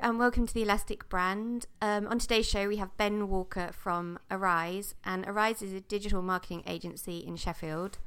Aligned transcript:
And 0.00 0.18
welcome 0.18 0.46
to 0.46 0.54
the 0.54 0.62
Elastic 0.62 1.08
brand. 1.08 1.66
Um, 1.82 2.06
on 2.06 2.18
today's 2.18 2.48
show, 2.48 2.68
we 2.68 2.76
have 2.76 2.96
Ben 2.96 3.28
Walker 3.28 3.70
from 3.72 4.18
Arise, 4.30 4.94
and 5.04 5.26
Arise 5.26 5.60
is 5.60 5.72
a 5.72 5.80
digital 5.80 6.22
marketing 6.22 6.62
agency 6.66 7.18
in 7.18 7.36
Sheffield. 7.36 7.98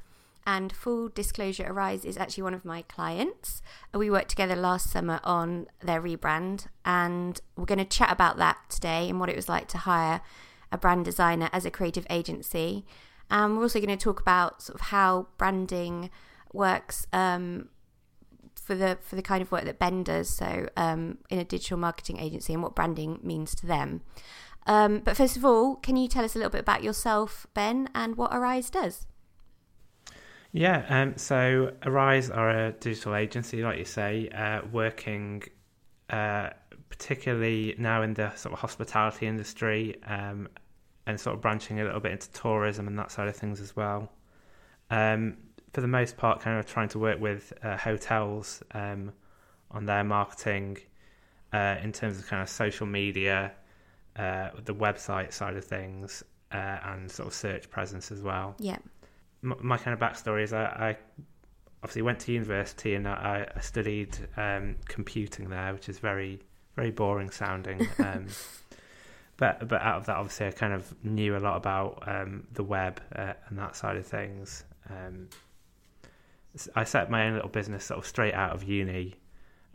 And 0.46 0.72
full 0.72 1.10
disclosure, 1.10 1.66
Arise 1.68 2.06
is 2.06 2.18
actually 2.18 2.44
one 2.44 2.54
of 2.54 2.64
my 2.64 2.84
clients. 2.84 3.62
We 3.94 4.10
worked 4.10 4.30
together 4.30 4.56
last 4.56 4.90
summer 4.90 5.20
on 5.24 5.68
their 5.82 6.02
rebrand, 6.02 6.68
and 6.86 7.42
we're 7.58 7.66
going 7.66 7.80
to 7.80 7.86
chat 7.86 8.12
about 8.12 8.38
that 8.38 8.58
today 8.70 9.10
and 9.10 9.20
what 9.20 9.30
it 9.30 9.36
was 9.36 9.50
like 9.50 9.68
to 9.70 9.80
hire 9.80 10.22
a 10.72 10.78
brand 10.78 11.06
designer 11.06 11.50
as 11.52 11.66
a 11.66 11.72
creative 11.72 12.08
agency. 12.10 12.86
And 13.30 13.58
we're 13.58 13.64
also 13.64 13.80
going 13.80 13.98
to 13.98 14.04
talk 14.04 14.22
about 14.22 14.62
sort 14.62 14.76
of 14.76 14.82
how 14.88 15.28
branding 15.38 16.10
works 16.54 17.06
um, 17.12 17.70
for 18.72 18.76
the 18.76 18.98
for 19.02 19.18
the 19.18 19.22
kind 19.22 19.42
of 19.42 19.52
work 19.52 19.66
that 19.66 19.80
Ben 19.80 20.04
does. 20.04 20.30
So 20.30 20.68
um, 20.78 21.18
in 21.30 21.40
a 21.40 21.44
digital 21.44 21.78
marketing 21.78 22.20
agency 22.20 22.54
and 22.54 22.64
what 22.64 22.74
branding 22.74 23.20
means 23.22 23.54
to 23.56 23.68
them. 23.68 24.02
Um, 24.66 25.00
but 25.00 25.18
first 25.18 25.36
of 25.36 25.44
all, 25.44 25.76
can 25.76 25.98
you 25.98 26.08
tell 26.08 26.24
us 26.24 26.36
a 26.36 26.38
little 26.38 26.52
bit 26.52 26.62
about 26.62 26.84
yourself, 26.84 27.48
Ben, 27.54 27.90
and 27.94 28.16
what 28.16 28.34
Arise 28.34 28.70
does? 28.70 29.08
Yeah, 30.54 30.86
um, 30.88 31.18
so 31.18 31.74
Arise 31.84 32.30
are 32.30 32.50
a 32.50 32.72
digital 32.74 33.16
agency, 33.16 33.64
like 33.64 33.80
you 33.80 33.86
say, 33.86 34.30
uh, 34.30 34.62
working 34.72 35.44
uh, 36.10 36.52
particularly 36.90 37.76
now 37.78 38.04
in 38.04 38.14
the 38.14 38.34
sort 38.36 38.54
of 38.54 38.60
hospitality 38.60 39.26
industry 39.28 39.96
um, 40.06 40.48
and 41.08 41.20
sort 41.20 41.36
of 41.36 41.42
branching 41.42 41.80
a 41.80 41.84
little 41.84 42.00
bit 42.00 42.12
into 42.12 42.32
tourism 42.32 42.88
and 42.88 43.00
that 43.00 43.12
side 43.12 43.28
of 43.28 43.36
things 43.36 43.60
as 43.60 43.76
well. 43.76 44.12
Um, 44.90 45.38
for 45.74 45.82
the 45.82 45.88
most 45.88 46.18
part, 46.18 46.42
kind 46.42 46.60
of 46.60 46.66
trying 46.66 46.90
to 46.90 47.00
work 47.00 47.20
with 47.20 47.54
uh, 47.64 47.78
hotels 47.78 48.62
um, 48.74 49.14
on 49.72 49.86
their 49.86 50.04
marketing 50.04 50.78
uh, 51.54 51.78
in 51.82 51.92
terms 51.92 52.20
of 52.20 52.28
kind 52.28 52.42
of 52.42 52.50
social 52.50 52.86
media, 52.86 53.52
uh, 54.18 54.50
the 54.66 54.76
website 54.76 55.32
side 55.32 55.56
of 55.56 55.64
things, 55.64 56.24
uh, 56.52 56.78
and 56.86 57.10
sort 57.10 57.28
of 57.28 57.34
search 57.34 57.70
presence 57.70 58.12
as 58.12 58.22
well. 58.22 58.56
Yeah 58.60 58.78
my 59.42 59.78
kind 59.78 59.94
of 59.94 60.00
backstory 60.00 60.44
is 60.44 60.54
I, 60.54 60.64
I 60.66 60.98
obviously 61.84 62.04
went 62.04 62.20
to 62.22 62.32
university 62.32 62.96
and 62.96 63.08
I, 63.08 63.48
I 63.56 63.60
studied 63.60 64.16
um, 64.38 64.76
computing 64.86 65.50
there, 65.50 65.74
which 65.74 65.90
is 65.90 66.00
very 66.00 66.40
very 66.76 66.92
boring 66.92 67.30
sounding. 67.30 67.88
Um, 68.00 68.28
but 69.38 69.68
but 69.68 69.82
out 69.82 69.98
of 69.98 70.06
that, 70.06 70.18
obviously, 70.18 70.48
I 70.48 70.52
kind 70.52 70.74
of 70.74 70.94
knew 71.04 71.36
a 71.36 71.40
lot 71.40 71.58
about 71.58 72.04
um, 72.06 72.46
the 72.54 72.64
web 72.64 73.02
uh, 73.16 73.34
and 73.48 73.58
that 73.58 73.76
side 73.76 73.98
of 73.98 74.06
things. 74.06 74.64
Um, 74.88 75.30
I 76.76 76.84
set 76.84 77.10
my 77.10 77.28
own 77.28 77.34
little 77.34 77.50
business 77.50 77.86
sort 77.86 78.00
of 78.00 78.06
straight 78.06 78.34
out 78.34 78.54
of 78.54 78.64
uni, 78.64 79.16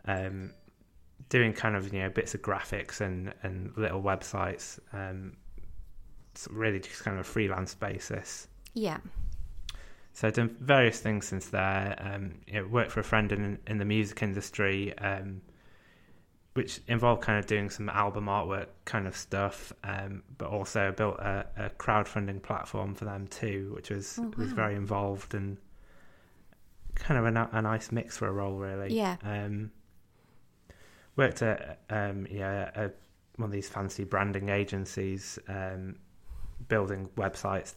um, 0.05 0.53
doing 1.29 1.53
kind 1.53 1.75
of 1.75 1.91
you 1.93 1.99
know 1.99 2.09
bits 2.09 2.35
of 2.35 2.41
graphics 2.41 3.01
and 3.01 3.33
and 3.43 3.75
little 3.75 4.01
websites, 4.01 4.79
um, 4.93 5.35
really 6.49 6.79
just 6.79 7.03
kind 7.03 7.17
of 7.17 7.21
a 7.21 7.29
freelance 7.29 7.73
basis. 7.73 8.47
Yeah. 8.73 8.99
So 10.13 10.27
I've 10.27 10.33
done 10.33 10.55
various 10.59 10.99
things 10.99 11.27
since 11.27 11.47
there. 11.47 11.95
Um, 11.99 12.39
you 12.47 12.53
know, 12.53 12.67
worked 12.67 12.91
for 12.91 12.99
a 12.99 13.03
friend 13.03 13.31
in 13.31 13.59
in 13.67 13.77
the 13.77 13.85
music 13.85 14.21
industry, 14.21 14.97
um, 14.99 15.41
which 16.53 16.81
involved 16.87 17.21
kind 17.21 17.39
of 17.39 17.47
doing 17.47 17.69
some 17.69 17.89
album 17.89 18.25
artwork 18.25 18.67
kind 18.85 19.07
of 19.07 19.15
stuff, 19.15 19.73
um, 19.83 20.23
but 20.37 20.49
also 20.49 20.91
built 20.91 21.19
a, 21.19 21.45
a, 21.55 21.69
crowdfunding 21.69 22.41
platform 22.41 22.95
for 22.95 23.05
them 23.05 23.27
too, 23.27 23.71
which 23.75 23.91
was 23.91 24.17
oh, 24.19 24.23
wow. 24.23 24.31
was 24.37 24.51
very 24.53 24.73
involved 24.73 25.35
and 25.35 25.57
kind 26.99 27.25
of 27.25 27.35
a, 27.35 27.49
a, 27.57 27.61
nice 27.61 27.91
mix 27.91 28.17
for 28.17 28.27
a 28.27 28.31
role, 28.31 28.57
really. 28.57 28.93
Yeah. 28.93 29.17
Um, 29.23 29.71
worked 31.15 31.41
at 31.41 31.79
um, 31.89 32.27
yeah 32.29 32.69
a, 32.75 32.91
one 33.37 33.47
of 33.47 33.51
these 33.51 33.69
fancy 33.69 34.03
branding 34.03 34.49
agencies, 34.49 35.39
um, 35.47 35.95
building 36.67 37.09
websites 37.15 37.75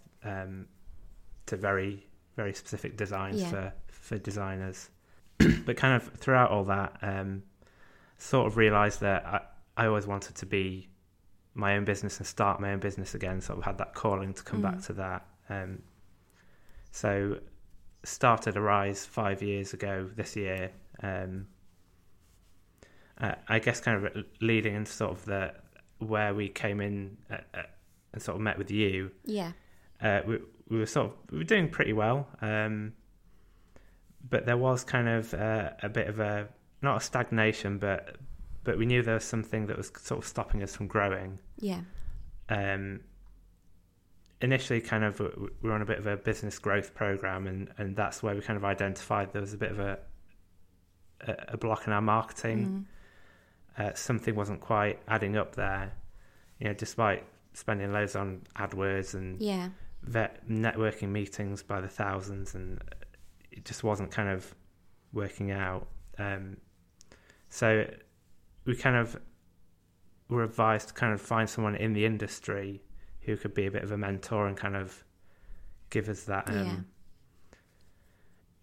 to 1.46 1.56
very 1.56 2.06
very 2.36 2.54
specific 2.54 2.96
designs 2.96 3.40
yeah. 3.40 3.50
for 3.50 3.72
for 3.88 4.18
designers. 4.18 4.90
but 5.66 5.76
kind 5.76 5.94
of 5.94 6.12
throughout 6.14 6.50
all 6.50 6.64
that, 6.64 6.98
um, 7.02 7.42
sort 8.18 8.46
of 8.46 8.56
realised 8.56 9.00
that 9.00 9.24
I, 9.24 9.40
I 9.76 9.86
always 9.86 10.06
wanted 10.06 10.34
to 10.36 10.46
be 10.46 10.88
my 11.54 11.76
own 11.76 11.84
business 11.84 12.18
and 12.18 12.26
start 12.26 12.60
my 12.60 12.72
own 12.72 12.78
business 12.78 13.14
again. 13.14 13.40
Sort 13.40 13.58
of 13.58 13.64
had 13.64 13.78
that 13.78 13.94
calling 13.94 14.34
to 14.34 14.42
come 14.42 14.60
mm. 14.60 14.62
back 14.62 14.82
to 14.82 14.92
that. 14.94 15.26
Um, 15.48 15.82
so 16.90 17.38
started 18.04 18.56
Arise 18.56 19.04
five 19.04 19.42
years 19.42 19.72
ago 19.72 20.08
this 20.14 20.36
year. 20.36 20.70
Um, 21.02 21.46
uh, 23.20 23.34
I 23.48 23.58
guess 23.58 23.80
kind 23.80 24.06
of 24.06 24.24
leading 24.40 24.74
into 24.74 24.90
sort 24.90 25.12
of 25.12 25.24
the 25.26 25.54
where 25.98 26.34
we 26.34 26.48
came 26.48 26.80
in 26.80 27.16
uh, 27.30 27.36
uh, 27.54 27.62
and 28.12 28.22
sort 28.22 28.36
of 28.36 28.42
met 28.42 28.58
with 28.58 28.70
you. 28.70 29.10
Yeah. 29.24 29.52
Uh, 30.00 30.22
we, 30.26 30.38
we 30.68 30.78
were 30.78 30.86
sort 30.86 31.08
of 31.08 31.12
we 31.30 31.38
were 31.38 31.44
doing 31.44 31.68
pretty 31.68 31.92
well, 31.92 32.28
um, 32.40 32.94
but 34.28 34.46
there 34.46 34.56
was 34.56 34.84
kind 34.84 35.08
of 35.08 35.34
uh, 35.34 35.70
a 35.82 35.88
bit 35.88 36.08
of 36.08 36.20
a 36.20 36.48
not 36.82 36.96
a 36.96 37.00
stagnation, 37.00 37.78
but 37.78 38.16
but 38.64 38.78
we 38.78 38.86
knew 38.86 39.02
there 39.02 39.14
was 39.14 39.24
something 39.24 39.66
that 39.66 39.76
was 39.76 39.92
sort 39.98 40.22
of 40.22 40.26
stopping 40.26 40.62
us 40.62 40.74
from 40.74 40.86
growing. 40.86 41.38
Yeah. 41.58 41.80
Um, 42.48 43.00
initially, 44.40 44.80
kind 44.80 45.04
of 45.04 45.20
we 45.20 45.68
were 45.68 45.72
on 45.72 45.82
a 45.82 45.86
bit 45.86 45.98
of 45.98 46.06
a 46.06 46.16
business 46.16 46.58
growth 46.58 46.94
program, 46.94 47.46
and 47.46 47.70
and 47.78 47.96
that's 47.96 48.22
where 48.22 48.34
we 48.34 48.40
kind 48.40 48.56
of 48.56 48.64
identified 48.64 49.32
there 49.32 49.42
was 49.42 49.54
a 49.54 49.58
bit 49.58 49.70
of 49.70 49.78
a 49.78 49.98
a, 51.48 51.56
block 51.56 51.86
in 51.86 51.92
our 51.92 52.00
marketing. 52.00 52.86
Mm. 53.78 53.84
Uh, 53.84 53.94
something 53.94 54.34
wasn't 54.34 54.60
quite 54.60 54.98
adding 55.08 55.36
up 55.36 55.54
there. 55.54 55.92
You 56.58 56.68
know, 56.68 56.74
despite 56.74 57.24
spending 57.52 57.92
loads 57.92 58.16
on 58.16 58.42
AdWords 58.56 59.14
and 59.14 59.40
yeah 59.40 59.68
vet 60.02 60.48
networking 60.48 61.08
meetings 61.08 61.62
by 61.62 61.80
the 61.80 61.88
thousands, 61.88 62.54
and 62.54 62.82
it 63.50 63.64
just 63.64 63.84
wasn't 63.84 64.10
kind 64.10 64.28
of 64.28 64.54
working 65.12 65.50
out. 65.50 65.88
Um, 66.18 66.56
so 67.48 67.86
we 68.64 68.76
kind 68.76 68.96
of 68.96 69.20
were 70.28 70.44
advised 70.44 70.88
to 70.88 70.94
kind 70.94 71.12
of 71.12 71.20
find 71.20 71.50
someone 71.50 71.74
in 71.74 71.92
the 71.92 72.06
industry 72.06 72.80
who 73.30 73.36
could 73.36 73.54
be 73.54 73.66
a 73.66 73.70
bit 73.70 73.82
of 73.82 73.92
a 73.92 73.96
mentor 73.96 74.46
and 74.46 74.56
kind 74.56 74.76
of 74.76 75.04
give 75.90 76.08
us 76.08 76.24
that. 76.24 76.48
Um, 76.48 76.86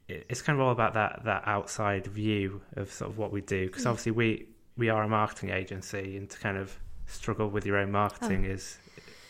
yeah. 0.10 0.18
It's 0.30 0.42
kind 0.42 0.58
of 0.58 0.66
all 0.66 0.72
about 0.72 0.94
that 0.94 1.22
that 1.26 1.44
outside 1.46 2.08
view 2.08 2.62
of 2.76 2.92
sort 2.92 3.12
of 3.12 3.18
what 3.18 3.32
we 3.32 3.42
do 3.42 3.68
because 3.68 3.84
yeah. 3.84 3.90
obviously 3.90 4.14
we 4.14 4.48
we 4.78 4.90
are 4.90 5.04
a 5.04 5.08
marketing 5.08 5.50
agency 5.50 6.16
and 6.16 6.30
to 6.30 6.40
kind 6.40 6.58
of 6.58 6.78
struggle 7.08 7.50
with 7.50 7.66
your 7.66 7.78
own 7.78 7.92
marketing 7.92 8.46
oh. 8.48 8.54
is 8.54 8.78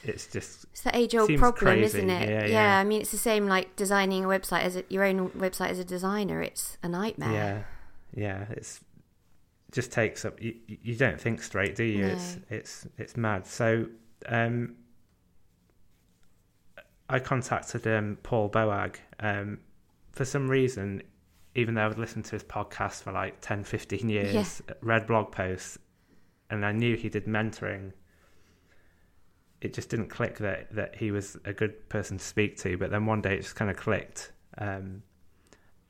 it's 0.04 0.28
just 0.28 0.66
it's 0.72 0.82
the 0.82 0.96
age 0.96 1.16
old 1.16 1.36
problem, 1.38 1.80
crazy. 1.80 1.98
isn't 1.98 2.10
it? 2.10 2.30
Yeah, 2.30 2.42
yeah, 2.42 2.48
yeah, 2.48 2.80
I 2.80 2.84
mean, 2.84 3.02
it's 3.02 3.12
the 3.12 3.18
same 3.18 3.48
like 3.48 3.76
designing 3.76 4.24
a 4.24 4.28
website 4.28 4.62
as 4.62 4.76
a, 4.76 4.84
your 4.90 5.04
own 5.04 5.30
website 5.32 5.70
as 5.70 5.80
a 5.80 5.84
designer. 5.84 6.42
It's 6.42 6.78
a 6.84 6.88
nightmare. 6.88 7.66
Yeah, 8.14 8.24
yeah. 8.24 8.46
It's 8.52 8.80
just 9.72 9.92
takes 9.92 10.24
up. 10.24 10.42
You, 10.42 10.56
you 10.68 10.96
don't 10.96 11.20
think 11.20 11.42
straight, 11.42 11.76
do 11.76 11.84
you? 11.84 12.08
No. 12.08 12.14
It's 12.14 12.38
it's 12.50 12.88
it's 12.98 13.18
mad. 13.18 13.46
So, 13.46 13.88
um, 14.28 14.76
I 17.10 17.20
contacted 17.20 17.88
um, 17.88 18.18
Paul 18.24 18.50
Boag. 18.50 18.98
Um, 19.20 19.60
for 20.12 20.26
some 20.26 20.50
reason, 20.50 21.04
even 21.56 21.76
though 21.76 21.88
I'd 21.88 21.98
listened 21.98 22.26
to 22.26 22.32
his 22.32 22.44
podcast 22.44 23.04
for 23.04 23.12
like 23.12 23.40
10, 23.42 23.64
15 23.64 24.10
years, 24.10 24.62
yeah. 24.68 24.76
read 24.82 25.08
blog 25.08 25.32
posts, 25.32 25.78
and 26.50 26.66
I 26.66 26.72
knew 26.72 26.96
he 26.96 27.10
did 27.10 27.26
mentoring 27.26 27.94
it 29.62 29.74
just 29.74 29.90
didn't 29.90 30.10
click 30.10 30.38
that 30.38 30.74
that 30.74 30.96
he 30.96 31.12
was 31.12 31.38
a 31.46 31.54
good 31.54 31.90
person 31.90 32.18
to 32.18 32.24
speak 32.24 32.58
to. 32.58 32.78
But 32.78 32.92
then 32.92 33.06
one 33.06 33.22
day 33.22 33.36
it 33.36 33.42
just 33.42 33.56
kind 33.56 33.72
of 33.72 33.78
clicked, 33.78 34.32
um, 34.58 35.02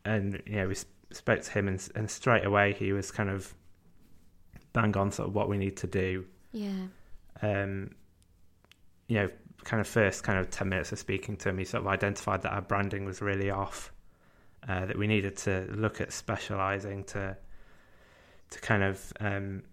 and 0.06 0.42
you 0.46 0.56
know 0.56 0.68
we 0.68 0.76
spoke 1.12 1.42
to 1.42 1.52
him, 1.52 1.68
and, 1.68 1.90
and 1.96 2.10
straight 2.10 2.46
away 2.46 2.74
he 2.74 2.94
was 2.94 3.12
kind 3.12 3.30
of 3.30 3.54
bang 4.74 4.96
on 4.96 5.12
sort 5.12 5.28
of 5.30 5.36
what 5.36 5.50
we 5.50 5.58
need 5.58 5.78
to 5.78 5.88
do. 5.88 6.26
Yeah. 6.52 6.88
Um, 7.42 7.92
you 9.08 9.16
know, 9.16 9.30
kind 9.64 9.82
of 9.82 9.88
first 9.88 10.24
kind 10.24 10.40
of 10.40 10.50
ten 10.50 10.70
minutes 10.70 10.92
of 10.92 11.00
speaking 11.00 11.38
to 11.38 11.50
him, 11.50 11.58
he 11.58 11.66
sort 11.66 11.82
of 11.82 11.88
identified 11.88 12.42
that 12.44 12.54
our 12.54 12.62
branding 12.62 13.06
was 13.06 13.22
really 13.22 13.50
off. 13.50 13.92
Uh, 14.68 14.86
that 14.86 14.98
we 14.98 15.08
needed 15.08 15.38
to 15.38 15.66
look 15.72 16.02
at 16.02 16.12
specializing 16.12 17.04
to 17.06 17.38
to 18.50 18.60
kind 18.60 18.84
of 18.84 19.14
um, 19.20 19.64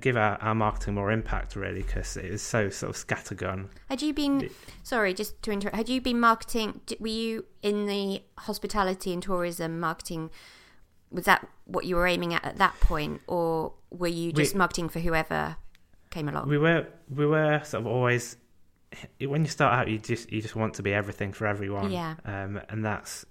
give 0.00 0.16
our, 0.16 0.36
our 0.42 0.54
marketing 0.54 0.94
more 0.94 1.10
impact 1.10 1.56
really 1.56 1.82
because 1.82 2.16
it 2.16 2.30
was 2.30 2.42
so 2.42 2.70
sort 2.70 2.90
of 2.90 2.96
scattergun. 2.96 3.68
Had 3.88 4.02
you 4.02 4.12
been 4.12 4.50
sorry, 4.82 5.14
just 5.14 5.40
to 5.42 5.52
interrupt? 5.52 5.76
Had 5.76 5.88
you 5.88 6.00
been 6.00 6.20
marketing? 6.20 6.80
Were 6.98 7.08
you 7.08 7.46
in 7.62 7.86
the 7.86 8.22
hospitality 8.38 9.12
and 9.12 9.22
tourism 9.22 9.80
marketing? 9.80 10.30
Was 11.10 11.24
that 11.24 11.46
what 11.66 11.84
you 11.86 11.96
were 11.96 12.06
aiming 12.06 12.34
at 12.34 12.44
at 12.44 12.56
that 12.58 12.78
point, 12.80 13.20
or 13.26 13.74
were 13.90 14.08
you 14.08 14.32
just 14.32 14.54
we, 14.54 14.58
marketing 14.58 14.88
for 14.88 15.00
whoever 15.00 15.56
came 16.14 16.28
along? 16.28 16.48
We 16.48 16.58
were 16.58 16.86
we 17.08 17.26
were 17.26 17.60
sort 17.64 17.82
of 17.82 17.86
always 17.86 18.36
when 19.20 19.42
you 19.42 19.50
start 19.50 19.74
out, 19.74 19.88
you 19.88 19.98
just 19.98 20.32
you 20.32 20.40
just 20.40 20.56
want 20.56 20.74
to 20.74 20.82
be 20.82 20.94
everything 20.94 21.32
for 21.32 21.46
everyone. 21.46 21.90
Yeah, 21.90 22.14
um, 22.24 22.60
and 22.68 22.84
that's 22.84 23.26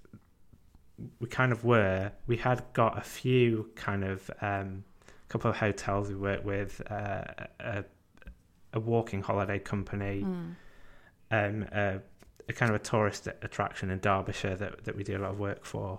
we 1.20 1.26
kind 1.28 1.52
of 1.52 1.64
were. 1.64 2.12
We 2.26 2.36
had 2.36 2.62
got 2.72 2.98
a 2.98 3.02
few 3.02 3.70
kind 3.74 4.04
of. 4.04 4.30
Um, 4.40 4.84
couple 5.28 5.50
of 5.50 5.56
hotels 5.56 6.08
we 6.10 6.14
worked 6.14 6.44
with, 6.44 6.80
uh, 6.88 7.24
a, 7.58 7.84
a 8.74 8.78
walking 8.78 9.20
holiday 9.20 9.58
company, 9.58 10.22
Mm. 10.22 10.54
um, 11.32 11.66
a, 11.72 11.98
a 12.48 12.52
kind 12.52 12.70
of 12.70 12.76
a 12.76 12.78
tourist 12.78 13.26
attraction 13.42 13.90
in 13.90 13.98
Derbyshire 13.98 14.54
that, 14.56 14.84
that 14.84 14.94
we 14.94 15.02
do 15.02 15.16
a 15.16 15.20
lot 15.24 15.32
of 15.32 15.40
work 15.40 15.64
for, 15.64 15.98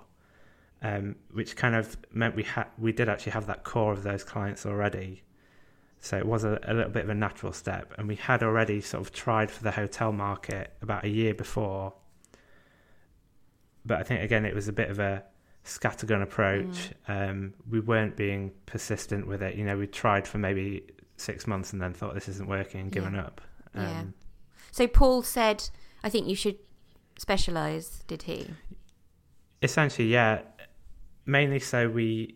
um, 0.81 1.15
which 1.33 1.57
kind 1.57 1.75
of 1.75 1.97
meant 2.13 2.33
we 2.35 2.43
had 2.43 2.67
we 2.77 2.93
did 2.93 3.09
actually 3.09 3.33
have 3.33 3.47
that 3.47 3.65
core 3.65 3.91
of 3.91 4.03
those 4.03 4.23
clients 4.23 4.65
already. 4.65 5.23
So 6.05 6.15
it 6.17 6.25
was 6.27 6.43
a, 6.43 6.59
a 6.63 6.73
little 6.75 6.91
bit 6.91 7.03
of 7.03 7.09
a 7.09 7.15
natural 7.15 7.51
step, 7.51 7.91
and 7.97 8.07
we 8.07 8.15
had 8.15 8.43
already 8.43 8.79
sort 8.79 9.01
of 9.01 9.11
tried 9.11 9.49
for 9.49 9.63
the 9.63 9.71
hotel 9.71 10.11
market 10.11 10.71
about 10.83 11.03
a 11.03 11.09
year 11.09 11.33
before. 11.33 11.93
But 13.83 13.99
I 14.01 14.03
think 14.03 14.21
again 14.21 14.45
it 14.45 14.53
was 14.53 14.67
a 14.67 14.73
bit 14.73 14.91
of 14.91 14.99
a 14.99 15.23
scattergun 15.63 16.21
approach. 16.21 16.91
Um, 17.07 17.55
we 17.67 17.79
weren't 17.79 18.15
being 18.15 18.51
persistent 18.67 19.25
with 19.25 19.41
it. 19.41 19.55
You 19.55 19.65
know, 19.65 19.77
we 19.77 19.87
tried 19.87 20.27
for 20.27 20.37
maybe 20.37 20.83
six 21.17 21.47
months 21.47 21.73
and 21.73 21.81
then 21.81 21.91
thought 21.93 22.13
this 22.13 22.29
isn't 22.29 22.47
working 22.47 22.81
and 22.81 22.91
given 22.91 23.15
Yeah. 23.15 23.21
up. 23.23 23.41
Yeah. 23.73 23.99
Um, 24.01 24.13
So 24.71 24.85
Paul 24.87 25.23
said, 25.23 25.69
"I 26.03 26.09
think 26.09 26.27
you 26.27 26.35
should 26.35 26.59
specialize." 27.17 28.03
Did 28.05 28.21
he? 28.23 28.47
Essentially, 29.63 30.09
yeah. 30.09 30.41
Mainly 31.25 31.59
so 31.59 31.89
we, 31.89 32.35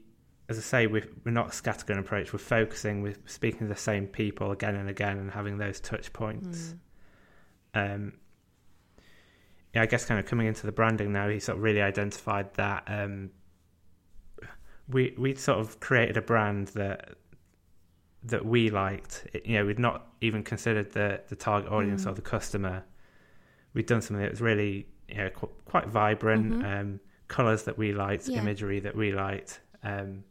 as 0.50 0.57
I 0.57 0.62
say, 0.62 0.88
we're, 0.88 1.07
we're 1.24 1.31
not 1.31 1.48
a 1.48 1.51
scattergun 1.51 2.00
approach. 2.00 2.34
We're 2.34 2.40
focusing, 2.40 3.01
we're 3.04 3.16
speaking 3.25 3.60
to 3.60 3.66
the 3.68 3.75
same 3.80 4.07
people 4.07 4.51
again 4.51 4.75
and 4.75 4.90
again 4.90 5.18
and 5.19 5.30
having 5.31 5.57
those 5.60 5.80
touch 5.80 6.12
points. 6.12 6.74
Mm. 7.75 7.96
Um, 7.96 8.13
yeah, 9.75 9.84
I 9.84 9.86
guess 9.86 10.06
kind 10.06 10.19
of 10.19 10.25
coming 10.25 10.48
into 10.48 10.66
the 10.66 10.72
branding 10.72 11.13
now, 11.13 11.30
he 11.30 11.40
sort 11.40 11.57
of 11.60 11.63
really 11.63 11.81
identified 11.81 12.51
that 12.56 12.84
um, 12.88 13.30
we 14.88 15.13
we 15.18 15.36
sort 15.36 15.60
of 15.60 15.80
created 15.80 16.18
a 16.18 16.22
brand 16.24 16.69
that 16.69 17.10
that 18.24 18.44
we 18.45 18.69
liked. 18.72 19.28
It- 19.34 19.45
you 19.45 19.54
know, 19.57 19.66
we'd 19.66 19.78
not 19.80 20.07
even 20.22 20.42
considered 20.44 20.92
the 20.94 21.22
the 21.30 21.36
target 21.36 21.72
audience 21.72 22.06
Mm. 22.06 22.12
or 22.12 22.13
the 22.16 22.22
customer. 22.24 22.84
We'd 23.75 23.86
done 23.86 24.02
something 24.02 24.24
that 24.24 24.31
was 24.31 24.42
really 24.42 24.88
you 25.07 25.18
know 25.18 25.30
qu- 25.30 25.52
quite 25.66 25.88
vibrant, 25.88 26.54
Mhm. 26.56 26.80
um, 26.81 27.00
colors 27.28 27.63
that 27.66 27.78
we 27.78 27.94
liked, 27.94 28.28
Yeah. 28.28 28.40
imagery 28.40 28.80
that 28.80 28.95
we 28.95 29.12
liked. 29.12 29.62
Um, 29.84 30.24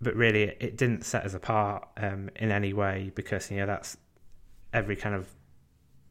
but 0.00 0.14
really, 0.14 0.44
it, 0.44 0.56
it 0.60 0.76
didn't 0.76 1.04
set 1.04 1.24
us 1.24 1.34
apart 1.34 1.88
um, 1.96 2.30
in 2.36 2.50
any 2.50 2.72
way 2.72 3.12
because 3.14 3.50
you 3.50 3.58
know 3.58 3.66
that's 3.66 3.96
every 4.72 4.96
kind 4.96 5.14
of 5.14 5.28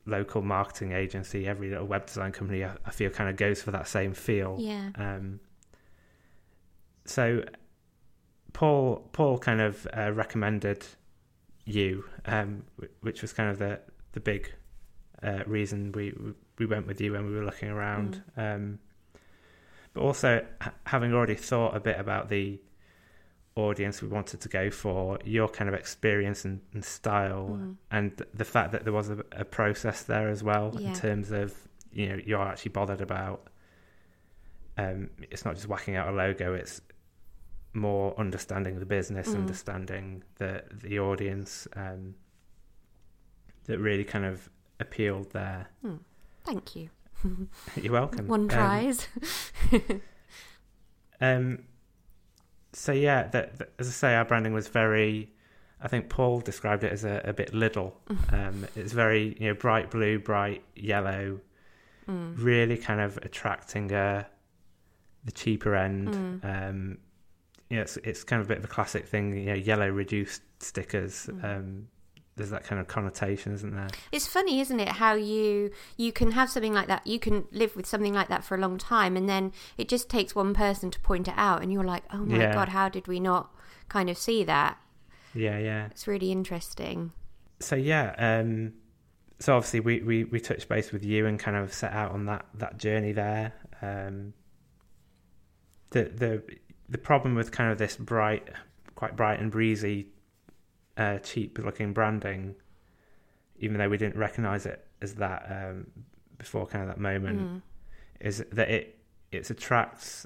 local 0.06 0.42
marketing 0.42 0.92
agency, 0.92 1.48
every 1.48 1.70
little 1.70 1.86
web 1.86 2.06
design 2.06 2.32
company, 2.32 2.64
I, 2.64 2.76
I 2.86 2.92
feel 2.92 3.10
kind 3.10 3.30
of 3.30 3.36
goes 3.38 3.62
for 3.62 3.72
that 3.72 3.88
same 3.88 4.14
feel. 4.14 4.58
Yeah. 4.60 4.90
Um, 4.96 5.40
so 7.06 7.44
Paul 8.54 9.08
Paul 9.12 9.38
kind 9.38 9.62
of 9.62 9.88
uh, 9.96 10.12
recommended 10.12 10.86
you, 11.66 12.06
um, 12.26 12.64
which 13.02 13.22
was 13.22 13.34
kind 13.34 13.50
of 13.50 13.60
the 13.60 13.80
the 14.14 14.20
big 14.20 14.52
uh, 15.22 15.44
reason 15.46 15.92
we 15.92 16.14
we 16.58 16.66
went 16.66 16.88
with 16.88 17.02
you 17.02 17.14
when 17.14 17.26
we 17.26 17.36
were 17.36 17.46
looking 17.46 17.70
around. 17.70 18.24
Um, 18.38 18.80
but 19.94 20.02
also 20.02 20.46
having 20.86 21.14
already 21.14 21.36
thought 21.36 21.76
a 21.76 21.80
bit 21.80 22.00
about 22.00 22.30
the 22.30 22.60
audience 23.56 24.02
we 24.02 24.08
wanted 24.08 24.42
to 24.42 24.50
go 24.50 24.70
for, 24.70 25.18
your 25.24 25.48
kind 25.48 25.70
of 25.70 25.74
experience 25.74 26.44
and, 26.46 26.60
and 26.74 26.84
style, 26.84 27.50
Mm. 27.52 27.76
and 27.92 28.26
the 28.34 28.46
fact 28.46 28.72
that 28.74 28.84
there 28.84 28.94
was 28.94 29.10
a, 29.10 29.24
a 29.32 29.46
process 29.46 30.04
there 30.04 30.30
as 30.30 30.44
well 30.44 30.76
Yeah. 30.78 30.90
in 30.90 30.94
terms 30.96 31.32
of 31.32 31.54
you 31.92 32.10
know 32.10 32.20
you're 32.26 32.42
actually 32.42 32.72
bothered 32.72 33.02
about. 33.02 33.48
Um, 34.78 35.10
it's 35.32 35.46
not 35.46 35.56
just 35.56 35.68
whacking 35.70 35.96
out 35.96 36.10
a 36.10 36.12
logo; 36.12 36.54
it's 36.54 36.82
more 37.74 38.14
understanding 38.20 38.80
the 38.80 38.86
business, 38.86 39.30
Mm. 39.30 39.36
understanding 39.36 40.24
the 40.38 40.64
the 40.74 41.00
audience. 41.00 41.68
Um, 41.76 42.16
that 43.68 43.80
really 43.80 44.04
kind 44.04 44.26
of 44.26 44.48
appealed 44.80 45.32
there. 45.32 45.70
Thank 46.44 46.76
you. 46.76 46.90
You're 47.82 47.94
welcome. 47.94 48.28
One 48.38 48.48
Um. 48.52 49.08
Um, 51.22 51.64
so 52.76 52.92
yeah, 52.92 53.28
that, 53.30 53.58
that- 53.60 53.72
as 53.80 53.88
I 53.88 53.92
say, 53.92 54.16
our 54.16 54.26
branding 54.26 54.54
was 54.54 54.68
very. 54.68 55.32
I 55.82 55.88
think 55.88 56.10
Paul 56.10 56.40
described 56.40 56.84
it 56.84 56.92
as 56.92 57.04
a, 57.04 57.22
a 57.26 57.34
bit 57.34 57.54
little. 57.54 58.00
Um, 58.32 58.66
it's 58.76 58.92
very 58.94 59.36
you 59.40 59.48
know 59.50 59.54
bright 59.54 59.92
blue, 59.92 60.20
bright 60.20 60.64
yellow, 60.76 61.40
Mm. 62.08 62.36
really 62.38 62.78
kind 62.78 63.02
of 63.02 63.18
attracting 63.24 63.92
uh, 63.92 64.26
the 65.24 65.32
cheaper 65.32 65.74
end. 65.76 66.10
Mm. 66.10 66.70
Um, 66.70 66.98
you 67.70 67.78
know, 67.78 67.82
it's 67.82 67.98
it's 67.98 68.24
kind 68.24 68.40
of 68.42 68.48
a 68.48 68.50
bit 68.50 68.60
of 68.60 68.64
a 68.66 68.68
classic 68.68 69.08
thing. 69.08 69.36
You 69.36 69.46
know, 69.48 69.54
yellow 69.56 69.90
reduced 69.90 70.42
stickers. 70.60 71.28
Mm. 71.32 71.44
Um, 71.44 71.88
there's 72.38 72.50
that 72.50 72.64
kind 72.66 72.82
of 72.82 72.88
connotation, 72.88 73.54
isn't 73.54 73.74
there? 73.76 73.88
It's 74.12 74.28
funny, 74.28 74.60
isn't 74.60 74.80
it? 74.80 74.90
How 74.90 75.14
you 75.14 75.72
you 75.98 76.12
can 76.12 76.32
have 76.32 76.50
something 76.50 76.74
like 76.74 76.88
that. 76.88 77.06
You 77.08 77.20
can 77.20 77.46
live 77.52 77.76
with 77.76 77.86
something 77.86 78.14
like 78.14 78.28
that 78.28 78.44
for 78.44 78.56
a 78.56 78.60
long 78.60 78.78
time, 78.78 79.16
and 79.16 79.28
then 79.30 79.54
it 79.78 79.88
just 79.88 80.10
takes 80.10 80.36
one 80.36 80.54
person 80.54 80.92
to 80.92 81.00
point 81.00 81.28
it 81.28 81.34
out, 81.38 81.62
and 81.62 81.72
you're 81.72 81.84
like, 81.84 82.04
"Oh 82.12 82.26
my 82.26 82.40
Yeah. 82.40 82.54
god, 82.54 82.70
how 82.70 82.90
did 82.90 83.08
we 83.08 83.20
not 83.20 83.52
kind 83.90 84.10
of 84.10 84.18
see 84.18 84.44
that?" 84.44 84.78
Yeah, 85.34 85.58
yeah. 85.60 85.86
It's 85.88 86.08
really 86.08 86.32
interesting. 86.32 87.12
so 87.62 87.76
yeah 87.78 88.14
um 88.18 88.74
so 89.40 89.56
obviously 89.56 89.80
we, 89.80 90.02
we 90.02 90.24
we 90.26 90.40
touched 90.42 90.68
base 90.68 90.92
with 90.92 91.06
you 91.06 91.26
and 91.26 91.40
kind 91.40 91.56
of 91.56 91.74
set 91.74 91.94
out 91.94 92.12
on 92.12 92.26
that 92.26 92.46
that 92.54 92.78
journey 92.78 93.14
there 93.14 93.54
um 93.82 94.34
the 95.92 96.04
the 96.04 96.44
the 96.90 96.98
problem 96.98 97.34
with 97.36 97.52
kind 97.52 97.72
of 97.72 97.78
this 97.78 97.96
bright 97.96 98.48
quite 98.96 99.16
bright 99.16 99.40
and 99.40 99.52
breezy 99.52 100.08
uh 100.98 101.18
cheap 101.20 101.58
looking 101.60 101.94
branding 101.94 102.56
even 103.58 103.78
though 103.78 103.90
we 103.90 103.98
didn't 103.98 104.16
recognize 104.18 104.66
it 104.66 104.86
as 105.02 105.16
that 105.16 105.46
um 105.50 105.88
before 106.38 106.66
kind 106.66 106.84
of 106.84 106.90
that 106.90 107.00
moment 107.00 107.40
Mm. 107.42 107.62
is 108.20 108.44
that 108.52 108.70
it 108.70 109.00
it 109.32 109.50
attracts 109.50 110.26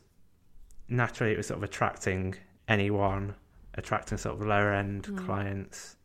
naturally 0.87 1.33
it 1.33 1.37
was 1.37 1.47
sort 1.47 1.57
of 1.57 1.63
attracting 1.63 2.35
anyone 2.67 3.35
attracting 3.75 4.17
sort 4.17 4.35
of 4.35 4.45
lower 4.45 4.73
end 4.73 5.03
Mm. 5.03 5.25
clients 5.25 5.95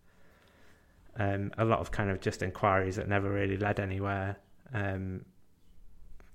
um 1.17 1.53
a 1.59 1.65
lot 1.65 1.79
of 1.81 1.91
kind 1.91 2.11
of 2.11 2.21
just 2.21 2.43
inquiries 2.43 2.97
that 2.97 3.09
never 3.09 3.31
really 3.31 3.57
led 3.57 3.79
anywhere 3.81 4.37
um 4.73 5.25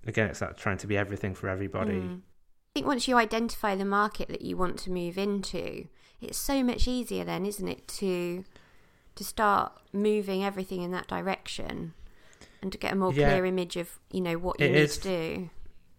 again 0.06 0.30
it's 0.30 0.40
that 0.40 0.58
trying 0.58 0.78
to 0.78 0.88
be 0.88 0.98
everything 0.98 1.34
for 1.36 1.50
everybody 1.50 1.94
Mm. 2.00 2.22
I 2.22 2.72
think 2.82 2.86
once 2.88 3.08
you 3.08 3.18
identify 3.18 3.76
the 3.76 3.84
market 3.84 4.28
that 4.28 4.42
you 4.44 4.56
want 4.56 4.78
to 4.80 4.92
move 4.92 5.18
into, 5.18 5.88
it's 6.22 6.38
so 6.38 6.64
much 6.64 6.88
easier 6.88 7.24
then, 7.24 7.46
isn't 7.46 7.68
it, 7.68 7.88
to 8.00 8.44
to 9.16 9.24
start 9.24 9.74
moving 9.92 10.44
everything 10.46 10.82
in 10.82 10.92
that 10.92 11.08
direction 11.08 11.94
and 12.62 12.72
to 12.72 12.78
get 12.78 12.94
a 12.94 12.96
more 12.96 13.14
Yeah. 13.14 13.30
clear 13.30 13.46
image 13.46 13.76
of 13.76 14.00
you 14.12 14.22
know 14.22 14.38
what 14.38 14.60
you 14.60 14.68
It 14.68 14.72
need 14.72 14.78
is. 14.78 14.98
to 15.00 15.04
do. 15.04 15.50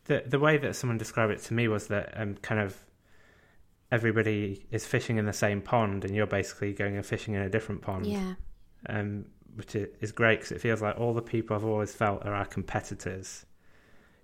the 0.05 0.23
the 0.27 0.39
way 0.39 0.57
that 0.59 0.75
someone 0.77 0.99
described 0.99 1.33
it 1.33 1.41
to 1.43 1.55
me 1.55 1.69
was 1.69 1.87
that 1.89 2.13
um 2.21 2.35
kind 2.37 2.61
of 2.61 2.77
everybody 3.93 4.65
is 4.71 4.87
fishing 4.87 5.17
in 5.19 5.27
the 5.27 5.33
same 5.33 5.61
pond 5.61 6.05
and 6.05 6.15
you're 6.15 6.27
basically 6.27 6.73
going 6.73 6.97
and 6.97 7.05
fishing 7.05 7.35
in 7.35 7.43
a 7.43 7.51
different 7.51 7.83
pond 7.83 8.07
Yeah, 8.07 8.35
um, 8.89 9.27
which 9.57 9.75
is 9.75 10.13
great 10.13 10.39
because 10.41 10.53
it 10.53 10.61
feels 10.61 10.81
like 10.81 10.99
all 10.99 11.13
the 11.13 11.23
people 11.23 11.57
I've 11.57 11.65
always 11.65 11.93
felt 11.93 12.25
are 12.25 12.33
our 12.35 12.45
competitors, 12.47 13.45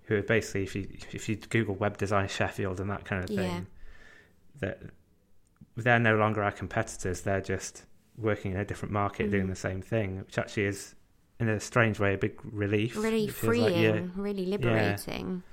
who 0.03 0.15
are 0.15 0.21
basically, 0.23 0.63
if 0.63 0.73
you 0.75 0.87
if 1.11 1.27
you 1.27 1.35
Google 1.35 1.75
web 1.75 1.97
design 1.97 2.29
Sheffield 2.29 2.79
and 2.79 2.89
that 2.89 3.03
kind 3.03 3.23
of 3.23 3.29
thing, 3.29 3.37
Yeah. 3.39 3.61
that 4.61 4.79
they're 5.83 5.99
no 5.99 6.15
longer 6.15 6.43
our 6.43 6.51
competitors. 6.51 7.21
They're 7.21 7.41
just 7.41 7.85
working 8.17 8.53
in 8.53 8.59
a 8.59 8.65
different 8.65 8.91
market, 8.93 9.29
doing 9.31 9.45
Mm. 9.45 9.49
the 9.49 9.55
same 9.55 9.81
thing, 9.81 10.19
which 10.19 10.37
actually 10.37 10.65
is, 10.65 10.95
in 11.39 11.47
a 11.49 11.59
strange 11.59 11.99
way, 11.99 12.13
a 12.15 12.17
big 12.17 12.39
relief. 12.43 12.95
really 12.97 13.27
freeing, 13.27 13.63
like 13.63 13.75
you're- 13.75 14.09
really 14.15 14.45
liberating. 14.45 15.43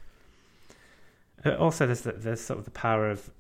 Uh, 1.45 1.57
also, 1.57 1.87
there's 1.87 2.01
the, 2.03 2.13
there's 2.13 2.41
sort 2.41 2.59
of 2.59 2.65
the 2.65 2.71
power 2.71 3.11
of 3.11 3.31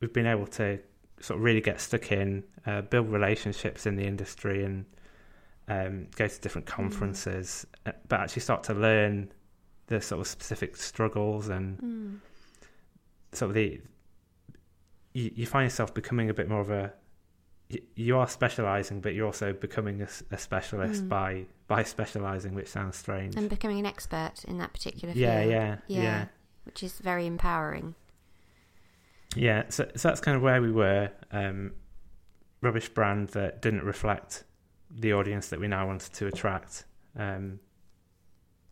we've 0.00 0.12
been 0.12 0.26
able 0.26 0.46
to 0.46 0.78
sort 1.20 1.38
of 1.38 1.44
really 1.44 1.60
get 1.62 1.80
stuck 1.80 2.12
in, 2.12 2.44
uh, 2.66 2.82
build 2.82 3.08
relationships 3.10 3.86
in 3.86 3.96
the 3.96 4.04
industry, 4.04 4.64
and 4.64 4.84
um, 5.68 6.08
go 6.16 6.28
to 6.28 6.40
different 6.42 6.66
conferences, 6.66 7.66
uh, 7.86 7.92
but 8.08 8.20
actually 8.20 8.42
start 8.42 8.62
to 8.64 8.74
learn 8.74 9.32
the 9.86 9.98
sort 10.00 10.20
of 10.20 10.26
specific 10.26 10.76
struggles 10.76 11.48
and 11.48 11.78
Mm. 11.78 12.18
sort 13.32 13.48
of 13.50 13.54
the 13.54 13.80
you, 15.14 15.30
you 15.34 15.46
find 15.46 15.64
yourself 15.64 15.94
becoming 15.94 16.28
a 16.28 16.34
bit 16.34 16.48
more 16.48 16.60
of 16.60 16.70
a 16.70 16.92
you, 17.96 18.18
are 18.18 18.28
specializing, 18.28 19.00
but 19.00 19.14
you're 19.14 19.24
also 19.26 19.52
becoming 19.52 20.02
a 20.30 20.36
specialist 20.38 21.04
Mm. 21.04 21.08
by 21.08 21.46
by 21.66 21.82
specializing, 21.82 22.54
which 22.54 22.68
sounds 22.68 22.96
strange. 22.96 23.36
And 23.36 23.48
becoming 23.48 23.78
an 23.80 23.86
expert 23.86 24.44
in 24.46 24.58
that 24.58 24.72
particular 24.74 25.14
yeah, 25.16 25.40
field. 25.40 25.50
yeah, 25.52 25.76
Yeah. 25.88 26.02
yeah. 26.02 26.24
which 26.64 26.82
is 26.82 26.98
very 26.98 27.26
empowering. 27.26 27.94
Yeah, 29.34 29.64
so, 29.70 29.90
so 29.96 30.08
that's 30.08 30.20
kind 30.20 30.36
of 30.36 30.42
where 30.42 30.60
we 30.62 30.70
were. 30.70 31.10
Um, 31.32 31.72
rubbish 32.60 32.88
brand 32.90 33.28
that 33.30 33.60
didn't 33.62 33.82
reflect 33.82 34.44
the 34.90 35.12
audience 35.14 35.48
that 35.48 35.58
we 35.58 35.66
now 35.68 35.86
wanted 35.86 36.12
to 36.14 36.26
attract. 36.26 36.84
Um, 37.16 37.60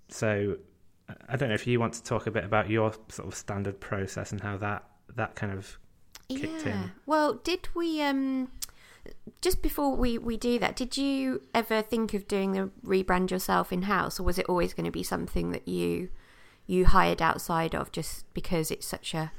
so 0.08 0.56
I- 1.08 1.14
I 1.30 1.36
don't 1.36 1.48
know 1.48 1.54
if 1.54 1.66
you 1.66 1.80
want 1.80 1.94
to 1.94 2.02
talk 2.04 2.26
a 2.26 2.30
bit 2.30 2.44
about 2.44 2.68
your 2.70 2.92
sort 3.08 3.26
of 3.28 3.34
standard 3.34 3.80
process 3.80 4.32
and 4.32 4.40
how 4.40 4.56
that 4.58 4.84
that 5.16 5.34
kind 5.34 5.52
of 5.52 5.78
kicked 6.36 6.66
yeah. 6.66 6.72
in. 6.72 6.92
Well, 7.06 7.34
did 7.34 7.68
we 7.74 8.02
um 8.02 8.50
just 9.40 9.62
before 9.62 9.94
we 9.96 10.18
we 10.18 10.36
do 10.36 10.58
that, 10.58 10.76
did 10.76 10.96
you 10.96 11.42
ever 11.54 11.82
think 11.82 12.14
of 12.14 12.28
doing 12.28 12.52
the 12.52 12.70
rebrand 12.84 13.30
yourself 13.30 13.72
in 13.72 13.82
house 13.82 14.20
or 14.20 14.22
was 14.22 14.38
it 14.38 14.46
always 14.48 14.74
going 14.74 14.86
to 14.86 14.92
be 14.92 15.02
something 15.02 15.50
that 15.52 15.66
you 15.66 16.10
you 16.66 16.86
hired 16.86 17.20
outside 17.20 17.74
of 17.74 17.90
just 17.92 18.32
because 18.34 18.70
it's 18.70 18.86
such 18.86 19.14
a 19.14 19.32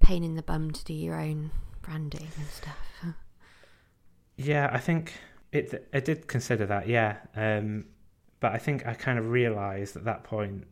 pain 0.00 0.24
in 0.24 0.34
the 0.34 0.42
bum 0.42 0.70
to 0.70 0.84
do 0.84 0.94
your 0.94 1.20
own 1.20 1.50
branding 1.82 2.28
and 2.36 2.46
stuff? 2.48 2.76
Yeah, 4.40 4.70
I 4.72 4.78
think 4.78 5.12
it. 5.52 5.88
I 5.92 6.00
did 6.00 6.26
consider 6.26 6.64
that. 6.66 6.88
Yeah, 6.88 7.16
um, 7.36 7.84
but 8.40 8.52
I 8.52 8.58
think 8.58 8.86
I 8.86 8.94
kind 8.94 9.18
of 9.18 9.28
realised 9.30 9.96
at 9.96 10.04
that 10.04 10.24
point, 10.24 10.64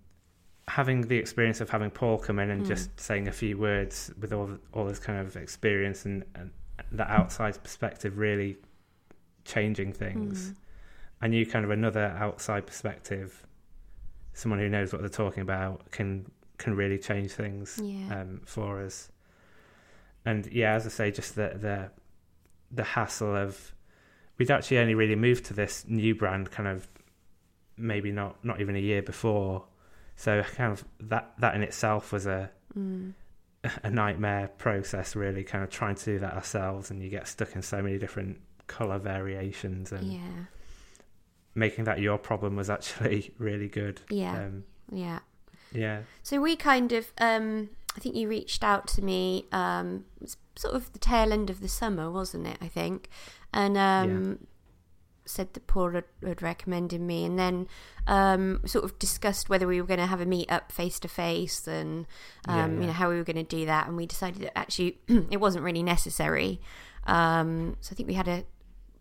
having 0.69 1.01
the 1.09 1.17
experience 1.17 1.61
of 1.61 1.71
having 1.71 1.91
Paul 1.91 2.19
come 2.19 2.39
in 2.39 2.51
and 2.51 2.63
Mm. 2.63 2.69
just 2.69 3.01
saying 3.01 3.27
a 3.27 3.33
few 3.33 3.57
words 3.59 4.13
with 4.21 4.33
all 4.33 4.59
all 4.73 4.85
this 4.87 4.99
kind 4.99 5.19
of 5.19 5.37
experience 5.37 6.05
and, 6.05 6.25
and 6.35 6.51
that 6.93 7.09
outside 7.09 7.61
perspective, 7.63 8.19
really 8.19 8.57
changing 9.45 9.93
things. 9.93 10.51
Mm. 10.51 10.57
I 11.23 11.27
knew 11.29 11.45
kind 11.47 11.65
of 11.65 11.71
another 11.71 12.07
outside 12.19 12.67
perspective, 12.67 13.47
someone 14.35 14.61
who 14.61 14.69
knows 14.69 14.93
what 14.93 15.01
they're 15.01 15.09
talking 15.25 15.43
about, 15.43 15.91
can 15.91 16.31
can 16.59 16.75
really 16.77 16.99
change 16.99 17.31
things 17.33 17.81
Yeah. 17.83 18.21
um, 18.21 18.41
for 18.45 18.81
us. 18.83 19.11
And 20.25 20.47
yeah, 20.53 20.75
as 20.75 20.87
I 20.87 20.91
say, 20.91 21.11
just 21.11 21.35
the 21.35 21.49
the 21.67 21.91
the 22.71 22.85
hassle 22.85 23.35
of 23.35 23.75
we'd 24.37 24.51
actually 24.51 24.79
only 24.79 24.95
really 24.95 25.17
moved 25.17 25.45
to 25.47 25.55
this 25.55 25.87
new 25.89 26.15
brand 26.15 26.51
kind 26.51 26.69
of 26.69 26.87
maybe 27.77 28.13
not 28.13 28.45
not 28.45 28.61
even 28.61 28.77
a 28.77 28.81
year 28.81 29.03
before. 29.03 29.65
So 30.19 30.43
kind 30.43 30.73
of 30.73 30.85
that 31.01 31.33
that 31.39 31.55
in 31.55 31.63
itself 31.63 32.13
was 32.13 32.27
a 32.27 32.51
Mm. 32.77 33.15
a 33.83 33.91
nightmare 33.91 34.49
process 34.59 35.17
really 35.17 35.43
kind 35.43 35.65
of 35.65 35.71
trying 35.71 35.95
to 35.97 36.05
do 36.05 36.19
that 36.19 36.35
ourselves 36.35 36.91
and 36.91 37.03
you 37.03 37.09
get 37.09 37.27
stuck 37.27 37.57
in 37.57 37.63
so 37.63 37.81
many 37.83 37.99
different 37.99 38.39
color 38.67 38.99
variations 38.99 39.91
and 39.91 40.13
Yeah. 40.13 40.45
making 41.55 41.85
that 41.85 41.99
your 41.99 42.19
problem 42.19 42.57
was 42.57 42.69
actually 42.71 43.33
really 43.39 43.69
good. 43.69 44.01
Yeah. 44.11 44.45
Um, 44.45 44.65
Yeah. 44.93 45.21
yeah. 45.73 46.03
So 46.23 46.41
we 46.41 46.55
kind 46.57 46.93
of, 46.93 47.13
um, 47.19 47.71
I 47.97 48.01
think 48.01 48.15
you 48.15 48.29
reached 48.29 48.63
out 48.63 48.87
to 48.89 49.03
me, 49.03 49.47
um, 49.51 50.05
it 50.17 50.23
was 50.23 50.37
sort 50.57 50.75
of 50.75 50.93
the 50.93 50.99
tail 51.01 51.33
end 51.33 51.51
of 51.51 51.61
the 51.61 51.69
summer, 51.69 52.11
wasn't 52.11 52.47
it? 52.47 52.59
I 52.61 52.69
think, 52.69 53.09
and 53.53 53.77
um, 53.77 54.47
said 55.29 55.53
that 55.55 55.67
Paul 55.67 55.91
had, 55.91 56.05
had 56.25 56.43
recommended 56.43 57.01
me, 57.01 57.25
and 57.25 57.39
then 57.39 57.69
um, 58.07 58.61
sort 58.67 58.85
of 58.85 58.99
discussed 58.99 59.49
whether 59.49 59.67
we 59.67 59.81
were 59.81 59.87
going 59.87 60.01
to 60.01 60.07
have 60.07 60.21
a 60.21 60.27
meet 60.27 60.51
up 60.51 60.73
face 60.73 60.99
to 61.01 61.09
face, 61.09 61.67
and 61.67 62.07
um, 62.47 62.57
Yeah, 62.57 62.81
you 62.81 62.87
know 62.87 62.93
how 62.93 63.09
we 63.11 63.17
were 63.17 63.25
going 63.25 63.37
to 63.37 63.43
do 63.43 63.67
that, 63.67 63.87
and 63.87 63.97
we 63.97 64.07
decided 64.07 64.43
that 64.43 64.57
actually 64.59 64.99
it 65.09 65.41
wasn't 65.41 65.65
really 65.65 65.83
necessary. 65.83 66.61
Um, 67.07 67.77
so 67.81 67.93
I 67.93 67.95
think 67.97 68.09
we 68.09 68.15
had 68.15 68.29
a 68.29 68.45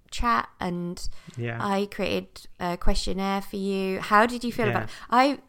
chat 0.10 0.48
and 0.62 1.10
Yeah. 1.36 1.58
I 1.60 1.88
created 1.92 2.48
a 2.60 2.78
questionnaire 2.78 3.42
for 3.42 3.58
you. 3.58 4.00
How 4.00 4.26
did 4.26 4.44
you 4.44 4.52
feel 4.54 4.68
Yeah. 4.68 4.78
about? 4.78 4.90
I 5.10 5.40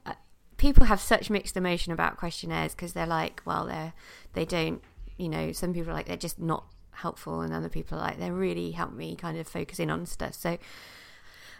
people 0.57 0.87
have 0.87 1.01
such 1.01 1.31
mixed 1.31 1.57
emotion 1.57 1.93
about 1.93 2.17
questionnaires 2.17 2.75
because 2.75 2.93
they're 2.93 3.07
like, 3.07 3.41
well, 3.45 3.67
they're 3.67 3.93
they 4.33 4.45
don't, 4.45 4.83
you 5.17 5.29
know, 5.29 5.53
some 5.53 5.73
people 5.73 5.91
are 5.91 5.95
like 5.95 6.07
they're 6.07 6.17
just 6.17 6.41
not 6.41 6.65
helpful, 6.99 7.41
and 7.41 7.53
other 7.53 7.69
people 7.69 7.99
like 7.99 8.19
they 8.19 8.31
really 8.31 8.71
helped 8.73 8.95
me 8.95 9.17
kind 9.17 9.39
of 9.39 9.47
focus 9.49 9.79
in 9.79 9.91
on 9.91 10.07
stuff. 10.07 10.35
So, 10.35 10.59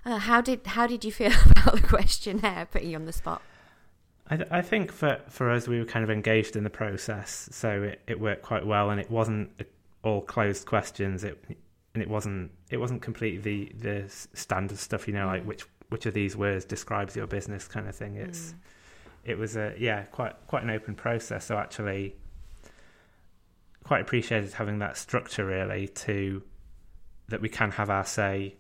uh, 0.05 0.19
how 0.19 0.41
did 0.41 0.67
how 0.67 0.87
did 0.87 1.05
you 1.05 1.13
feel 1.13 1.33
about 1.51 1.75
the 1.77 1.87
questionnaire? 1.87 2.67
Putting 2.71 2.91
you 2.91 2.97
on 2.97 3.05
the 3.07 3.13
spot. 3.13 3.43
I, 4.31 4.37
th- 4.37 4.49
I 4.51 4.61
think 4.61 4.93
for, 4.93 5.21
for 5.31 5.51
us, 5.51 5.67
we 5.67 5.79
were 5.79 5.87
kind 5.87 6.05
of 6.05 6.11
engaged 6.11 6.55
in 6.55 6.63
the 6.63 6.69
process, 6.71 7.49
so 7.51 7.83
it, 7.83 8.03
it 8.07 8.21
worked 8.21 8.43
quite 8.43 8.67
well, 8.67 8.91
and 8.91 9.01
it 9.01 9.11
wasn't 9.11 9.51
all 10.03 10.21
closed 10.21 10.67
questions. 10.67 11.25
It 11.25 11.43
and 11.95 12.03
it 12.03 12.09
wasn't 12.09 12.51
it 12.71 12.77
wasn't 12.77 13.03
completely 13.03 13.41
the 13.41 13.73
the 13.79 14.29
standard 14.35 14.79
stuff, 14.79 15.09
you 15.09 15.15
know, 15.15 15.27
like 15.27 15.43
Mm. 15.43 15.47
which 15.47 15.65
which 15.89 16.05
of 16.07 16.13
these 16.15 16.37
words 16.37 16.65
describes 16.67 17.17
your 17.17 17.27
business 17.27 17.67
kind 17.67 17.89
of 17.89 17.97
thing. 17.97 18.17
It's 18.17 18.55
it 19.25 19.39
was 19.39 19.57
a 19.57 19.75
yeah 19.79 20.03
quite 20.03 20.35
quite 20.47 20.63
an 20.63 20.71
open 20.71 20.95
process. 20.95 21.47
So 21.47 21.57
actually, 21.57 22.15
quite 23.89 24.03
appreciated 24.03 24.53
having 24.53 24.79
that 24.81 24.99
structure 24.99 25.47
really 25.47 25.89
to 25.89 26.43
that 27.29 27.41
we 27.41 27.49
can 27.49 27.71
have 27.71 27.89
our 27.89 28.05
say 28.05 28.55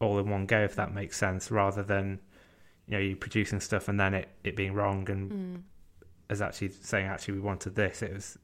all 0.00 0.18
in 0.18 0.28
one 0.30 0.46
go 0.46 0.60
if 0.62 0.74
that 0.76 0.92
makes 0.94 1.16
sense, 1.18 1.50
rather 1.50 1.82
than 1.82 2.18
you 2.86 2.92
know 2.92 2.98
you 2.98 3.14
producing 3.16 3.60
stuff 3.60 3.88
and 3.88 4.00
then 4.00 4.14
it 4.14 4.28
it 4.42 4.56
being 4.56 4.72
wrong 4.72 5.08
and 5.10 5.30
Mm. 5.30 5.62
as 6.30 6.40
actually 6.40 6.70
saying 6.70 7.06
actually 7.06 7.34
we 7.34 7.40
wanted 7.40 7.74
this. 7.74 8.02
It 8.02 8.12
was 8.14 8.38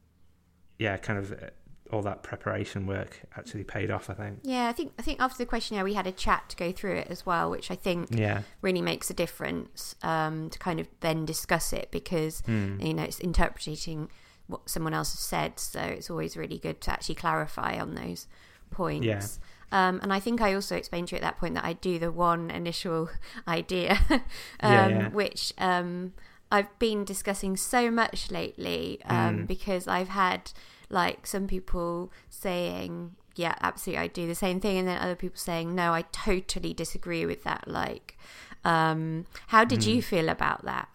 yeah 0.78 0.96
kind 0.98 1.18
of 1.18 1.32
uh, 1.32 1.46
all 1.90 2.02
that 2.02 2.22
preparation 2.22 2.86
work 2.86 3.20
actually 3.36 3.64
paid 3.64 3.90
off. 3.90 4.08
I 4.10 4.14
think. 4.14 4.40
Yeah, 4.42 4.68
I 4.68 4.72
think 4.72 4.92
I 4.98 5.02
think 5.02 5.20
after 5.20 5.38
the 5.38 5.46
questionnaire 5.46 5.84
we 5.84 5.94
had 5.94 6.06
a 6.06 6.12
chat 6.12 6.48
to 6.50 6.56
go 6.56 6.70
through 6.72 6.96
it 6.96 7.06
as 7.08 7.24
well, 7.24 7.50
which 7.50 7.70
I 7.70 7.76
think 7.76 8.08
Yeah. 8.10 8.42
really 8.60 8.82
makes 8.82 9.08
a 9.10 9.14
difference 9.14 9.94
um, 10.02 10.50
to 10.50 10.58
kind 10.58 10.80
of 10.80 10.86
then 11.00 11.24
discuss 11.24 11.72
it 11.72 11.90
because 11.90 12.42
Mm. 12.42 12.84
you 12.86 12.92
know 12.94 13.04
it's 13.04 13.20
interpreting 13.20 14.10
what 14.52 14.68
someone 14.68 14.94
else 14.94 15.12
has 15.12 15.20
said 15.20 15.58
so 15.58 15.80
it's 15.80 16.10
always 16.10 16.36
really 16.36 16.58
good 16.58 16.80
to 16.82 16.90
actually 16.92 17.14
clarify 17.16 17.78
on 17.80 17.94
those 17.94 18.26
points 18.70 19.06
Yeah. 19.06 19.88
um, 19.88 20.00
and 20.02 20.12
I 20.12 20.20
think 20.20 20.40
I 20.40 20.54
also 20.54 20.76
explained 20.76 21.08
to 21.08 21.12
you 21.14 21.18
at 21.18 21.22
that 21.22 21.38
point 21.38 21.54
that 21.54 21.64
I 21.64 21.72
do 21.74 21.98
the 21.98 22.12
one 22.12 22.50
initial 22.50 23.10
idea 23.48 23.98
um, 24.10 24.72
Yeah, 24.72 24.88
yeah. 24.88 25.08
which 25.08 25.52
um, 25.58 26.12
I've 26.50 26.78
been 26.78 27.04
discussing 27.04 27.56
so 27.56 27.90
much 27.90 28.30
lately 28.30 29.00
um, 29.06 29.38
Mm. 29.40 29.46
because 29.46 29.88
I've 29.88 30.08
had 30.10 30.52
like 30.90 31.26
some 31.26 31.46
people 31.46 32.12
saying 32.28 33.16
yeah 33.34 33.54
absolutely 33.62 34.02
I 34.04 34.08
do 34.08 34.26
the 34.26 34.34
same 34.34 34.60
thing 34.60 34.76
and 34.76 34.86
then 34.86 34.98
other 34.98 35.14
people 35.16 35.38
saying 35.38 35.74
no 35.74 35.92
I 35.94 36.02
totally 36.12 36.74
disagree 36.74 37.24
with 37.24 37.42
that 37.44 37.66
like 37.66 38.18
um, 38.64 39.24
how 39.48 39.64
did 39.64 39.84
you 39.84 39.96
Mm. 39.98 40.04
feel 40.04 40.28
about 40.28 40.64
that 40.66 40.88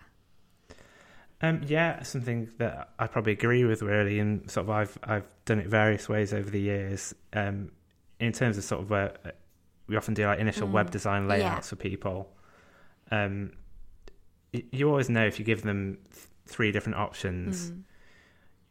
Um, 1.42 1.62
yeah, 1.68 2.02
something 2.04 2.50
that 2.58 2.90
I 2.98 3.06
probably 3.08 3.34
agree 3.34 3.64
with 3.64 3.82
really, 3.84 4.20
and 4.20 4.50
sort 4.50 4.66
of 4.66 4.70
I've 4.72 4.98
I've 5.04 5.28
done 5.46 5.60
it 5.60 5.68
various 5.68 6.10
ways 6.10 6.34
over 6.34 6.50
the 6.50 6.60
years. 6.60 7.14
Um, 7.34 7.72
in 8.20 8.32
terms 8.32 8.58
of 8.58 8.64
sort 8.64 8.82
of 8.82 8.90
where 8.90 9.14
we 9.88 9.96
often 9.96 10.16
do 10.16 10.26
like 10.26 10.40
initial 10.40 10.68
Mm. 10.68 10.72
web 10.72 10.90
design 10.92 11.28
layouts 11.28 11.70
for 11.70 11.76
people. 11.76 12.36
Um, 13.12 13.52
you 14.52 14.90
always 14.90 15.10
know 15.10 15.26
if 15.26 15.38
you 15.40 15.46
give 15.46 15.62
them 15.62 16.00
th- 16.12 16.26
three 16.48 16.72
different 16.72 16.98
options, 16.98 17.70
Mm. 17.72 17.84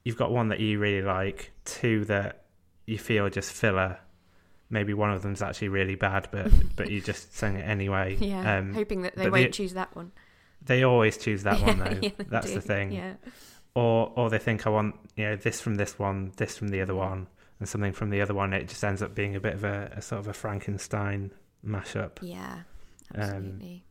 you've 0.05 0.17
got 0.17 0.33
one 0.33 0.49
that 0.49 0.59
you 0.61 0.79
really 0.81 1.03
like, 1.07 1.53
two 1.65 2.05
that 2.07 2.45
you 2.87 2.99
feel 2.99 3.29
just 3.31 3.53
filler. 3.53 3.99
Maybe 4.69 4.93
one 4.95 5.11
of 5.13 5.23
them's 5.23 5.43
actually 5.43 5.69
really 5.69 5.95
bad, 5.95 6.29
but 6.33 6.51
but 6.75 6.91
you 6.91 7.01
just 7.01 7.37
sing 7.37 7.55
it 7.57 7.63
anyway. 7.63 8.17
yeah 8.21 8.59
Um, 8.59 8.75
hoping 8.75 9.03
that 9.03 9.15
they 9.15 9.31
won't 9.31 9.45
the- 9.45 9.49
choose 9.51 9.75
that 9.75 9.95
one 9.95 10.11
they 10.63 10.83
always 10.83 11.17
choose 11.17 11.43
that 11.45 11.61
one 11.61 11.79
though. 11.79 11.99
Yeah, 12.03 12.11
That's 12.29 12.49
do. 12.49 12.55
the 12.55 12.61
thing. 12.61 12.93
yeah 12.93 13.15
or 13.75 14.11
or 14.17 14.31
they 14.31 14.39
think 14.39 14.67
I 14.67 14.71
want 14.71 14.95
you 15.17 15.25
know 15.27 15.37
this 15.37 15.61
from 15.61 15.75
this 15.75 15.99
one, 15.99 16.33
this 16.37 16.57
from 16.57 16.69
the 16.69 16.81
other 16.81 16.95
one, 16.95 17.27
and 17.61 17.69
something 17.69 17.93
from 17.93 18.11
the 18.11 18.21
other 18.23 18.33
one. 18.35 18.53
It 18.55 18.69
just 18.69 18.83
ends 18.83 19.03
up 19.03 19.15
being 19.15 19.37
a 19.37 19.41
bit 19.41 19.55
of 19.55 19.65
a, 19.65 19.93
a 19.97 20.01
sort 20.03 20.21
of 20.21 20.29
a 20.29 20.33
Frankenstein 20.33 21.31
mashup. 21.65 22.13
yeah 22.23 22.61
Um, 23.15 23.21
absolutely 23.23 23.85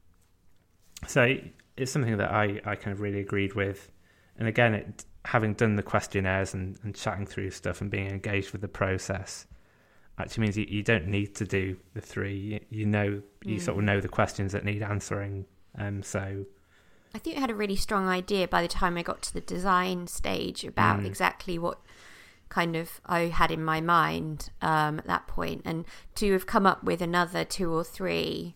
So 1.08 1.38
it's 1.78 1.92
something 1.92 2.18
that 2.18 2.32
I, 2.32 2.62
I 2.66 2.76
kind 2.76 2.94
of 2.94 3.02
really 3.02 3.20
agreed 3.20 3.54
with. 3.54 3.92
And 4.38 4.48
again, 4.48 4.74
it, 4.74 5.06
having 5.26 5.54
done 5.54 5.76
the 5.76 5.84
questionnaires 5.84 6.54
and, 6.54 6.78
and 6.84 6.96
chatting 6.96 7.26
through 7.26 7.52
stuff 7.52 7.82
and 7.82 7.90
being 7.92 8.08
engaged 8.08 8.52
with 8.52 8.62
the 8.62 8.68
process 8.68 9.46
actually 10.18 10.42
means 10.44 10.58
you, 10.58 10.66
you 10.70 10.82
don't 10.84 11.08
need 11.08 11.36
to 11.36 11.46
do 11.46 11.78
the 11.94 12.02
three. 12.02 12.38
You, 12.38 12.60
you 12.70 12.86
know, 12.86 13.22
you 13.44 13.60
sort 13.60 13.78
of 13.78 13.84
Mm. 13.84 13.88
know 13.88 14.02
the 14.02 14.08
questions 14.08 14.52
that 14.54 14.64
need 14.66 14.82
answering. 14.82 15.46
Um, 15.78 16.02
so 16.02 16.46
I 17.16 17.18
think 17.18 17.38
I 17.38 17.40
had 17.40 17.50
a 17.50 17.56
really 17.56 17.78
strong 17.78 18.08
idea 18.10 18.46
by 18.48 18.62
the 18.62 18.68
time 18.68 18.98
I 18.98 19.02
got 19.04 19.22
to 19.24 19.34
the 19.34 19.40
design 19.42 20.08
stage 20.08 20.66
about 20.66 21.00
Mm. 21.00 21.06
exactly 21.06 21.58
what 21.58 21.80
kind 22.50 22.76
of 22.76 23.00
I 23.06 23.22
had 23.22 23.52
in 23.52 23.64
my 23.64 23.80
mind 23.82 24.50
um, 24.62 25.00
at 25.00 25.08
that 25.08 25.26
point, 25.26 25.62
and 25.66 25.86
to 26.16 26.34
have 26.34 26.46
come 26.46 26.66
up 26.66 26.84
with 26.84 27.02
another 27.02 27.46
two 27.46 27.72
or 27.74 27.84
three 27.84 28.56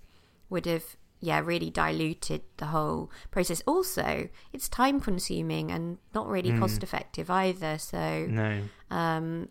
would 0.49 0.65
have 0.65 0.97
yeah 1.21 1.39
really 1.39 1.69
diluted 1.69 2.41
the 2.57 2.67
whole 2.67 3.09
process. 3.31 3.61
Also, 3.65 4.29
it's 4.53 4.67
time 4.67 4.99
consuming 4.99 5.71
and 5.71 5.97
not 6.13 6.27
really 6.27 6.51
Mm. 6.51 6.59
cost 6.59 6.83
effective 6.83 7.29
either. 7.29 7.77
So 7.77 8.25
no, 8.29 8.63
um, 8.91 9.49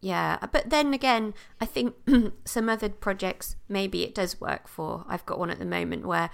yeah, 0.00 0.38
but 0.50 0.70
then 0.70 0.92
again, 0.94 1.34
I 1.60 1.66
think 1.66 1.94
some 2.44 2.68
other 2.68 2.88
projects 2.88 3.54
maybe 3.68 4.02
it 4.02 4.14
does 4.14 4.40
work 4.40 4.66
for. 4.66 5.04
I've 5.08 5.26
got 5.26 5.38
one 5.38 5.50
at 5.50 5.58
the 5.60 5.64
moment 5.66 6.04
where 6.06 6.30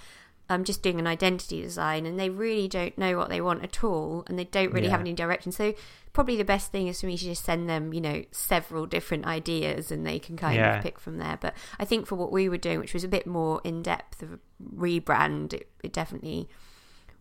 I'm 0.48 0.62
just 0.64 0.82
doing 0.82 0.98
an 1.00 1.06
identity 1.06 1.60
design 1.60 2.06
and 2.06 2.18
they 2.20 2.30
really 2.30 2.68
don't 2.68 2.96
know 2.96 3.16
what 3.16 3.28
they 3.30 3.40
want 3.40 3.64
at 3.64 3.82
all 3.82 4.24
and 4.28 4.38
they 4.38 4.44
don't 4.44 4.72
really 4.72 4.88
have 4.88 5.00
any 5.00 5.12
direction. 5.12 5.50
So 5.50 5.74
probably 6.12 6.36
the 6.36 6.44
best 6.44 6.70
thing 6.70 6.86
is 6.86 7.00
for 7.00 7.06
me 7.06 7.18
to 7.18 7.24
just 7.24 7.44
send 7.44 7.68
them, 7.68 7.92
you 7.92 8.00
know, 8.00 8.24
several 8.30 8.86
different 8.86 9.26
ideas 9.26 9.90
and 9.90 10.06
they 10.06 10.18
can 10.20 10.36
kind 10.36 10.56
Yeah. 10.56 10.76
of 10.76 10.82
pick 10.84 11.00
from 11.00 11.18
there. 11.18 11.36
But 11.40 11.54
I 11.80 11.84
think 11.84 12.06
for 12.06 12.14
what 12.14 12.30
we 12.30 12.48
were 12.48 12.58
doing, 12.58 12.78
which 12.78 12.94
was 12.94 13.02
a 13.02 13.08
bit 13.08 13.26
more 13.26 13.60
in 13.64 13.82
depth 13.82 14.22
of 14.22 14.34
a 14.34 14.38
rebrand, 14.74 15.52
it, 15.52 15.68
it 15.82 15.92
definitely 15.92 16.48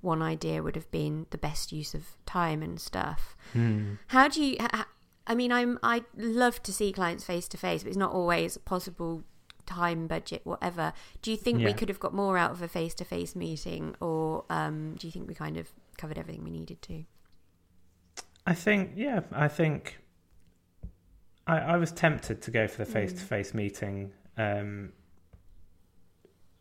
one 0.02 0.22
idea 0.22 0.62
would 0.62 0.76
have 0.76 0.92
been 0.92 1.26
the 1.32 1.38
best 1.38 1.72
use 1.72 1.96
of 1.96 2.16
time 2.28 2.62
and 2.62 2.80
stuff. 2.80 3.36
Hmm. 3.54 3.96
How 4.08 4.28
do 4.28 4.44
you? 4.44 4.58
I 5.28 5.34
mean, 5.34 5.52
I'm 5.52 5.80
I 5.82 6.04
love 6.16 6.62
to 6.64 6.72
see 6.72 6.92
clients 6.92 7.24
face 7.24 7.48
to 7.48 7.58
face, 7.58 7.82
but 7.82 7.90
it's 7.90 7.98
not 7.98 8.12
always 8.12 8.58
possible. 8.60 9.24
Time, 9.66 10.08
budget, 10.08 10.42
whatever. 10.44 10.94
Do 11.22 11.32
you 11.32 11.38
think 11.38 11.64
we 11.64 11.74
could 11.74 11.90
have 11.90 12.00
got 12.00 12.14
more 12.14 12.38
out 12.38 12.52
of 12.52 12.62
a 12.62 12.68
face 12.68 12.94
to 12.96 13.06
face 13.06 13.36
meeting, 13.36 13.96
or 14.00 14.46
um, 14.50 14.96
do 15.00 15.08
you 15.08 15.12
think 15.12 15.28
we 15.28 15.34
kind 15.34 15.58
of 15.58 15.72
covered 15.98 16.18
everything 16.18 16.44
we 16.44 16.52
needed 16.52 16.82
to? 16.84 17.04
I 18.46 18.54
think, 18.54 18.92
yeah, 18.96 19.22
I 19.32 19.48
think 19.48 20.00
I, 21.48 21.58
I 21.58 21.78
was 21.78 21.92
tempted 21.92 22.42
to 22.44 22.52
go 22.52 22.68
for 22.68 22.78
the 22.78 22.86
face 22.86 23.14
to 23.14 23.22
face 23.22 23.54
meeting, 23.54 24.12
um, 24.38 24.92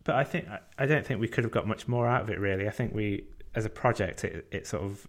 but 0.04 0.14
I 0.14 0.25
think 0.25 0.49
I, 0.49 0.61
I 0.78 0.87
don't 0.87 1.06
think 1.06 1.20
we 1.20 1.28
could 1.28 1.44
have 1.44 1.52
got 1.52 1.66
much 1.66 1.87
more 1.87 2.06
out 2.06 2.23
of 2.23 2.30
it. 2.30 2.38
Really, 2.38 2.66
I 2.66 2.70
think 2.70 2.94
we, 2.94 3.26
as 3.54 3.64
a 3.64 3.70
project, 3.70 4.25
it, 4.25 4.46
it 4.50 4.66
sort 4.66 4.82
of 4.82 5.06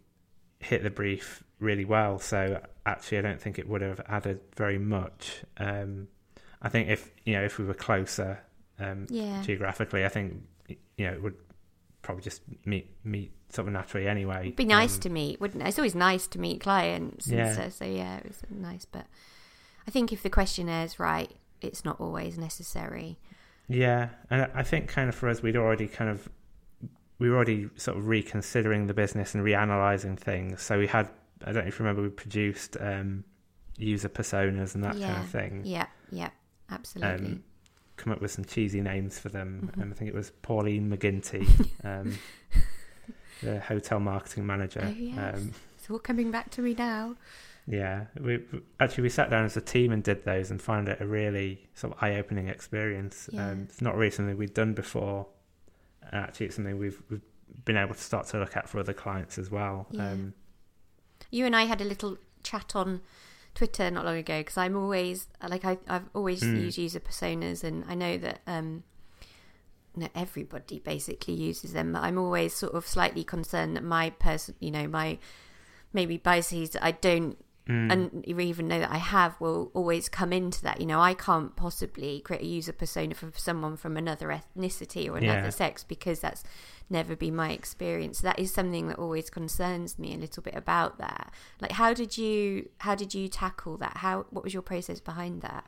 hit 0.59 0.83
the 0.83 0.89
brief 0.89 1.43
really 1.59 1.85
well. 1.85 2.19
So 2.19 2.61
actually, 2.85 3.19
I 3.19 3.21
don't 3.21 3.41
think 3.41 3.57
it 3.57 3.69
would 3.69 3.81
have 3.81 4.01
added 4.07 4.41
very 4.55 4.79
much. 4.79 5.43
Um, 5.57 6.07
I 6.65 6.69
think 6.69 6.89
if 6.89 7.12
you 7.25 7.34
know 7.34 7.43
if 7.43 7.57
we 7.60 7.63
were 7.65 7.74
closer 7.75 8.39
um, 8.79 9.05
Yeah, 9.10 9.41
geographically, 9.43 10.03
I 10.03 10.10
think 10.10 10.34
you 10.98 11.05
know 11.05 11.13
it 11.13 11.22
would 11.24 11.36
probably 12.01 12.24
just 12.24 12.41
meet 12.65 12.89
meet 13.03 13.31
sort 13.50 13.67
of 13.67 13.74
naturally 13.74 14.07
anyway. 14.07 14.41
It'd 14.48 14.55
be 14.55 14.65
nice 14.65 14.95
Um, 14.95 15.01
to 15.01 15.10
meet, 15.10 15.39
wouldn't 15.39 15.62
it? 15.63 15.67
It's 15.67 15.79
always 15.79 15.95
nice 15.95 16.27
to 16.27 16.39
meet 16.39 16.60
clients. 16.60 17.27
And 17.27 17.38
Yeah. 17.38 17.53
so, 17.55 17.69
so 17.69 17.86
yeah, 17.86 18.17
it 18.17 18.25
was 18.27 18.41
nice. 18.50 18.84
But 18.86 19.05
I 19.88 19.91
think 19.91 20.12
if 20.12 20.24
the 20.24 20.29
questionnaiere's 20.29 21.00
right, 21.00 21.31
it's 21.62 21.86
not 21.86 22.01
always 22.01 22.38
necessary. 22.38 23.17
Yeah, 23.67 24.10
and 24.29 24.50
I- 24.53 24.63
think 24.63 24.88
kind 24.89 25.07
of 25.10 25.15
for 25.15 25.29
us, 25.29 25.41
we'd 25.41 25.55
already 25.55 25.88
kind 25.88 26.10
of 26.10 26.27
we 27.19 27.29
were 27.29 27.36
already 27.36 27.69
sort 27.77 27.98
of 27.98 28.07
reconsidering 28.07 28.88
the 28.88 28.93
business 28.93 29.34
and 29.36 29.43
reanalyzing 29.45 30.17
things. 30.19 30.62
So 30.62 30.77
we 30.79 30.88
had 30.88 31.07
I 31.45 31.51
don't 31.51 31.63
know 31.63 31.67
if 31.69 31.79
you 31.79 31.86
remember 31.86 32.01
we 32.01 32.10
produced 32.10 32.75
um, 32.79 33.24
user 33.77 34.10
personas 34.10 34.74
and 34.75 34.84
that 34.84 35.00
kind 35.00 35.17
of 35.24 35.29
thing. 35.29 35.62
Yeah, 35.63 35.88
yeah, 36.12 36.29
absolutely. 36.69 37.27
Um, 37.27 37.43
come 37.98 38.12
up 38.13 38.22
with 38.22 38.31
some 38.31 38.45
cheesy 38.45 38.81
names 38.81 39.17
for 39.19 39.29
them. 39.29 39.72
Mhm. 39.75 39.81
Um, 39.84 39.91
I 39.91 39.95
think 39.95 40.10
it 40.10 40.13
was 40.15 40.31
Pauline 40.41 40.89
McGinty, 40.89 41.48
um, 41.84 42.17
the 43.41 43.60
hotel 43.60 44.00
marketing 44.00 44.45
manager. 44.45 44.84
Oh, 44.86 44.89
yes. 44.89 45.36
um, 45.38 45.53
it's 45.77 45.89
all 45.89 46.00
coming 46.00 46.31
back 46.31 46.50
to 46.51 46.62
me 46.62 46.74
now. 46.77 47.15
yeah, 47.67 48.05
we 48.19 48.43
actually 48.79 49.03
we 49.03 49.10
sat 49.10 49.29
down 49.29 49.45
as 49.45 49.55
a 49.57 49.62
team 49.62 49.91
and 49.91 50.03
did 50.03 50.24
those 50.25 50.51
and 50.51 50.62
found 50.62 50.88
it 50.89 51.00
a 51.01 51.05
really 51.07 51.67
sort 51.74 51.93
of 51.93 52.03
eye-opening 52.03 52.48
experience. 52.48 53.29
Yeah. 53.31 53.50
Um, 53.51 53.67
it's 53.69 53.81
not 53.81 53.95
really 53.95 54.12
something 54.12 54.38
we'd 54.38 54.53
done 54.53 54.74
before. 54.74 55.27
Actually, 56.12 56.48
it's 56.48 56.55
something 56.55 56.77
we've, 56.77 57.01
we've 57.10 57.22
been 57.65 57.77
able 57.77 57.95
to 57.95 58.01
start 58.01 58.27
to 58.27 58.39
look 58.39 58.55
at 58.55 58.67
for 58.69 58.79
other 58.79 58.93
clients 58.93 59.38
as 59.38 59.50
well. 59.50 59.88
Yeah. 59.91 60.12
Um, 60.12 60.34
You 61.31 61.45
and 61.45 61.55
I 61.55 61.63
had 61.63 61.81
a 61.81 61.86
little 61.86 62.17
chat 62.43 62.75
on 62.75 63.01
Twitter 63.55 63.89
not 63.89 64.05
long 64.05 64.17
ago 64.17 64.39
because 64.39 64.57
I'm 64.57 64.75
always 64.75 65.27
like 65.47 65.65
I, 65.65 65.79
I've 65.88 66.09
always 66.13 66.43
Mm. 66.43 66.65
used 66.65 66.77
user 66.77 67.00
personas, 67.00 67.63
and 67.63 67.83
I 67.88 67.95
know 67.95 68.17
that 68.17 68.41
um, 68.45 68.84
no, 69.95 70.10
everybody 70.13 70.80
basically 70.80 71.34
uses 71.34 71.73
them. 71.73 71.93
But 71.93 72.03
I'm 72.03 72.17
always 72.17 72.53
sort 72.53 72.73
of 72.73 72.86
slightly 72.86 73.23
concerned 73.23 73.75
that 73.77 73.84
my 73.84 74.10
person, 74.12 74.56
you 74.60 74.71
know, 74.71 74.88
my 74.88 75.17
maybe 75.93 76.17
biases 76.17 76.75
I 76.82 76.91
don't 76.91 77.38
mm, 77.67 77.91
and 77.91 78.25
even 78.28 78.67
know 78.67 78.80
that 78.80 78.91
I 78.91 78.97
have 78.97 79.39
will 79.39 79.71
always 79.73 80.10
come 80.10 80.32
into 80.34 80.62
that. 80.63 80.80
You 80.80 80.86
know, 80.88 80.99
I 80.99 81.13
can't 81.13 81.56
possibly 81.56 82.21
create 82.21 82.41
a 82.41 82.45
user 82.45 82.73
persona 82.73 83.15
for 83.15 83.32
someone 83.36 83.78
from 83.78 83.97
another 83.97 84.28
ethnicity 84.30 85.10
or 85.10 85.17
another 85.17 85.43
Yeah. 85.43 85.49
sex 85.49 85.84
because 85.84 86.19
that's 86.19 86.43
never 86.89 87.15
been 87.15 87.36
my 87.36 87.51
experience. 87.51 88.21
That 88.21 88.38
is 88.38 88.54
something 88.54 88.88
that 88.89 88.99
always 88.99 89.30
concerns 89.30 89.97
me 89.97 90.13
a 90.13 90.17
little 90.17 90.43
bit 90.43 90.56
about 90.56 90.97
that. 90.99 91.34
Like, 91.60 91.71
how 91.71 91.93
did 91.93 92.17
you 92.17 92.69
how 92.80 92.95
did 92.95 93.13
you 93.15 93.28
tackle 93.28 93.78
that? 93.78 93.97
How 93.97 94.25
what 94.30 94.43
was 94.43 94.54
your 94.54 94.62
process 94.63 94.99
behind 94.99 95.41
that? 95.41 95.65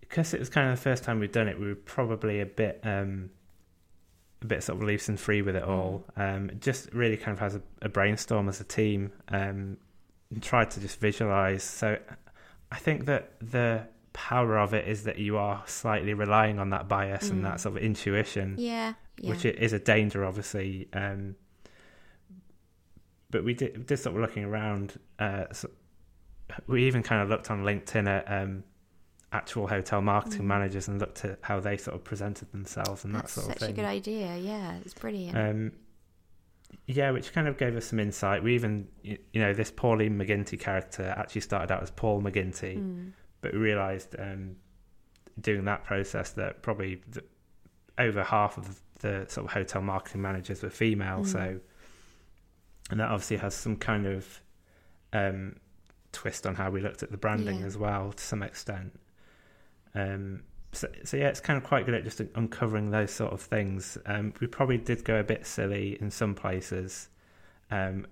because 0.00 0.34
it 0.34 0.40
was 0.40 0.48
kind 0.50 0.68
of 0.70 0.76
the 0.76 0.82
first 0.82 1.04
time 1.04 1.20
we'd 1.20 1.32
done 1.32 1.48
it, 1.48 1.58
we 1.58 1.68
were 1.68 1.74
probably 1.74 2.40
a 2.40 2.46
bit, 2.46 2.80
um, 2.82 3.30
a 4.42 4.46
bit 4.46 4.62
sort 4.62 4.78
of 4.80 4.86
loose 4.86 5.08
and 5.08 5.18
free 5.20 5.42
with 5.42 5.56
it 5.56 5.62
all. 5.62 6.04
Um, 6.16 6.50
just 6.60 6.92
really 6.92 7.16
kind 7.16 7.32
of 7.34 7.38
has 7.40 7.54
a, 7.56 7.62
a 7.82 7.88
brainstorm 7.88 8.48
as 8.48 8.60
a 8.60 8.64
team, 8.64 9.12
um, 9.28 9.76
and 10.30 10.42
tried 10.42 10.70
to 10.72 10.80
just 10.80 10.98
visualize. 11.00 11.62
So, 11.62 11.98
I 12.72 12.76
think 12.78 13.04
that 13.06 13.32
the 13.40 13.86
power 14.12 14.58
of 14.58 14.74
it 14.74 14.88
is 14.88 15.04
that 15.04 15.18
you 15.18 15.36
are 15.36 15.62
slightly 15.66 16.14
relying 16.14 16.58
on 16.58 16.70
that 16.70 16.88
bias 16.88 17.30
and 17.30 17.40
Mm. 17.40 17.44
that 17.44 17.60
sort 17.60 17.76
of 17.76 17.82
intuition, 17.82 18.54
Yeah, 18.58 18.94
yeah, 19.18 19.30
which 19.30 19.44
is 19.44 19.72
a 19.72 19.78
danger, 19.78 20.24
obviously. 20.24 20.88
Um, 20.92 21.36
but 23.30 23.44
we 23.44 23.54
did, 23.54 23.86
did 23.86 23.96
sort 23.98 24.16
of 24.16 24.22
looking 24.22 24.44
around. 24.44 24.98
Uh, 25.18 25.44
so 25.52 25.70
we 26.66 26.84
even 26.86 27.02
kind 27.02 27.22
of 27.22 27.28
looked 27.28 27.50
on 27.50 27.62
LinkedIn 27.62 28.08
at 28.08 28.30
um, 28.42 28.64
actual 29.32 29.68
hotel 29.68 30.00
marketing 30.00 30.42
Mm. 30.42 30.46
managers 30.46 30.88
and 30.88 31.00
looked 31.00 31.24
at 31.24 31.38
how 31.42 31.60
they 31.60 31.76
sort 31.76 31.94
of 31.94 32.02
presented 32.04 32.50
themselves 32.52 33.04
and 33.04 33.14
that's 33.14 33.34
that 33.36 33.42
sort 33.42 33.52
of 33.54 33.58
thing. 33.60 33.68
such 33.68 33.70
a 33.70 33.72
good 33.74 33.84
idea. 33.84 34.36
Yeah, 34.38 34.76
it's 34.84 34.94
brilliant. 34.94 35.36
Um, 35.38 35.72
yeah, 36.86 37.10
which 37.12 37.32
kind 37.32 37.46
of 37.48 37.56
gave 37.56 37.76
us 37.76 37.86
some 37.86 38.00
insight. 38.00 38.42
We 38.42 38.54
even, 38.54 38.88
you 39.02 39.18
know, 39.34 39.52
this 39.54 39.70
Pauline 39.70 40.18
McGinty 40.18 40.58
character 40.58 41.14
actually 41.16 41.42
started 41.42 41.72
out 41.72 41.82
as 41.82 41.90
Paul 41.90 42.22
McGinty, 42.22 42.78
Mm. 42.78 43.12
but 43.40 43.52
we 43.52 43.58
realised 43.58 44.16
um, 44.18 44.56
doing 45.40 45.64
that 45.64 45.84
process 45.84 46.30
that 46.32 46.62
probably 46.62 46.96
th- 47.12 47.24
over 47.98 48.22
half 48.24 48.56
of 48.58 48.80
the 49.00 49.26
sort 49.28 49.46
of 49.46 49.52
hotel 49.52 49.80
marketing 49.82 50.22
managers 50.22 50.62
were 50.62 50.70
female. 50.70 51.20
Mm. 51.20 51.26
So, 51.26 51.60
and 52.90 52.98
that 53.00 53.10
obviously 53.10 53.36
has 53.38 53.54
some 53.54 53.76
kind 53.76 54.06
of 54.06 54.40
um, 55.12 55.56
twist 56.12 56.46
on 56.46 56.54
how 56.56 56.70
we 56.70 56.80
looked 56.80 57.02
at 57.04 57.10
the 57.12 57.16
branding 57.16 57.60
Yeah. 57.60 57.66
as 57.66 57.76
well 57.78 58.12
to 58.12 58.22
some 58.24 58.42
extent. 58.42 58.98
Um, 59.94 60.42
so, 60.72 60.88
so 61.04 61.16
yeah, 61.16 61.28
it's 61.28 61.40
kind 61.40 61.56
of 61.56 61.64
quite 61.64 61.84
good 61.84 61.94
at 61.94 62.04
just 62.04 62.20
uncovering 62.36 62.90
those 62.90 63.10
sort 63.10 63.32
of 63.32 63.40
things. 63.40 63.98
Um, 64.06 64.32
we 64.40 64.46
probably 64.46 64.78
did 64.78 65.04
go 65.04 65.16
a 65.18 65.24
bit 65.24 65.46
silly 65.46 65.98
in 66.00 66.10
some 66.10 66.34
places, 66.34 67.08
um, 67.70 68.06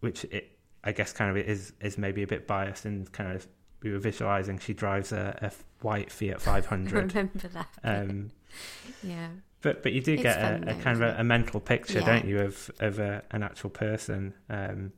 which 0.00 0.24
it, 0.24 0.58
I 0.82 0.92
guess 0.92 1.12
kind 1.12 1.30
of 1.30 1.36
is 1.36 1.72
is 1.80 1.96
maybe 1.98 2.22
a 2.22 2.26
bit 2.26 2.46
biased 2.46 2.84
and 2.84 3.10
kind 3.12 3.32
of 3.32 3.46
we 3.82 3.92
were 3.92 3.98
visualizing 3.98 4.58
she 4.58 4.72
drives 4.74 5.12
a, 5.12 5.38
a 5.42 5.52
white 5.84 6.10
Fiat 6.10 6.36
I 6.48 6.60
500. 6.60 7.14
remember 7.14 7.48
that. 7.48 7.68
um, 7.84 8.30
yeah, 9.02 9.28
but 9.62 9.82
but 9.84 9.92
you 9.92 10.00
do 10.00 10.14
It's 10.14 10.22
get 10.24 10.38
a, 10.38 10.64
though, 10.64 10.70
a 10.72 10.74
kind 10.74 11.02
of 11.02 11.02
a, 11.16 11.20
a 11.20 11.24
mental 11.24 11.60
picture, 11.60 12.00
Yeah. 12.00 12.06
don't 12.06 12.24
you, 12.26 12.40
of 12.40 12.70
of 12.80 12.98
a, 12.98 13.22
an 13.30 13.42
actual 13.44 13.70
person. 13.70 14.34
Um, 14.50 14.92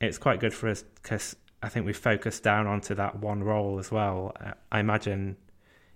it's 0.00 0.18
quite 0.18 0.38
good 0.40 0.54
for 0.54 0.68
us 0.68 0.82
because 0.82 1.34
I 1.62 1.68
think 1.68 1.86
we 1.86 1.92
focus 1.92 2.38
down 2.40 2.66
onto 2.66 2.94
that 2.94 3.18
one 3.18 3.42
role 3.42 3.78
as 3.78 3.90
well. 3.90 4.32
Uh, 4.40 4.52
I 4.70 4.80
imagine 4.80 5.36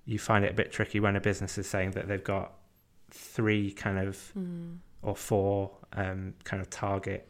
you 0.04 0.18
find 0.18 0.44
it 0.44 0.50
a 0.50 0.54
bit 0.54 0.72
tricky 0.72 0.98
when 1.00 1.14
a 1.16 1.20
business 1.20 1.56
is 1.58 1.68
saying 1.68 1.92
that 1.92 2.08
they've 2.08 2.22
got 2.24 2.52
three 3.10 3.70
kind 3.72 3.98
of 3.98 4.32
mm. 4.36 4.76
or 5.02 5.14
four 5.14 5.70
um, 5.92 6.34
kind 6.44 6.60
of 6.60 6.68
target 6.70 7.28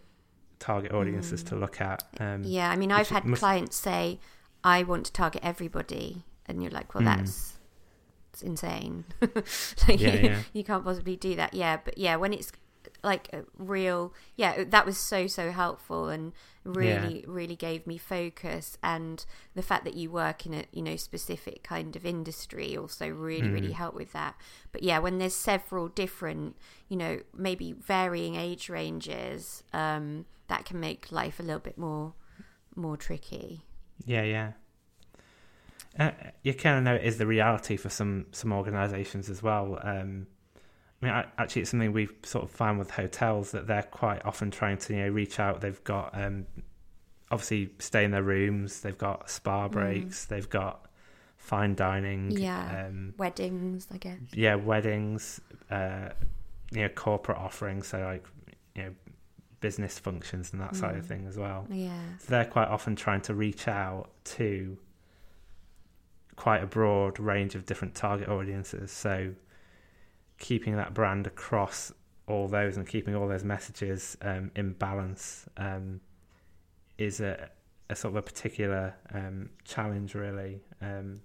target 0.58 0.92
audiences 0.92 1.42
Mm. 1.42 1.48
to 1.48 1.56
look 1.56 1.80
at. 1.80 2.04
Um, 2.20 2.42
Yeah, 2.44 2.70
I 2.70 2.76
mean, 2.76 2.92
I've 2.92 3.08
had 3.08 3.24
must- 3.24 3.40
clients 3.40 3.76
say, 3.76 4.20
"I 4.62 4.84
want 4.84 5.06
to 5.06 5.12
target 5.12 5.42
everybody," 5.44 6.24
and 6.46 6.62
you're 6.62 6.70
like, 6.70 6.94
"Well, 6.94 7.02
Mm. 7.02 7.16
that's 7.16 7.58
it's 8.32 8.42
insane. 8.42 9.04
like, 9.20 10.00
Yeah, 10.00 10.14
you, 10.14 10.20
yeah. 10.28 10.42
you 10.52 10.62
can't 10.64 10.84
possibly 10.84 11.16
do 11.16 11.34
that." 11.36 11.52
Yeah, 11.52 11.78
but 11.84 11.98
yeah, 11.98 12.14
when 12.16 12.32
it's 12.32 12.52
like 13.02 13.30
real, 13.58 14.14
yeah, 14.36 14.64
that 14.64 14.86
was 14.86 14.96
so 14.98 15.26
so 15.26 15.50
helpful 15.50 16.08
and 16.08 16.32
really 16.64 17.24
really 17.26 17.56
gave 17.56 17.86
me 17.88 17.98
focus 17.98 18.78
and 18.84 19.24
the 19.56 19.62
fact 19.62 19.84
that 19.84 19.94
you 19.94 20.08
work 20.08 20.46
in 20.46 20.54
a 20.54 20.64
you 20.70 20.80
know 20.80 20.94
specific 20.94 21.64
kind 21.64 21.96
of 21.96 22.06
industry 22.06 22.76
also 22.76 23.08
really 23.08 23.50
really 23.50 23.70
Mm. 23.70 23.74
helped 23.74 23.96
with 23.96 24.12
that 24.12 24.36
but 24.70 24.80
yeah 24.84 25.00
when 25.00 25.18
there's 25.18 25.34
several 25.34 25.88
different 25.88 26.56
you 26.88 26.96
know 26.96 27.18
maybe 27.34 27.72
varying 27.72 28.36
age 28.36 28.68
ranges 28.68 29.64
um 29.72 30.24
that 30.46 30.64
can 30.64 30.78
make 30.78 31.10
life 31.10 31.40
a 31.40 31.42
little 31.42 31.58
bit 31.58 31.76
more 31.76 32.12
more 32.76 32.96
tricky 32.96 33.64
Yeah, 34.06 34.22
yeah. 34.22 34.52
Uh, 35.98 36.10
you 36.42 36.54
kind 36.54 36.78
of 36.78 36.84
know 36.84 36.94
it 36.94 37.04
is 37.04 37.18
the 37.18 37.26
reality 37.26 37.76
for 37.76 37.88
some 37.90 38.26
some 38.32 38.52
organisations 38.52 39.28
as 39.28 39.42
well. 39.42 39.78
Um, 39.82 40.26
I 41.02 41.04
mean, 41.04 41.14
I, 41.14 41.24
actually, 41.36 41.62
it's 41.62 41.70
something 41.72 41.92
we've 41.92 42.14
sort 42.22 42.44
of 42.44 42.50
found 42.52 42.78
with 42.78 42.92
hotels 42.92 43.50
that 43.50 43.66
they're 43.66 43.82
quite 43.82 44.24
often 44.24 44.50
trying 44.52 44.78
to 44.78 44.94
you 44.94 45.00
know 45.00 45.08
reach 45.08 45.40
out. 45.40 45.60
They've 45.60 45.82
got 45.84 46.10
um, 46.14 46.46
obviously 47.30 47.70
stay 47.80 48.04
in 48.04 48.12
their 48.12 48.22
rooms. 48.22 48.80
They've 48.80 48.96
got 48.96 49.28
spa 49.28 49.68
breaks. 49.68 50.26
They've 50.26 50.48
got 50.48 50.86
fine 51.36 51.74
dining. 51.74 52.30
Yeah. 52.30 52.86
Um, 52.86 53.14
weddings 53.18 53.88
i 53.92 53.96
guess 53.98 54.18
yeah, 54.32 54.54
weddings. 54.54 55.40
Uh, 55.70 56.10
you 56.70 56.82
know, 56.82 56.88
corporate 56.90 57.38
offerings. 57.38 57.88
So 57.88 57.98
like 57.98 58.24
you 58.76 58.82
know, 58.84 58.90
business 59.60 59.98
functions 59.98 60.52
and 60.52 60.60
that 60.60 60.76
side 60.76 60.96
of 60.96 61.04
Mm. 61.04 61.08
thing 61.08 61.26
as 61.28 61.36
well 61.38 61.68
yeah 61.70 62.00
they're 62.26 62.44
quite 62.44 62.66
often 62.66 62.96
trying 62.96 63.20
to 63.20 63.32
reach 63.32 63.68
out 63.68 64.10
to 64.24 64.76
quite 66.34 66.62
a 66.62 66.66
broad 66.66 67.20
range 67.20 67.54
of 67.54 67.66
different 67.66 67.94
target 67.94 68.28
audiences. 68.28 68.90
So 68.90 69.34
keeping 70.42 70.76
that 70.76 70.92
brand 70.92 71.26
across 71.26 71.92
all 72.26 72.48
those 72.48 72.76
and 72.76 72.86
keeping 72.86 73.14
all 73.16 73.26
those 73.28 73.44
messages 73.44 74.16
um, 74.22 74.50
in 74.54 74.72
balance 74.74 75.46
um, 75.56 76.00
is 76.98 77.20
a, 77.20 77.48
a 77.88 77.96
sort 77.96 78.12
of 78.12 78.16
a 78.16 78.22
particular 78.22 78.94
um, 79.14 79.48
challenge, 79.64 80.14
really. 80.14 80.60
Um, 80.82 81.20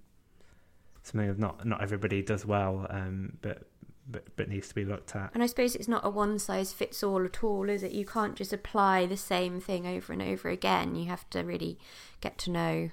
something 1.03 1.27
that 1.27 1.39
not 1.39 1.65
not 1.65 1.81
everybody 1.81 2.21
does 2.21 2.45
well, 2.45 2.85
um, 2.89 3.37
but 3.41 3.63
but 4.09 4.23
but 4.37 4.49
needs 4.49 4.67
to 4.69 4.75
be 4.75 4.85
looked 4.85 5.15
at. 5.15 5.31
And 5.33 5.41
I 5.43 5.47
suppose 5.47 5.75
it's 5.75 5.87
not 5.87 6.05
a 6.05 6.09
one 6.09 6.37
size 6.39 6.71
fits 6.73 7.01
all 7.03 7.25
at 7.25 7.43
all, 7.43 7.69
is 7.69 7.83
it? 7.83 7.91
You 7.91 8.05
can't 8.05 8.35
just 8.35 8.53
apply 8.53 9.05
the 9.05 9.17
same 9.17 9.59
thing 9.59 9.85
over 9.87 10.13
and 10.13 10.21
over 10.21 10.49
again. 10.49 10.95
You 10.95 11.05
have 11.07 11.29
to 11.31 11.41
really 11.41 11.77
get 12.21 12.37
to 12.39 12.51
know 12.51 12.89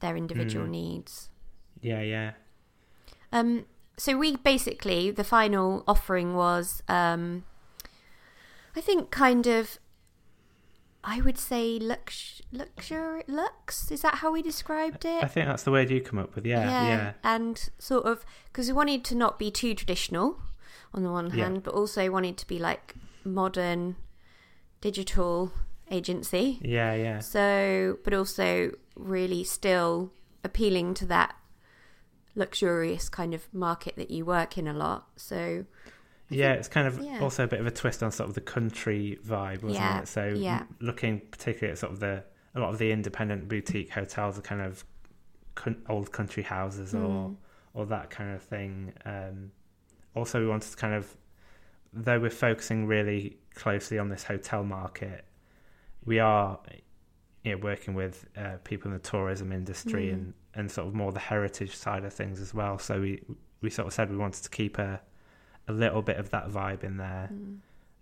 their 0.00 0.16
individual 0.16 0.66
Mm. 0.66 0.70
needs. 0.70 1.28
Yeah, 1.80 2.00
yeah, 2.02 2.32
Um, 3.32 3.66
so 3.98 4.16
we 4.16 4.36
basically 4.36 5.10
the 5.10 5.24
final 5.24 5.84
offering 5.86 6.34
was, 6.34 6.82
um, 6.88 7.44
I 8.74 8.80
think, 8.80 9.10
kind 9.10 9.46
of. 9.46 9.78
I 11.04 11.20
would 11.20 11.38
say 11.38 11.78
lux, 11.78 12.42
luxury, 12.52 13.22
lux. 13.28 13.90
Is 13.90 14.02
that 14.02 14.16
how 14.16 14.32
we 14.32 14.42
described 14.42 15.04
it? 15.04 15.22
I 15.22 15.28
think 15.28 15.46
that's 15.46 15.62
the 15.62 15.70
word 15.70 15.90
you 15.90 16.00
come 16.00 16.18
up 16.18 16.34
with. 16.34 16.44
Yeah, 16.44 16.68
yeah, 16.86 17.12
And 17.22 17.70
sort 17.78 18.04
of 18.04 18.26
because 18.46 18.66
we 18.66 18.72
wanted 18.74 19.04
to 19.04 19.14
not 19.14 19.38
be 19.38 19.50
too 19.50 19.74
traditional 19.74 20.38
on 20.92 21.04
the 21.04 21.10
one 21.12 21.26
Yeah. 21.30 21.44
hand, 21.44 21.62
but 21.62 21.72
also 21.72 22.10
wanted 22.10 22.36
to 22.38 22.46
be 22.46 22.58
like 22.58 22.94
modern, 23.24 23.94
digital 24.80 25.52
agency. 25.90 26.58
yeah, 26.62 26.92
yeah. 26.94 27.20
So, 27.20 27.98
but 28.04 28.12
also 28.12 28.72
really 28.96 29.44
still 29.44 30.12
appealing 30.44 30.94
to 30.94 31.06
that 31.06 31.36
luxurious 32.34 33.08
kind 33.08 33.34
of 33.34 33.52
market 33.52 33.96
that 33.96 34.10
you 34.10 34.24
work 34.24 34.56
in 34.58 34.66
a 34.68 34.72
lot. 34.72 35.06
So, 35.16 35.64
I 36.30 36.34
Yeah, 36.34 36.48
think- 36.50 36.58
it's 36.60 36.68
kind 36.68 36.86
of 36.86 36.98
yeah. 37.00 37.20
also 37.20 37.44
a 37.44 37.46
bit 37.46 37.60
of 37.60 37.66
a 37.66 37.70
twist 37.70 38.02
on 38.02 38.12
sort 38.12 38.28
of 38.28 38.34
the 38.34 38.40
country 38.40 39.18
vibe, 39.24 39.62
wasn't 39.62 39.72
Yeah, 39.74 40.00
it? 40.02 40.08
So 40.08 40.26
yeah. 40.26 40.64
looking 40.80 41.20
particularly 41.30 41.72
at 41.72 41.78
sort 41.78 41.92
of 41.92 42.00
the 42.00 42.24
a 42.54 42.60
lot 42.60 42.70
of 42.70 42.78
the 42.78 42.90
independent 42.90 43.46
boutique 43.48 43.90
hotels 43.90 44.38
are 44.38 44.42
kind 44.42 44.60
of 44.62 44.84
con- 45.54 45.82
old 45.88 46.10
country 46.12 46.42
houses 46.42 46.94
or 46.94 47.28
Mm. 47.30 47.36
or 47.74 47.86
that 47.86 48.10
kind 48.10 48.34
of 48.34 48.42
thing. 48.42 48.92
Um, 49.04 49.52
also, 50.14 50.40
we 50.40 50.46
wanted 50.48 50.70
to 50.70 50.76
kind 50.76 50.94
of, 50.94 51.16
though 51.92 52.18
we're 52.18 52.30
focusing 52.30 52.86
really 52.86 53.38
closely 53.54 53.98
on 53.98 54.08
this 54.08 54.24
hotel 54.24 54.64
market, 54.64 55.24
we 56.04 56.18
are 56.18 56.58
you 57.48 57.56
know, 57.56 57.62
working 57.62 57.94
with 57.94 58.26
uh, 58.36 58.56
people 58.64 58.90
in 58.90 58.94
the 58.94 59.02
tourism 59.02 59.52
industry 59.52 60.06
Mm. 60.08 60.12
and, 60.14 60.34
and 60.54 60.70
sort 60.70 60.86
of 60.88 60.94
more 60.94 61.12
the 61.12 61.18
heritage 61.20 61.74
side 61.74 62.04
of 62.04 62.12
things 62.12 62.40
as 62.40 62.52
well. 62.54 62.78
So 62.78 63.00
we 63.00 63.22
we 63.60 63.70
sort 63.70 63.86
of 63.88 63.92
said 63.94 64.10
we 64.10 64.16
wanted 64.16 64.42
to 64.44 64.50
keep 64.50 64.78
a 64.78 65.00
a 65.66 65.72
little 65.72 66.00
bit 66.02 66.16
of 66.16 66.30
that 66.30 66.48
vibe 66.48 66.82
in 66.84 66.96
there, 66.96 67.28
Mm. 67.32 67.58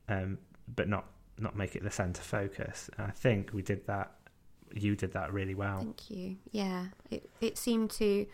um, 0.08 0.38
but 0.74 0.88
not 0.88 1.04
not 1.38 1.54
make 1.56 1.76
it 1.76 1.82
the 1.82 1.90
center 1.90 2.22
focus. 2.22 2.88
And 2.96 3.06
I 3.06 3.10
think 3.10 3.50
we 3.52 3.62
did 3.62 3.86
that. 3.86 4.12
You 4.74 4.96
did 4.96 5.12
that 5.12 5.32
really 5.32 5.54
well. 5.54 5.78
Thank 5.78 6.10
you. 6.10 6.36
Yeah, 6.50 6.86
it 7.10 7.28
it 7.40 7.56
seemed 7.58 7.90
to 7.92 8.26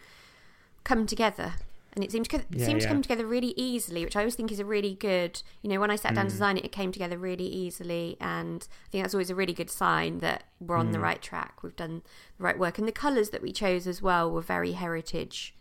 come 0.85 1.07
together, 1.07 1.55
and 1.95 2.03
it 2.03 2.11
seemed 2.11 2.29
to, 2.31 2.37
it 2.37 2.47
Yeah, 2.51 2.79
to 2.79 2.87
come 2.89 3.03
together 3.03 3.27
really 3.27 3.53
easily, 3.57 4.05
which 4.05 4.17
I 4.17 4.21
always 4.21 4.35
think 4.35 4.51
is 4.51 4.59
a 4.61 4.65
really 4.65 4.95
good. 4.95 5.43
You 5.61 5.69
know, 5.71 5.79
when 5.81 5.91
I 5.91 5.97
sat 5.97 6.15
down 6.15 6.27
to 6.27 6.31
Mm. 6.31 6.35
design 6.35 6.57
it, 6.57 6.65
it 6.65 6.73
came 6.73 6.91
together 6.93 7.19
really 7.19 7.47
easily, 7.47 8.17
and 8.21 8.67
I 8.87 8.89
think 8.91 9.05
that's 9.05 9.15
always 9.15 9.31
a 9.31 9.35
really 9.35 9.53
good 9.53 9.71
sign 9.71 10.21
that 10.21 10.45
we're 10.61 10.77
on 10.77 10.93
the 10.93 10.99
Mm. 10.99 11.03
right 11.03 11.23
track. 11.23 11.63
We've 11.63 11.77
done 11.77 12.03
the 12.39 12.45
right 12.45 12.59
work, 12.59 12.79
and 12.79 12.89
the 12.89 12.93
colours 12.93 13.31
that 13.31 13.43
we 13.43 13.53
chose 13.53 13.87
as 13.87 14.01
well 14.01 14.31
were 14.31 14.41
very 14.41 14.73
heritage 14.73 15.55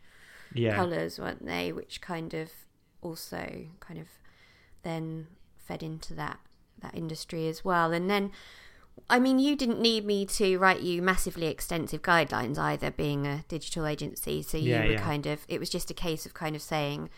Yeah, 0.53 0.75
colours, 0.75 1.19
weren't 1.19 1.45
they? 1.45 1.71
Which 1.73 2.01
kind 2.01 2.33
of 2.33 2.51
also 3.01 3.67
kind 3.79 3.99
of 3.99 4.07
then 4.83 5.27
fed 5.57 5.83
into 5.83 6.13
that 6.15 6.39
that 6.79 6.95
industry 6.95 7.47
as 7.47 7.63
well. 7.63 7.91
And 7.93 8.09
then, 8.09 8.31
I 9.09 9.19
mean, 9.19 9.39
you 9.39 9.55
didn't 9.55 9.81
need 9.81 10.05
me 10.05 10.25
to 10.25 10.57
write 10.57 10.81
you 10.81 11.01
massively 11.01 11.47
extensive 11.47 12.01
guidelines 12.01 12.57
either, 12.57 12.91
being 12.91 13.27
a 13.27 13.43
digital 13.47 13.85
agency. 13.85 14.41
So 14.41 14.57
you 14.57 14.69
Yeah, 14.69 14.85
were 14.85 14.91
yeah. 14.93 15.03
kind 15.03 15.25
of 15.27 15.45
it 15.47 15.59
was 15.59 15.69
just 15.69 15.91
a 15.91 15.93
case 15.93 16.25
of 16.25 16.33
kind 16.33 16.55
of 16.55 16.61
saying 16.61 17.09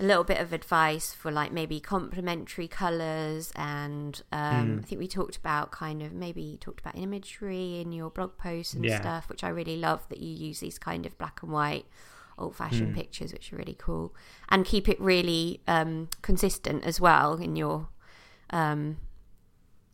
a 0.00 0.04
little 0.04 0.22
bit 0.24 0.38
of 0.40 0.52
advice 0.52 1.12
for 1.12 1.32
like 1.32 1.50
maybe 1.52 1.80
complementary 1.80 2.68
colours 2.68 3.52
and 3.56 4.22
um, 4.30 4.76
Mm. 4.76 4.78
I 4.78 4.82
think 4.86 5.00
we 5.00 5.08
talked 5.08 5.36
about 5.36 5.72
kind 5.72 6.02
of 6.02 6.12
maybe 6.12 6.40
you 6.40 6.56
talked 6.56 6.78
about 6.80 6.96
imagery 6.96 7.80
in 7.80 7.90
your 7.90 8.08
blog 8.08 8.38
posts 8.38 8.74
and 8.74 8.84
Yeah. 8.84 9.00
stuff 9.00 9.28
which 9.28 9.42
I 9.42 9.48
really 9.48 9.76
love 9.76 10.08
that 10.08 10.18
you 10.20 10.32
use 10.32 10.60
these 10.60 10.78
kind 10.78 11.04
of 11.04 11.18
black 11.18 11.42
and 11.42 11.50
white 11.50 11.86
old 12.38 12.54
fashioned 12.54 12.92
Mm. 12.92 12.94
pictures 12.94 13.32
which 13.32 13.52
are 13.52 13.56
really 13.56 13.74
cool 13.76 14.14
and 14.48 14.64
keep 14.64 14.88
it 14.88 15.00
really 15.00 15.60
um, 15.66 16.08
consistent 16.22 16.84
as 16.84 17.00
well 17.00 17.34
in 17.34 17.56
your 17.56 17.88
um, 18.50 18.98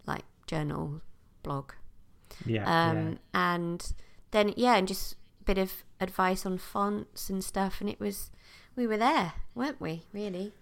like 0.06 0.24
journal 0.46 1.00
blog 1.44 1.72
yeah, 2.46 2.90
um, 2.90 3.18
yeah. 3.34 3.52
and 3.54 3.92
then 4.30 4.54
yeah, 4.56 4.76
and 4.76 4.88
just 4.88 5.14
a 5.40 5.44
bit 5.44 5.58
of 5.58 5.84
advice 6.00 6.44
on 6.44 6.58
fonts 6.58 7.30
and 7.30 7.42
stuff, 7.42 7.80
and 7.80 7.88
it 7.88 8.00
was 8.00 8.30
we 8.76 8.86
were 8.86 8.96
there, 8.96 9.34
weren't 9.54 9.80
we? 9.80 10.02
Really? 10.12 10.52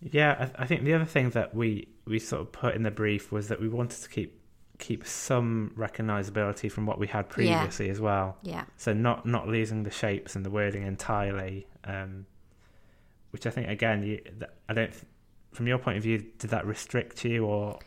Yeah, 0.00 0.50
I, 0.58 0.62
I 0.62 0.66
think 0.66 0.84
the 0.84 0.94
other 0.94 1.04
thing 1.04 1.30
that 1.30 1.54
we 1.54 1.88
we 2.06 2.18
sort 2.18 2.42
of 2.42 2.52
put 2.52 2.74
in 2.74 2.82
the 2.82 2.90
brief 2.90 3.30
was 3.30 3.48
that 3.48 3.60
we 3.60 3.68
wanted 3.68 4.02
to 4.02 4.08
keep 4.08 4.40
keep 4.78 5.06
some 5.06 5.72
recognizability 5.76 6.70
from 6.70 6.86
what 6.86 6.98
we 6.98 7.06
had 7.06 7.28
previously 7.28 7.88
as 7.88 8.00
well. 8.00 8.36
Yeah, 8.42 8.64
So 8.76 8.92
not 8.92 9.26
not 9.26 9.48
losing 9.48 9.84
the 9.84 9.90
shapes 9.90 10.34
and 10.34 10.44
the 10.44 10.50
wording 10.50 10.82
entirely, 10.84 11.66
um, 11.84 12.26
which 13.30 13.46
I 13.46 13.50
think 13.50 13.68
again, 13.68 14.02
you, 14.02 14.20
I 14.68 14.74
don't. 14.74 14.92
From 15.52 15.66
your 15.66 15.76
point 15.76 15.98
of 15.98 16.02
view, 16.02 16.24
did 16.38 16.48
that 16.50 16.64
restrict 16.66 17.26
you 17.26 17.44
or? 17.44 17.78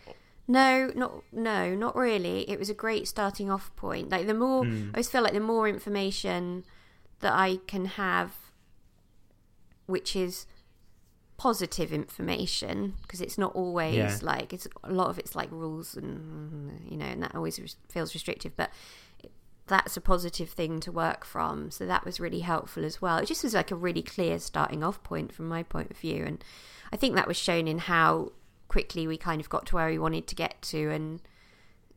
No, 0.48 0.92
not 0.96 1.24
no, 1.32 1.74
not 1.76 1.96
really. 1.96 2.50
It 2.50 2.60
was 2.60 2.70
a 2.70 2.74
great 2.74 3.08
starting 3.08 3.50
off 3.50 3.76
point. 3.76 4.10
Like 4.10 4.28
the 4.28 4.34
more 4.34 4.64
Mm, 4.64 4.88
I 4.90 4.94
always 4.96 5.10
feel 5.10 5.22
like 5.24 5.34
the 5.34 5.40
more 5.40 5.68
information 5.68 6.64
that 7.22 7.34
I 7.34 7.58
can 7.68 7.86
have, 7.86 8.32
which 9.86 10.16
is 10.16 10.46
positive 11.38 11.92
information, 11.92 12.96
because 13.02 13.20
it's 13.22 13.38
not 13.38 13.54
always 13.56 13.96
Yeah. 13.96 14.18
like 14.22 14.54
it's 14.54 14.68
a 14.84 14.92
lot 14.92 15.10
of 15.10 15.20
it's 15.20 15.36
like 15.36 15.52
rules 15.52 15.96
and 15.96 16.90
you 16.90 16.98
know, 16.98 17.06
and 17.06 17.22
that 17.24 17.36
always 17.36 17.60
res- 17.60 17.78
feels 17.90 18.14
restrictive, 18.14 18.56
but. 18.56 18.70
That's 19.68 19.98
a 19.98 20.02
positive 20.02 20.52
thing 20.52 20.80
to 20.82 20.92
work 20.92 21.26
from, 21.26 21.72
so 21.72 21.88
that 21.88 22.06
was 22.06 22.20
really 22.20 22.42
helpful 22.42 22.86
as 22.86 23.02
well. 23.02 23.18
It 23.18 23.26
just 23.26 23.44
was 23.44 23.56
like 23.56 23.72
a 23.72 23.76
really 23.76 24.04
clear 24.04 24.38
starting 24.38 24.84
off 24.84 25.02
point 25.02 25.34
from 25.34 25.48
my 25.48 25.64
point 25.64 25.90
of 25.90 25.98
view, 25.98 26.24
and 26.24 26.44
I 26.94 26.98
think 26.98 27.16
that 27.16 27.28
was 27.28 27.36
shown 27.36 27.68
in 27.68 27.80
how 27.80 28.34
quickly 28.68 29.08
we 29.08 29.18
kind 29.18 29.40
of 29.42 29.50
got 29.50 29.66
to 29.68 29.76
where 29.76 29.90
we 29.90 30.00
wanted 30.00 30.28
to 30.28 30.36
get 30.36 30.62
to, 30.64 30.90
and 30.92 31.22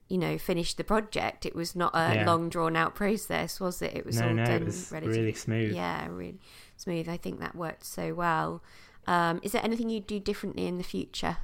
you 0.09 0.17
know, 0.19 0.39
finished 0.39 0.79
the 0.79 0.85
project. 0.85 1.45
It 1.45 1.55
was 1.55 1.77
not 1.77 1.91
a 1.95 2.15
Yeah. 2.15 2.27
long 2.27 2.49
drawn 2.49 2.77
out 2.77 2.95
process, 2.95 3.61
was 3.61 3.83
it? 3.83 3.95
It 3.95 4.07
was 4.07 4.19
no, 4.21 4.29
all 4.29 4.35
no, 4.35 4.45
done 4.45 4.65
was 4.65 4.91
really 4.91 5.33
smooth. 5.35 5.75
yeah, 5.75 6.07
really 6.09 6.41
smooth. 6.77 7.09
I 7.09 7.17
think 7.19 7.41
that 7.41 7.55
worked 7.55 7.85
so 7.85 8.15
well. 8.15 8.63
Um, 9.07 9.41
is 9.43 9.53
there 9.53 9.63
anything 9.65 9.91
you'd 9.91 10.07
do 10.07 10.19
differently 10.19 10.67
in 10.67 10.79
the 10.79 10.85
future? 10.85 11.39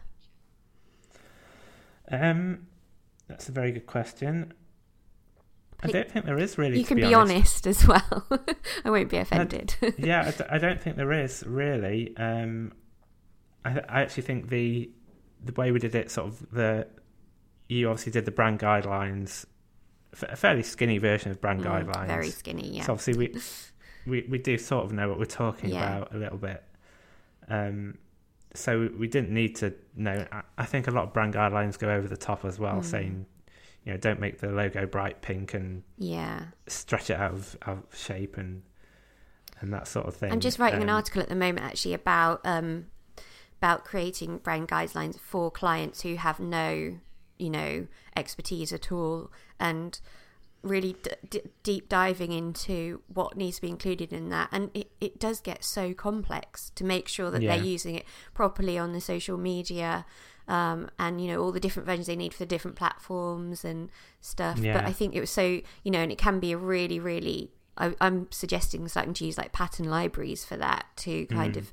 Um, 2.10 2.66
that's 3.28 3.48
a 3.48 3.52
very 3.52 3.72
good 3.72 3.86
question. 3.86 4.52
I 5.82 5.88
don't 5.88 6.10
think 6.10 6.24
there 6.24 6.38
is 6.38 6.56
really. 6.56 6.78
you 6.78 6.84
can 6.84 6.96
be, 6.96 7.02
be, 7.08 7.14
honest. 7.14 7.66
honest. 7.66 7.66
as 7.66 7.86
well. 7.86 8.26
I 8.84 8.90
won't 8.90 9.10
be 9.10 9.18
offended. 9.18 9.76
yeah, 9.98 10.22
I, 10.26 10.30
d- 10.38 10.44
I 10.50 10.58
don't 10.58 10.80
think 10.80 10.96
there 10.96 11.12
is 11.12 11.44
really. 11.46 12.16
Um, 12.16 12.72
I, 13.64 13.80
I 13.88 14.00
actually 14.02 14.22
think 14.22 14.48
the 14.48 14.90
the 15.44 15.52
way 15.52 15.70
we 15.72 15.78
did 15.78 15.94
it, 15.94 16.10
sort 16.10 16.28
of 16.28 16.50
the 16.50 16.86
you 17.68 17.88
obviously 17.88 18.12
did 18.12 18.24
the 18.24 18.30
brand 18.30 18.58
guidelines, 18.60 19.46
a 20.22 20.36
fairly 20.36 20.62
skinny 20.62 20.98
version 20.98 21.30
of 21.30 21.40
brand 21.40 21.60
Mm, 21.62 21.86
guidelines. 21.86 22.06
Very 22.06 22.30
skinny, 22.30 22.68
yeah. 22.76 22.84
So 22.84 22.92
obviously 22.92 23.16
we 23.16 23.40
we 24.06 24.26
we 24.28 24.38
do 24.38 24.58
sort 24.58 24.84
of 24.84 24.92
know 24.92 25.08
what 25.08 25.18
we're 25.18 25.24
talking 25.24 25.70
Yeah. 25.70 25.96
about 25.96 26.14
a 26.14 26.18
little 26.18 26.38
bit. 26.38 26.62
Um, 27.48 27.98
so 28.54 28.88
we 28.98 29.08
didn't 29.08 29.30
need 29.30 29.56
to 29.56 29.74
know. 29.96 30.26
I, 30.56 30.64
think 30.64 30.86
a 30.86 30.90
lot 30.92 31.04
of 31.04 31.12
brand 31.12 31.34
guidelines 31.34 31.78
go 31.78 31.90
over 31.90 32.06
the 32.06 32.16
top 32.16 32.44
as 32.44 32.58
well, 32.58 32.76
Mm. 32.76 32.84
saying 32.84 33.26
you 33.84 33.92
know 33.92 33.98
don't 33.98 34.20
make 34.20 34.38
the 34.38 34.48
logo 34.48 34.86
bright 34.86 35.20
pink 35.22 35.52
and 35.54 35.82
yeah. 35.98 36.44
stretch 36.68 37.10
it 37.10 37.18
out 37.18 37.32
of, 37.32 37.56
out 37.66 37.78
of 37.90 37.98
shape 37.98 38.36
and 38.38 38.62
and 39.60 39.72
that 39.72 39.86
sort 39.88 40.06
of 40.06 40.14
thing. 40.16 40.32
I'm 40.32 40.40
just 40.40 40.58
writing 40.58 40.82
an 40.82 40.88
Um, 40.88 40.96
article 40.96 41.20
at 41.22 41.28
the 41.28 41.34
moment 41.34 41.60
actually 41.66 41.94
about 41.94 42.40
um, 42.44 42.86
about 43.64 43.82
creating 43.84 44.36
brand 44.38 44.68
guidelines 44.68 45.18
for 45.18 45.50
clients 45.50 46.02
who 46.02 46.16
have 46.16 46.38
no, 46.38 46.98
you 47.38 47.48
know, 47.48 47.86
expertise 48.14 48.72
at 48.74 48.92
all, 48.92 49.30
and 49.58 50.00
really 50.62 50.96
d- 51.02 51.10
d- 51.30 51.40
deep 51.62 51.88
diving 51.88 52.30
into 52.32 53.00
what 53.08 53.36
needs 53.38 53.56
to 53.56 53.62
be 53.62 53.68
included 53.70 54.12
in 54.12 54.28
that. 54.28 54.48
And 54.52 54.70
it, 54.74 54.90
it 55.00 55.18
does 55.18 55.40
get 55.40 55.64
so 55.64 55.94
complex 55.94 56.70
to 56.74 56.84
make 56.84 57.08
sure 57.08 57.30
that 57.30 57.40
Yeah. 57.40 57.56
they're 57.56 57.64
using 57.64 57.94
it 57.94 58.04
properly 58.34 58.76
on 58.78 58.92
the 58.92 59.00
social 59.00 59.38
media. 59.38 60.04
Um, 60.46 60.90
and 60.98 61.22
you 61.22 61.28
know 61.28 61.40
all 61.42 61.52
the 61.52 61.58
different 61.60 61.86
versions 61.86 62.06
they 62.06 62.16
need 62.16 62.34
for 62.34 62.40
the 62.40 62.46
different 62.54 62.76
platforms 62.76 63.64
and 63.64 63.88
stuff. 64.20 64.60
But 64.60 64.84
I 64.84 64.92
think 64.92 65.14
it 65.16 65.20
was 65.20 65.30
so 65.30 65.42
you 65.84 65.90
know, 65.90 66.00
and 66.00 66.12
it 66.12 66.18
can 66.18 66.38
be 66.38 66.52
a 66.52 66.58
really, 66.58 67.00
really 67.00 67.50
I, 67.78 67.94
I'm 67.98 68.30
suggesting 68.30 68.86
starting 68.88 69.14
to 69.14 69.24
use 69.24 69.38
like 69.38 69.52
pattern 69.52 69.88
libraries 69.88 70.44
for 70.44 70.58
that 70.58 70.84
to 70.96 71.24
kind 71.28 71.54
Mm. 71.54 71.60
of 71.60 71.72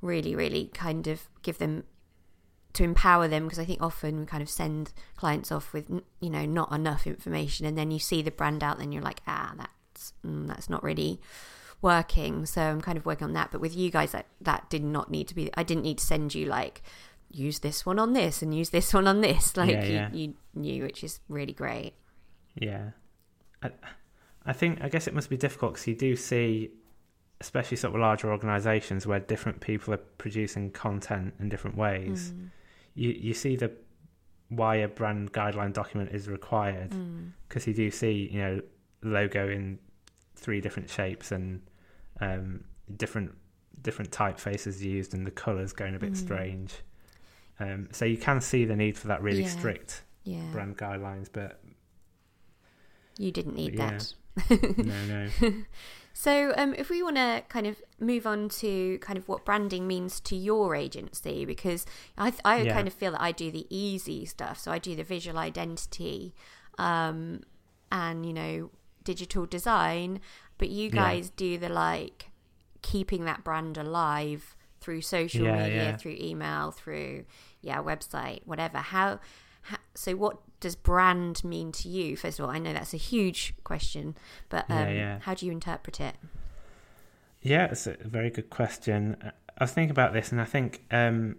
really, 0.00 0.34
really 0.34 0.70
kind 0.74 1.06
of 1.06 1.28
give 1.42 1.58
them 1.58 1.84
to 2.74 2.84
empower 2.84 3.26
them 3.26 3.44
because 3.44 3.58
I 3.58 3.64
think 3.64 3.80
often 3.80 4.20
we 4.20 4.26
kind 4.26 4.42
of 4.42 4.50
send 4.50 4.92
clients 5.16 5.50
off 5.50 5.72
with 5.72 5.88
you 6.20 6.30
know 6.30 6.44
not 6.44 6.72
enough 6.72 7.06
information, 7.06 7.66
and 7.66 7.76
then 7.76 7.90
you 7.90 7.98
see 7.98 8.22
the 8.22 8.30
brand 8.30 8.62
out, 8.62 8.78
then 8.78 8.92
you're 8.92 9.02
like, 9.02 9.20
ah, 9.26 9.54
that's 9.56 10.12
mm, 10.24 10.46
that's 10.46 10.68
not 10.68 10.82
really 10.82 11.20
working. 11.82 12.46
So 12.46 12.62
I'm 12.62 12.80
kind 12.80 12.98
of 12.98 13.06
working 13.06 13.26
on 13.26 13.32
that. 13.32 13.50
But 13.50 13.60
with 13.60 13.76
you 13.76 13.90
guys, 13.90 14.12
that 14.12 14.26
that 14.40 14.68
did 14.68 14.84
not 14.84 15.10
need 15.10 15.28
to 15.28 15.34
be. 15.34 15.50
I 15.54 15.62
didn't 15.62 15.84
need 15.84 15.98
to 15.98 16.04
send 16.04 16.34
you 16.34 16.46
like 16.46 16.82
use 17.30 17.58
this 17.60 17.84
one 17.84 17.98
on 17.98 18.12
this 18.12 18.42
and 18.42 18.54
use 18.54 18.70
this 18.70 18.92
one 18.98 19.06
on 19.06 19.20
this. 19.20 19.56
Like 19.56 19.70
Yeah, 19.70 19.84
yeah. 19.84 20.10
You, 20.12 20.20
you 20.20 20.34
knew, 20.54 20.82
which 20.82 21.02
is 21.02 21.20
really 21.28 21.52
great. 21.52 21.94
Yeah, 22.54 22.90
I, 23.62 23.70
I 24.44 24.52
think 24.52 24.80
I 24.82 24.88
guess 24.88 25.06
it 25.06 25.14
must 25.14 25.28
be 25.28 25.36
difficult 25.36 25.74
because 25.74 25.86
you 25.86 25.94
do 25.94 26.16
see, 26.16 26.70
especially 27.40 27.76
sort 27.76 27.94
of 27.94 28.00
larger 28.00 28.30
organisations 28.32 29.06
where 29.06 29.20
different 29.20 29.60
people 29.60 29.92
are 29.94 29.98
producing 30.18 30.70
content 30.70 31.34
in 31.38 31.48
different 31.48 31.76
ways. 31.76 32.32
Mm. 32.32 32.48
You 32.94 33.10
you 33.10 33.34
see 33.34 33.56
the 33.56 33.70
why 34.48 34.76
a 34.76 34.88
brand 34.88 35.32
guideline 35.32 35.72
document 35.72 36.10
is 36.12 36.28
required 36.28 36.90
Mm. 36.90 37.32
because 37.48 37.66
you 37.66 37.74
do 37.74 37.90
see 37.90 38.28
you 38.32 38.38
know 38.40 38.60
logo 39.02 39.48
in 39.48 39.78
three 40.36 40.60
different 40.60 40.88
shapes 40.88 41.32
and 41.32 41.60
um, 42.20 42.64
different 42.96 43.34
different 43.82 44.10
typefaces 44.10 44.80
used 44.80 45.12
and 45.14 45.26
the 45.26 45.30
colours 45.30 45.72
going 45.72 45.94
a 45.94 45.98
bit 45.98 46.12
Mm. 46.12 46.16
strange. 46.16 46.74
Um, 47.60 47.88
so 47.92 48.04
you 48.04 48.16
can 48.18 48.40
see 48.40 48.64
the 48.64 48.76
need 48.76 48.96
for 48.98 49.08
that 49.08 49.22
really 49.22 49.42
Yeah. 49.42 49.48
strict 49.48 50.02
Yeah. 50.24 50.50
brand 50.52 50.76
guidelines, 50.78 51.28
but 51.32 51.60
You 53.18 53.32
didn't 53.32 53.54
need 53.56 53.74
Yeah. 53.74 53.98
that. 53.98 54.14
no, 54.78 55.06
no. 55.06 55.28
So, 56.18 56.54
um, 56.56 56.72
if 56.78 56.88
we 56.88 57.02
want 57.02 57.16
to 57.16 57.42
kind 57.50 57.66
of 57.66 57.82
move 58.00 58.26
on 58.26 58.48
to 58.48 58.98
kind 59.02 59.18
of 59.18 59.28
what 59.28 59.44
branding 59.44 59.86
means 59.86 60.18
to 60.20 60.34
your 60.34 60.74
agency, 60.74 61.44
because 61.44 61.84
I, 62.16 62.30
th- 62.30 62.40
I 62.42 62.62
Yeah. 62.62 62.72
kind 62.72 62.88
of 62.88 62.94
feel 62.94 63.12
that 63.12 63.20
I 63.20 63.32
do 63.32 63.50
the 63.50 63.66
easy 63.68 64.24
stuff. 64.24 64.58
So 64.58 64.72
I 64.72 64.78
do 64.78 64.96
the 64.96 65.04
visual 65.04 65.36
identity, 65.36 66.34
um, 66.78 67.42
and 67.92 68.24
you 68.24 68.32
know, 68.32 68.70
digital 69.04 69.44
design. 69.44 70.20
But 70.56 70.70
you 70.70 70.84
Yeah. 70.86 71.02
guys 71.02 71.28
do 71.28 71.58
the 71.58 71.68
like 71.68 72.30
keeping 72.80 73.26
that 73.26 73.44
brand 73.44 73.76
alive 73.76 74.56
through 74.80 75.02
social 75.02 75.44
Yeah, 75.44 75.64
media, 75.64 75.84
yeah. 75.90 75.96
through 75.98 76.16
email, 76.18 76.70
through 76.70 77.26
yeah, 77.60 77.82
website, 77.82 78.40
whatever. 78.46 78.78
How, 78.78 79.20
how? 79.60 79.76
So, 79.94 80.16
what 80.16 80.38
does 80.60 80.74
brand 80.76 81.44
mean 81.44 81.72
to 81.72 81.88
you? 81.88 82.16
First 82.16 82.38
of 82.38 82.44
all, 82.46 82.50
I 82.50 82.58
know 82.58 82.72
that's 82.72 82.94
a 82.94 82.98
huge 82.98 83.54
question, 83.64 84.16
but 84.48 84.64
um, 84.70 84.78
Yeah, 84.78 84.90
yeah. 84.92 85.18
how 85.20 85.34
do 85.34 85.46
you 85.46 85.52
interpret 85.52 86.00
it? 86.00 86.16
Yeah, 87.42 87.66
it's 87.66 87.86
a 87.86 87.96
very 88.02 88.30
good 88.30 88.50
question. 88.50 89.16
I 89.58 89.64
was 89.64 89.72
thinking 89.72 89.90
about 89.90 90.12
this, 90.12 90.32
and 90.32 90.40
I 90.40 90.44
think 90.44 90.84
um, 90.90 91.36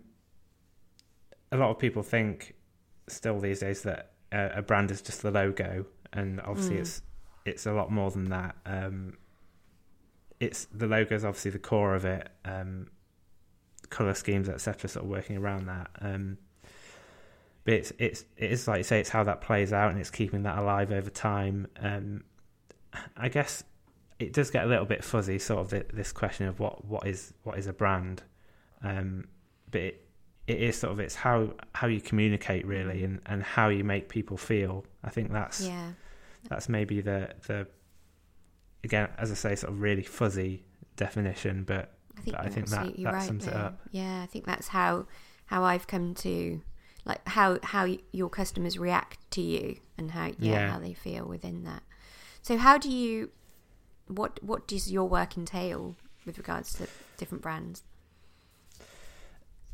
a 1.52 1.58
lot 1.58 1.70
of 1.70 1.80
people 1.80 2.04
think 2.04 2.54
still 3.08 3.40
these 3.40 3.60
days 3.60 3.82
that 3.84 4.12
uh, 4.32 4.50
a 4.54 4.62
brand 4.62 4.92
is 4.92 5.02
just 5.02 5.22
the 5.22 5.32
logo, 5.32 5.86
and 6.14 6.40
obviously 6.42 6.76
Mm. 6.78 6.82
it's 6.82 7.02
it's 7.46 7.66
a 7.66 7.72
lot 7.72 7.90
more 7.92 8.12
than 8.12 8.26
that. 8.26 8.56
Um, 8.66 9.18
it's 10.40 10.66
the 10.66 10.86
logo 10.88 11.16
is 11.16 11.24
obviously 11.26 11.52
the 11.52 11.60
core 11.60 11.96
of 11.96 12.06
it. 12.06 12.30
Um, 12.46 12.90
color 13.90 14.14
schemes, 14.14 14.50
etc., 14.50 14.90
sort 14.90 15.06
of 15.06 15.10
working 15.10 15.38
around 15.38 15.66
that. 15.68 15.90
But 17.68 17.74
it's 17.74 17.92
it's 18.00 18.24
it 18.38 18.50
is 18.50 18.66
like 18.66 18.78
you 18.78 18.84
say, 18.86 19.02
it's 19.02 19.10
how 19.10 19.26
that 19.26 19.42
plays 19.42 19.74
out, 19.74 19.92
and 19.92 20.00
it's 20.00 20.10
keeping 20.10 20.44
that 20.44 20.58
alive 20.58 20.90
over 20.94 21.10
time. 21.10 21.68
Um, 21.82 22.24
I 23.18 23.28
guess 23.28 23.62
it 24.20 24.32
does 24.32 24.50
get 24.52 24.64
a 24.64 24.68
little 24.68 24.86
bit 24.86 25.04
fuzzy, 25.04 25.38
sort 25.38 25.60
of 25.60 25.70
thi- 25.72 25.84
this 25.94 26.14
question 26.14 26.48
of 26.48 26.62
what, 26.62 26.86
what 26.86 27.06
is 27.06 27.34
what 27.44 27.60
is 27.60 27.68
a 27.68 27.74
brand, 27.74 28.24
um, 28.84 29.28
but 29.70 29.82
it, 29.82 30.06
it 30.48 30.62
is 30.62 30.78
sort 30.80 30.94
of 30.94 31.02
it's 31.02 31.16
how 31.16 31.52
how 31.74 31.88
you 31.88 32.00
communicate 32.00 32.66
really, 32.66 33.04
and, 33.04 33.20
and 33.26 33.44
how 33.44 33.68
you 33.68 33.84
make 33.84 34.08
people 34.08 34.38
feel. 34.38 34.86
I 35.04 35.10
think 35.10 35.34
that's 35.34 35.60
Yeah, 35.60 35.92
that's 36.48 36.70
maybe 36.70 37.02
the 37.02 37.34
the 37.48 37.68
again 38.86 39.10
as 39.18 39.30
I 39.30 39.36
say, 39.36 39.56
sort 39.56 39.74
of 39.74 39.82
really 39.82 40.04
fuzzy 40.04 40.64
definition, 40.96 41.66
but 41.66 41.98
I 42.18 42.22
think 42.22 42.38
But 42.38 42.46
I 42.46 42.50
think 42.50 42.68
that- 42.70 42.96
that 42.96 43.04
right 43.14 43.24
sums 43.28 43.46
it 43.46 43.54
up. 43.54 43.82
Yeah, 43.92 44.22
I 44.24 44.26
think 44.26 44.46
that's 44.46 44.70
how 44.70 45.08
how 45.48 45.66
I've 45.66 45.86
come 45.86 46.14
to 46.16 46.62
like 47.08 47.26
how 47.28 47.58
how 47.64 47.88
your 48.12 48.30
customers 48.30 48.78
react 48.78 49.18
to 49.32 49.42
you 49.42 49.78
and 49.98 50.12
how 50.12 50.26
yeah, 50.28 50.34
Yeah. 50.52 50.72
how 50.72 50.80
they 50.80 50.94
feel 50.94 51.26
within 51.26 51.64
that. 51.64 51.82
So 52.42 52.58
how 52.58 52.78
do 52.78 52.90
you 52.90 53.32
what 54.08 54.42
what 54.44 54.68
does 54.68 54.92
your 54.92 55.08
work 55.10 55.38
entail 55.38 55.96
with 56.26 56.38
regards 56.38 56.74
to 56.74 56.88
different 57.18 57.42
brands? 57.42 57.84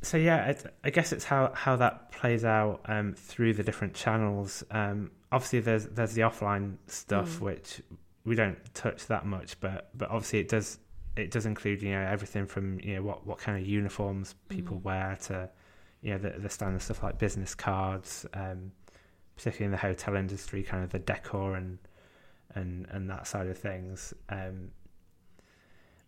so 0.01 0.17
yeah, 0.17 0.47
it, 0.49 0.65
I 0.83 0.89
guess 0.89 1.13
it's 1.13 1.23
how, 1.23 1.51
how 1.55 1.77
that 1.77 2.11
plays 2.11 2.43
out 2.43 2.81
um, 2.85 3.13
through 3.13 3.53
the 3.53 3.63
different 3.63 3.93
channels. 3.93 4.61
Um, 4.69 5.11
obviously, 5.31 5.61
there's 5.61 5.85
there's 5.87 6.13
the 6.13 6.21
offline 6.23 6.75
stuff 6.87 7.37
Mm. 7.37 7.41
which 7.41 7.81
we 8.25 8.35
don't 8.35 8.57
touch 8.73 9.07
that 9.07 9.25
much, 9.25 9.59
but 9.61 9.89
but 9.95 10.09
obviously 10.09 10.39
it 10.39 10.49
does 10.49 10.77
it 11.15 11.31
does 11.31 11.45
include 11.45 11.81
you 11.81 11.91
know 11.91 12.01
everything 12.01 12.45
from 12.47 12.79
you 12.81 12.95
know 12.95 13.01
what, 13.03 13.25
what 13.25 13.37
kind 13.37 13.57
of 13.61 13.65
uniforms 13.67 14.35
people 14.49 14.77
Mm. 14.77 14.83
wear 14.83 15.17
to 15.27 15.49
you 16.03 16.11
know 16.11 16.17
the 16.19 16.39
the 16.39 16.49
standard 16.49 16.81
stuff 16.81 17.01
like 17.01 17.17
business 17.17 17.55
cards, 17.55 18.25
um, 18.33 18.71
particularly 19.35 19.65
in 19.65 19.71
the 19.71 19.77
hotel 19.77 20.15
industry, 20.15 20.61
kind 20.61 20.83
of 20.83 20.91
the 20.91 20.99
decor 20.99 21.55
and 21.55 21.79
and 22.53 22.85
and 22.91 23.09
that 23.09 23.25
side 23.25 23.47
of 23.47 23.57
things. 23.57 24.13
Um, 24.29 24.69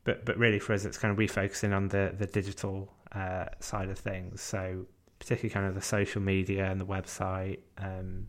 but 0.04 0.26
but 0.26 0.38
really 0.38 0.60
for 0.60 0.74
us, 0.74 0.86
it's 0.86 0.98
kind 0.98 1.12
of 1.12 1.18
refocusing 1.18 1.76
on 1.76 1.88
the 1.88 2.14
the 2.18 2.28
digital 2.28 2.94
uh, 3.14 3.46
side 3.60 3.90
of 3.90 3.98
things. 3.98 4.42
So 4.42 4.86
particularly 5.18 5.50
kind 5.54 5.66
of 5.66 5.74
the 5.76 5.82
social 5.82 6.22
media 6.22 6.70
and 6.70 6.80
the 6.80 6.86
website, 6.86 7.60
um, 7.78 8.28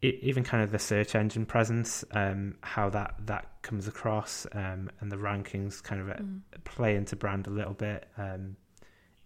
even 0.00 0.44
kind 0.44 0.62
of 0.62 0.70
the 0.70 0.78
search 0.78 1.14
engine 1.14 1.44
presence, 1.46 2.04
um, 2.12 2.54
how 2.62 2.88
that 2.90 3.14
that 3.26 3.48
comes 3.62 3.88
across, 3.88 4.46
um, 4.52 4.90
and 5.00 5.10
the 5.10 5.16
rankings 5.16 5.82
kind 5.82 6.00
of 6.00 6.10
uh, 6.10 6.14
Mm. 6.14 6.40
play 6.64 6.94
into 6.94 7.16
brand 7.16 7.46
a 7.46 7.50
little 7.50 7.74
bit. 7.74 8.06
Um, 8.16 8.56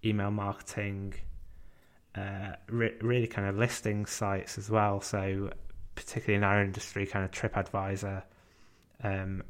email 0.08 0.30
marketing, 0.30 1.14
uh, 2.14 2.52
re- 2.68 2.96
really 3.00 3.26
kind 3.26 3.48
of 3.48 3.56
listing 3.56 4.06
sites 4.06 4.58
as 4.58 4.70
well. 4.70 5.00
So 5.00 5.50
particularly 5.94 6.36
in 6.36 6.44
our 6.44 6.62
industry, 6.62 7.06
kind 7.06 7.24
of 7.24 7.30
TripAdvisor, 7.30 8.22
um, 9.02 9.42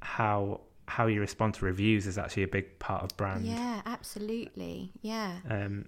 how 0.00 0.60
how 0.86 1.06
you 1.06 1.20
respond 1.20 1.52
to 1.54 1.64
reviews 1.66 2.06
is 2.06 2.16
actually 2.16 2.44
a 2.44 2.48
big 2.48 2.78
part 2.78 3.02
of 3.02 3.14
brand. 3.16 3.44
Yeah, 3.44 3.82
absolutely. 3.84 4.90
Yeah. 5.02 5.36
Um, 5.48 5.84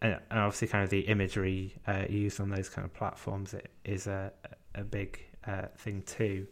and, 0.00 0.16
and 0.30 0.38
obviously, 0.38 0.68
kind 0.68 0.84
of 0.84 0.90
the 0.90 1.00
imagery 1.00 1.74
uh, 1.86 2.04
used 2.08 2.40
on 2.40 2.50
those 2.50 2.68
kind 2.68 2.84
of 2.84 2.94
platforms 2.94 3.54
is 3.84 4.06
a 4.06 4.32
a 4.74 4.84
big 4.84 5.20
uh, 5.46 5.66
thing 5.76 6.02
too. 6.02 6.46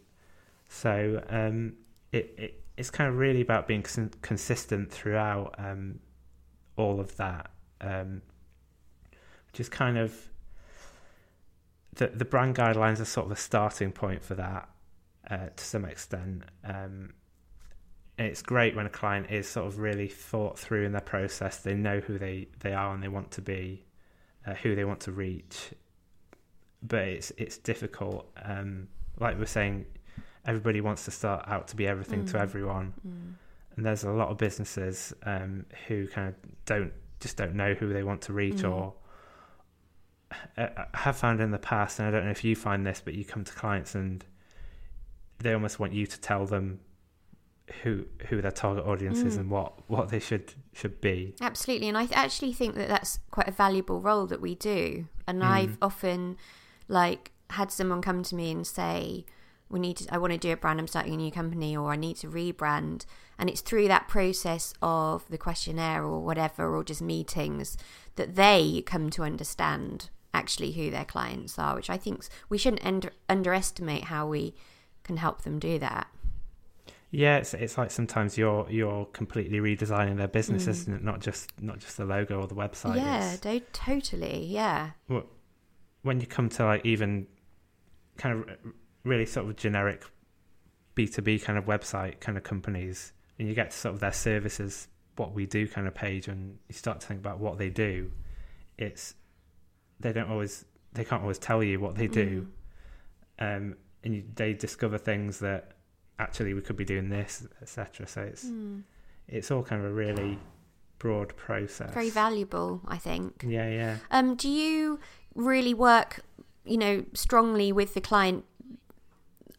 So 0.69 1.23
um, 1.29 1.73
it, 2.11 2.35
it 2.37 2.63
it's 2.77 2.89
kind 2.89 3.09
of 3.09 3.17
really 3.17 3.41
about 3.41 3.67
being 3.67 3.83
cons- 3.83 4.15
consistent 4.21 4.91
throughout 4.91 5.55
um, 5.57 5.99
all 6.77 6.99
of 6.99 7.15
that, 7.17 7.51
um, 7.81 8.21
which 9.51 9.59
is 9.59 9.69
kind 9.69 9.97
of 9.97 10.13
the 11.93 12.07
the 12.07 12.25
brand 12.25 12.55
guidelines 12.55 12.99
are 12.99 13.05
sort 13.05 13.25
of 13.25 13.31
a 13.31 13.35
starting 13.35 13.91
point 13.91 14.23
for 14.23 14.35
that 14.35 14.69
uh, 15.29 15.47
to 15.55 15.63
some 15.63 15.85
extent. 15.85 16.43
Um, 16.63 17.13
it's 18.19 18.41
great 18.41 18.75
when 18.75 18.85
a 18.87 18.89
client 18.89 19.27
is 19.29 19.47
sort 19.47 19.67
of 19.67 19.77
really 19.77 20.07
thought 20.07 20.57
through 20.57 20.85
in 20.85 20.91
their 20.91 21.01
process. 21.01 21.57
They 21.59 21.75
know 21.75 21.99
who 21.99 22.17
they, 22.17 22.47
they 22.61 22.73
are 22.73 22.91
and 22.93 23.03
they 23.03 23.09
want 23.09 23.29
to 23.31 23.41
be, 23.43 23.85
uh, 24.45 24.55
who 24.55 24.73
they 24.75 24.85
want 24.85 25.01
to 25.01 25.11
reach. 25.11 25.71
But 26.81 27.07
it's 27.07 27.31
it's 27.37 27.57
difficult. 27.59 28.27
Um, 28.43 28.87
like 29.19 29.37
we're 29.37 29.45
saying, 29.45 29.85
everybody 30.45 30.81
wants 30.81 31.05
to 31.05 31.11
start 31.11 31.47
out 31.47 31.67
to 31.69 31.75
be 31.75 31.87
everything 31.87 32.25
to 32.25 32.37
Mm. 32.37 32.41
everyone, 32.41 32.93
Mm. 33.07 33.33
And 33.77 33.85
there's 33.85 34.03
a 34.03 34.11
lot 34.11 34.29
of 34.29 34.37
businesses 34.37 35.13
um, 35.23 35.65
who 35.87 36.07
kind 36.07 36.27
of 36.29 36.35
don't 36.65 36.91
just 37.19 37.37
don't 37.37 37.55
know 37.55 37.73
who 37.73 37.93
they 37.93 38.03
want 38.03 38.21
to 38.23 38.33
reach 38.33 38.57
Mm. 38.63 38.71
or 38.71 38.93
I 40.57 40.63
I 40.63 40.85
have 40.93 41.17
found 41.17 41.39
in 41.39 41.51
the 41.51 41.57
past, 41.57 41.99
and 41.99 42.07
I 42.07 42.11
don't 42.11 42.25
know 42.25 42.31
if 42.31 42.43
you 42.43 42.55
find 42.55 42.85
this, 42.85 43.01
but 43.03 43.13
you 43.13 43.23
come 43.23 43.43
to 43.45 43.53
clients 43.53 43.95
and 43.95 44.23
they 45.39 45.53
almost 45.53 45.79
want 45.79 45.93
you 45.93 46.05
to 46.05 46.19
tell 46.19 46.45
them 46.45 46.79
who 47.83 48.05
who 48.27 48.41
their 48.41 48.51
target 48.51 48.85
audience 48.85 49.19
is 49.19 49.35
Mm. 49.35 49.39
and 49.41 49.49
what, 49.51 49.89
what 49.89 50.09
they 50.09 50.19
should 50.19 50.53
should 50.73 50.99
be. 51.01 51.35
Absolutely, 51.41 51.87
and 51.87 51.97
I 51.97 52.05
th- 52.05 52.17
actually 52.17 52.53
think 52.53 52.75
that 52.75 52.87
that's 52.89 53.19
quite 53.31 53.47
a 53.47 53.51
valuable 53.51 53.99
role 54.01 54.25
that 54.27 54.41
we 54.41 54.55
do. 54.55 55.07
And 55.27 55.41
Mm. 55.41 55.45
I've 55.45 55.77
often 55.81 56.37
like 56.87 57.31
had 57.51 57.71
someone 57.71 58.01
come 58.01 58.23
to 58.23 58.35
me 58.35 58.51
and 58.51 58.65
say, 58.67 59.25
"We 59.69 59.79
need 59.79 59.97
to. 59.97 60.13
I 60.13 60.17
want 60.17 60.33
to 60.33 60.39
do 60.39 60.51
a 60.51 60.57
brand. 60.57 60.79
I'm 60.79 60.87
starting 60.87 61.13
a 61.13 61.17
new 61.17 61.31
company, 61.31 61.75
or 61.75 61.91
I 61.91 61.95
need 61.95 62.17
to 62.17 62.27
rebrand." 62.27 63.05
And 63.39 63.49
it's 63.49 63.61
through 63.61 63.87
that 63.89 64.07
process 64.07 64.73
of 64.81 65.27
the 65.29 65.37
questionnaire 65.37 66.03
or 66.03 66.19
whatever, 66.23 66.75
or 66.75 66.83
just 66.83 67.01
meetings, 67.01 67.77
that 68.15 68.35
they 68.35 68.81
come 68.85 69.09
to 69.11 69.23
understand 69.23 70.09
actually 70.33 70.71
who 70.73 70.89
their 70.91 71.05
clients 71.05 71.57
are. 71.59 71.75
Which 71.75 71.89
I 71.89 71.97
think 71.97 72.25
we 72.49 72.57
shouldn't 72.57 72.85
under- 72.85 73.13
underestimate 73.29 74.05
how 74.05 74.27
we 74.27 74.55
can 75.03 75.17
help 75.17 75.43
them 75.43 75.59
do 75.59 75.79
that. 75.79 76.07
Yeah, 77.09 77.37
it's 77.37 77.53
it's 77.53 77.77
like 77.77 77.89
sometimes 77.91 78.37
you're 78.37 78.67
you're 78.69 79.05
completely 79.05 79.59
redesigning 79.59 80.17
their 80.17 80.27
business, 80.27 80.65
Mm. 80.65 80.69
isn't 80.69 80.93
it? 80.95 81.03
Not 81.03 81.21
just 81.21 81.49
not 81.61 81.79
just 81.79 81.95
the 81.95 82.05
logo 82.05 82.41
or 82.41 82.47
the 82.47 82.55
website. 82.55 82.97
yeah, 82.97 83.37
do- 83.39 83.61
totally. 83.71 84.43
Yeah. 84.45 84.91
Well, 85.07 85.23
when 86.01 86.19
you 86.19 86.27
come 86.27 86.49
to 86.49 86.65
like 86.65 86.85
even 86.85 87.27
kind 88.17 88.39
of 88.39 88.57
really 89.07 89.25
sort 89.25 89.47
of 89.47 89.55
generic 89.55 90.03
B 90.95 91.07
two 91.07 91.21
B 91.21 91.39
kind 91.39 91.57
of 91.57 91.65
website 91.65 92.19
kind 92.19 92.37
of 92.37 92.43
companies, 92.43 93.13
and 93.39 93.47
you 93.47 93.53
get 93.55 93.71
to 93.71 93.77
sort 93.77 93.93
of 93.95 93.99
their 94.01 94.13
services, 94.13 94.87
what 95.15 95.33
we 95.33 95.45
do 95.45 95.67
kind 95.67 95.87
of 95.87 95.93
page, 95.95 96.27
and 96.27 96.57
you 96.67 96.73
start 96.73 96.99
to 97.01 97.07
think 97.07 97.19
about 97.19 97.39
what 97.39 97.57
they 97.57 97.69
do. 97.69 98.11
It's 98.77 99.15
they 99.99 100.13
don't 100.13 100.29
always 100.29 100.65
they 100.93 101.03
can't 101.03 101.21
always 101.21 101.37
tell 101.39 101.63
you 101.63 101.79
what 101.79 101.95
they 101.95 102.07
do, 102.07 102.47
Mm. 103.39 103.57
um, 103.57 103.75
and 104.03 104.15
you, 104.15 104.23
they 104.35 104.53
discover 104.53 104.97
things 104.97 105.39
that 105.39 105.71
actually 106.19 106.53
we 106.53 106.61
could 106.61 106.77
be 106.77 106.85
doing 106.85 107.09
this, 107.09 107.47
etc. 107.61 108.07
So 108.07 108.21
it's 108.23 108.45
Mm. 108.45 108.83
it's 109.27 109.51
all 109.51 109.63
kind 109.63 109.83
of 109.83 109.91
a 109.91 109.93
really 109.93 110.39
broad 110.99 111.35
process. 111.35 111.93
Very 111.93 112.09
valuable, 112.09 112.81
I 112.87 112.97
think. 112.97 113.43
Yeah, 113.47 113.69
yeah. 113.69 113.97
Um, 114.09 114.33
do 114.35 114.49
you 114.49 114.99
really 115.35 115.73
work, 115.75 116.21
you 116.65 116.77
know, 116.77 117.05
strongly 117.13 117.71
with 117.71 117.93
the 117.93 118.01
client? 118.01 118.45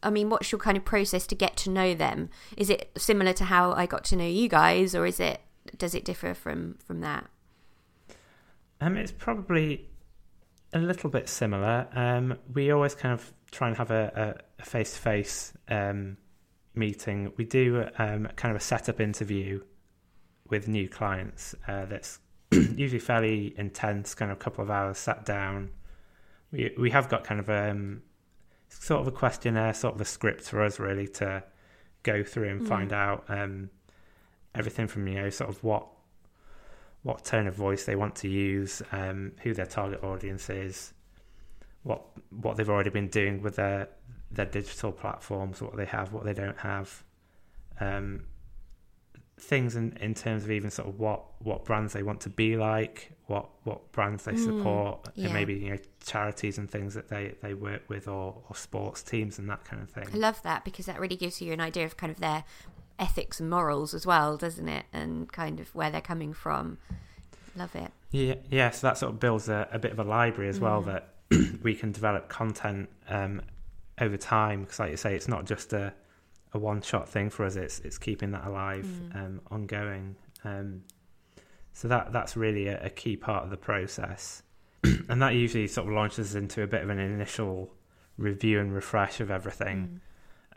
I 0.03 0.11
mean, 0.11 0.31
what's 0.31 0.53
your 0.53 0.59
kind 0.59 0.77
of 0.77 0.85
process 0.85 1.27
to 1.29 1.35
get 1.35 1.57
to 1.59 1.71
know 1.71 1.95
them? 1.95 2.31
Is 2.57 2.71
it 2.71 2.91
similar 2.97 3.33
to 3.35 3.45
how 3.45 3.73
I 3.73 3.87
got 3.87 4.05
to 4.05 4.17
know 4.17 4.27
you 4.27 4.49
guys, 4.49 4.95
or 4.95 5.07
is 5.07 5.21
it 5.21 5.41
does 5.77 5.95
it 5.95 6.05
differ 6.05 6.35
from 6.35 6.79
from 6.85 7.01
that? 7.01 7.29
Um, 8.81 8.97
it's 8.97 9.13
probably 9.13 9.89
a 10.73 10.79
little 10.79 11.11
bit 11.11 11.29
similar. 11.29 11.89
Um, 11.93 12.39
we 12.55 12.71
always 12.71 12.95
kind 12.95 13.13
of 13.13 13.33
try 13.51 13.69
and 13.69 13.77
have 13.77 13.91
a, 13.91 14.41
a 14.59 14.65
face-to-face 14.65 15.55
um, 15.69 16.17
meeting. 16.75 17.33
We 17.37 17.45
do 17.45 17.89
um, 17.99 18.29
kind 18.37 18.55
of 18.55 18.61
a 18.61 18.65
setup 18.65 19.01
interview 19.01 19.63
with 20.49 20.69
new 20.69 20.89
clients 20.89 21.55
uh, 21.67 21.87
that's 21.87 22.21
usually 22.53 23.01
fairly 23.01 23.55
intense, 23.59 24.15
kind 24.15 24.31
of 24.31 24.39
a 24.39 24.41
couple 24.41 24.63
of 24.63 24.71
hours 24.71 24.99
sat 24.99 25.25
down. 25.25 25.71
We 26.53 26.75
we 26.79 26.91
have 26.91 27.09
got 27.09 27.25
kind 27.25 27.41
of 27.41 27.51
um, 27.51 28.03
sort 28.69 29.01
of 29.01 29.07
a 29.09 29.13
questionnaire, 29.13 29.75
sort 29.75 29.95
of 29.95 30.01
a 30.01 30.05
script 30.05 30.43
for 30.43 30.63
us 30.63 30.79
really 30.79 31.09
to 31.09 31.43
go 32.03 32.23
through 32.23 32.49
and 32.49 32.63
Mm. 32.63 32.69
find 32.69 32.93
out 32.93 33.25
um, 33.29 33.71
everything 34.55 34.87
from 34.87 35.07
you 35.09 35.15
know 35.15 35.31
sort 35.31 35.51
of 35.51 35.63
what 35.65 35.87
what 37.03 37.25
tone 37.25 37.47
of 37.47 37.55
voice 37.55 37.85
they 37.85 37.95
want 37.97 38.15
to 38.17 38.29
use, 38.29 38.83
um, 38.93 39.33
who 39.43 39.55
their 39.55 39.67
target 39.67 40.03
audience 40.03 40.51
is, 40.51 40.93
what 41.83 42.03
what 42.31 42.57
they've 42.57 42.69
already 42.69 42.91
been 42.91 43.09
doing 43.09 43.41
with 43.43 43.57
their 43.57 43.89
their 44.31 44.47
digital 44.47 44.93
platforms, 44.93 45.63
what 45.63 45.77
they 45.77 45.87
have, 45.87 46.13
what 46.13 46.25
they 46.25 46.35
don't 46.35 46.59
have, 46.59 47.03
um, 47.81 48.25
things 49.40 49.77
in, 49.77 49.96
in 50.01 50.14
terms 50.14 50.44
of 50.44 50.51
even 50.51 50.70
sort 50.70 50.88
of 50.88 50.98
what, 50.98 51.22
what 51.42 51.64
brands 51.64 51.92
they 51.92 52.03
want 52.03 52.20
to 52.22 52.31
be 52.31 52.57
like, 52.57 53.12
what 53.27 53.48
what 53.64 53.92
brands 53.92 54.24
they 54.24 54.33
Mm, 54.33 54.38
support, 54.38 55.09
yeah. 55.14 55.24
and 55.27 55.35
maybe 55.35 55.55
you 55.55 55.70
know 55.70 55.79
charities 56.05 56.59
and 56.59 56.70
things 56.70 56.94
that 56.94 57.09
they, 57.09 57.35
they 57.42 57.55
work 57.55 57.83
with, 57.88 58.09
or, 58.09 58.42
or 58.48 58.57
sports 58.57 59.03
teams 59.03 59.38
and 59.38 59.48
that 59.51 59.64
kind 59.64 59.83
of 59.83 59.90
thing. 59.90 60.09
I 60.12 60.16
love 60.16 60.42
that 60.42 60.64
because 60.64 60.87
that 60.87 60.98
really 61.01 61.16
gives 61.16 61.40
you 61.42 61.53
an 61.53 61.61
idea 61.61 61.85
of 61.85 61.96
kind 61.96 62.11
of 62.11 62.20
their 62.20 62.44
ethics 62.98 63.38
and 63.40 63.48
morals 63.51 63.94
as 63.94 64.07
well, 64.07 64.37
doesn't 64.37 64.68
it? 64.68 64.87
And 64.92 65.31
kind 65.33 65.61
of 65.61 65.74
where 65.74 65.90
they're 65.90 66.01
coming 66.01 66.33
from. 66.33 66.79
Love 67.57 67.74
it. 67.77 67.90
Yeah, 68.11 68.35
yeah. 68.51 68.70
So 68.70 68.87
that 68.87 68.98
sort 68.98 69.12
of 69.12 69.20
builds 69.20 69.48
a, 69.48 69.68
a 69.70 69.79
bit 69.79 69.92
of 69.92 69.98
a 69.98 70.05
library 70.05 70.48
as 70.48 70.61
well 70.61 70.83
Mm. 70.83 70.87
that 70.87 71.14
we 71.62 71.74
can 71.74 71.92
develop 71.92 72.29
content 72.29 72.88
um, 73.09 73.42
over 74.01 74.16
time. 74.16 74.62
Because, 74.62 74.79
like 74.79 74.90
you 74.92 74.96
say, 74.96 75.14
it's 75.14 75.29
not 75.29 75.44
just 75.44 75.72
a, 75.74 75.92
a 76.55 76.59
one 76.59 76.81
shot 76.83 77.09
thing 77.09 77.31
for 77.31 77.45
us. 77.45 77.57
It's 77.57 77.79
it's 77.81 77.99
keeping 77.99 78.31
that 78.33 78.47
alive, 78.47 78.85
Mm. 78.87 79.17
um, 79.17 79.41
ongoing. 79.51 80.17
Um, 80.45 80.83
so 81.73 81.89
that 81.89 82.13
that's 82.13 82.37
really 82.37 82.67
a, 82.69 82.85
a 82.85 82.91
key 82.91 83.17
part 83.17 83.45
of 83.45 83.51
the 83.51 83.57
process, 83.57 84.43
and 85.09 85.21
that 85.23 85.35
usually 85.35 85.67
sort 85.69 85.87
of 85.89 85.95
launches 85.95 86.35
into 86.35 86.63
a 86.63 86.67
bit 86.67 86.83
of 86.83 86.91
an 86.91 86.99
initial 86.99 87.75
review 88.17 88.61
and 88.61 88.73
refresh 88.75 89.21
of 89.21 89.31
everything. 89.31 90.01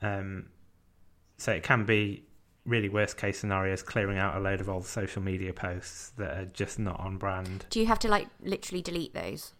Mm. 0.03 0.19
Um, 0.19 0.45
so 1.37 1.51
it 1.51 1.63
can 1.63 1.85
be 1.85 2.23
really 2.65 2.89
worst 2.89 3.17
case 3.17 3.39
scenarios, 3.39 3.81
clearing 3.83 4.17
out 4.19 4.35
a 4.35 4.39
load 4.39 4.61
of 4.61 4.69
old 4.69 4.85
social 4.85 5.21
media 5.21 5.51
posts 5.53 6.11
that 6.17 6.37
are 6.37 6.45
just 6.45 6.77
not 6.79 6.99
on 6.99 7.17
brand. 7.17 7.65
Do 7.71 7.79
you 7.79 7.87
have 7.87 7.99
to 7.99 8.07
like 8.07 8.27
literally 8.41 8.81
delete 8.83 9.13
those? 9.13 9.53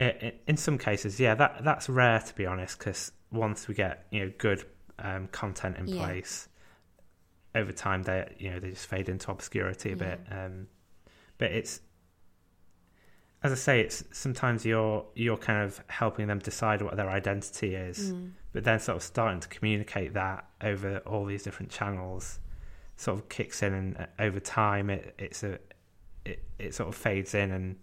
I- 0.00 0.04
i- 0.04 0.34
In 0.46 0.56
some 0.56 0.78
cases, 0.78 1.18
yeah, 1.20 1.34
that 1.34 1.64
that's 1.64 1.88
rare 1.88 2.20
to 2.20 2.34
be 2.34 2.44
honest. 2.46 2.78
Because 2.78 3.12
once 3.30 3.68
we 3.68 3.74
get 3.74 4.06
you 4.10 4.20
know 4.24 4.32
good 4.38 4.64
um, 4.98 5.28
content 5.28 5.76
in 5.76 5.88
Yeah. 5.88 5.96
place, 5.96 6.48
over 7.54 7.72
time 7.72 8.02
they 8.02 8.34
you 8.38 8.50
know 8.50 8.58
they 8.60 8.70
just 8.70 8.86
fade 8.86 9.08
into 9.08 9.30
obscurity 9.30 9.92
a 9.92 9.96
bit. 9.96 10.20
Um, 10.30 10.68
but 11.38 11.50
it's 11.52 11.80
as 13.42 13.52
I 13.52 13.54
say, 13.54 13.80
it's 13.80 14.02
sometimes 14.12 14.64
you're 14.64 15.06
you're 15.14 15.36
kind 15.36 15.62
of 15.62 15.80
helping 15.88 16.26
them 16.26 16.38
decide 16.38 16.82
what 16.82 16.96
their 16.96 17.10
identity 17.10 17.74
is, 17.74 18.12
Mm. 18.12 18.32
but 18.52 18.64
then 18.64 18.80
sort 18.80 18.96
of 18.96 19.02
starting 19.02 19.40
to 19.40 19.48
communicate 19.48 20.14
that 20.14 20.46
over 20.62 20.98
all 21.06 21.24
these 21.26 21.42
different 21.42 21.70
channels, 21.70 22.40
sort 22.96 23.18
of 23.18 23.28
kicks 23.28 23.62
in, 23.62 23.72
and 23.74 23.96
uh, 23.98 24.06
over 24.18 24.40
time 24.40 24.90
it 24.90 25.14
it's 25.18 25.42
a 25.42 25.58
it, 26.24 26.42
it 26.58 26.74
sort 26.74 26.88
of 26.88 26.94
fades 26.96 27.34
in 27.34 27.52
and 27.52 27.76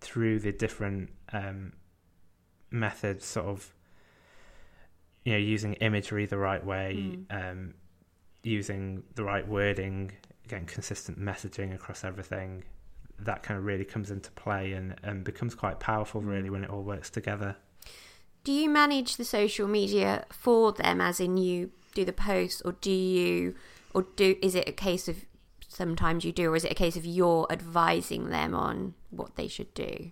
through 0.00 0.38
the 0.40 0.52
different 0.52 1.10
um, 1.32 1.72
methods, 2.70 3.24
sort 3.24 3.46
of 3.46 3.72
you 5.24 5.32
know 5.32 5.38
using 5.38 5.74
imagery 5.74 6.26
the 6.26 6.38
right 6.38 6.64
way, 6.64 6.94
Mm. 6.96 7.50
um, 7.50 7.74
using 8.42 9.02
the 9.14 9.24
right 9.24 9.46
wording, 9.46 10.12
getting 10.48 10.66
consistent 10.66 11.18
messaging 11.18 11.74
across 11.74 12.04
everything. 12.04 12.62
That 13.18 13.42
kind 13.42 13.56
of 13.58 13.64
really 13.64 13.84
comes 13.84 14.10
into 14.10 14.30
play 14.32 14.72
and, 14.72 14.96
and 15.02 15.24
becomes 15.24 15.54
quite 15.54 15.80
powerful, 15.80 16.20
really, 16.20 16.50
when 16.50 16.64
it 16.64 16.70
all 16.70 16.82
works 16.82 17.08
together. 17.10 17.56
Do 18.42 18.52
you 18.52 18.68
manage 18.68 19.16
the 19.16 19.24
social 19.24 19.66
media 19.66 20.26
for 20.30 20.72
them, 20.72 21.00
as 21.00 21.20
in 21.20 21.36
you 21.38 21.70
do 21.94 22.04
the 22.04 22.12
posts, 22.12 22.60
or 22.62 22.72
do 22.72 22.90
you, 22.90 23.54
or 23.94 24.02
do 24.16 24.36
is 24.42 24.54
it 24.54 24.68
a 24.68 24.72
case 24.72 25.08
of 25.08 25.24
sometimes 25.66 26.24
you 26.24 26.32
do, 26.32 26.50
or 26.50 26.56
is 26.56 26.64
it 26.64 26.72
a 26.72 26.74
case 26.74 26.96
of 26.96 27.06
you're 27.06 27.46
advising 27.50 28.28
them 28.28 28.54
on 28.54 28.94
what 29.10 29.36
they 29.36 29.48
should 29.48 29.72
do? 29.72 30.10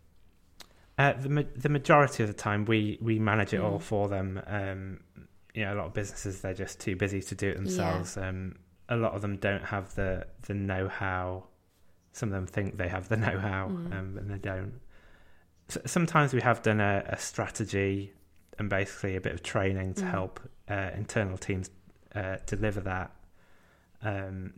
Uh, 0.98 1.12
the 1.14 1.46
the 1.56 1.68
majority 1.68 2.22
of 2.22 2.28
the 2.28 2.34
time, 2.34 2.64
we 2.66 2.98
we 3.00 3.18
manage 3.18 3.54
it 3.54 3.60
all 3.60 3.78
Mm. 3.78 3.82
for 3.82 4.08
them. 4.08 4.40
Um, 4.46 5.00
you 5.54 5.64
know, 5.64 5.74
a 5.74 5.76
lot 5.76 5.86
of 5.86 5.94
businesses 5.94 6.40
they're 6.40 6.54
just 6.54 6.80
too 6.80 6.96
busy 6.96 7.20
to 7.22 7.34
do 7.34 7.48
it 7.50 7.56
themselves. 7.56 8.16
Um, 8.16 8.56
a 8.88 8.96
lot 8.96 9.12
of 9.14 9.22
them 9.22 9.36
don't 9.38 9.64
have 9.64 9.94
the 9.94 10.26
the 10.42 10.54
know 10.54 10.88
how. 10.88 11.44
Some 12.12 12.28
of 12.28 12.34
them 12.34 12.46
think 12.46 12.76
they 12.76 12.88
have 12.88 13.08
the 13.08 13.16
know 13.16 13.38
how, 13.38 13.68
Mm. 13.68 13.92
um, 13.98 14.18
and 14.18 14.30
they 14.30 14.38
don't. 14.38 14.80
S- 15.70 15.78
sometimes 15.90 16.34
we 16.34 16.42
have 16.42 16.62
done 16.62 16.80
a, 16.80 17.02
a 17.06 17.16
strategy 17.16 18.12
and 18.58 18.68
basically 18.68 19.16
a 19.16 19.20
bit 19.20 19.32
of 19.32 19.42
training 19.42 19.94
to 19.94 20.02
Mm. 20.04 20.10
help 20.10 20.40
uh, 20.68 20.90
internal 20.94 21.38
teams 21.38 21.70
uh, 22.14 22.36
deliver 22.46 22.80
that. 22.80 23.10
Um, 24.02 24.52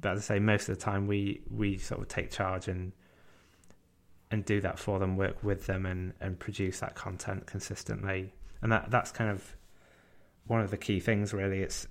but 0.00 0.12
as 0.12 0.30
I 0.30 0.34
say, 0.36 0.38
most 0.40 0.68
of 0.68 0.76
the 0.78 0.80
time 0.82 1.06
we 1.08 1.42
we 1.50 1.78
sort 1.78 2.00
of 2.00 2.08
take 2.08 2.30
charge 2.30 2.68
and 2.68 2.92
and 4.30 4.44
do 4.44 4.60
that 4.60 4.78
for 4.78 4.98
them, 4.98 5.16
work 5.16 5.42
with 5.42 5.66
them, 5.66 5.86
and 5.86 6.12
and 6.20 6.38
produce 6.38 6.80
that 6.80 6.94
content 6.94 7.46
consistently. 7.46 8.32
And 8.62 8.70
that 8.72 8.90
that's 8.90 9.10
kind 9.10 9.30
of 9.30 9.56
one 10.46 10.60
of 10.60 10.70
the 10.70 10.76
key 10.76 11.00
things. 11.00 11.32
Really, 11.34 11.60
it's 11.60 11.86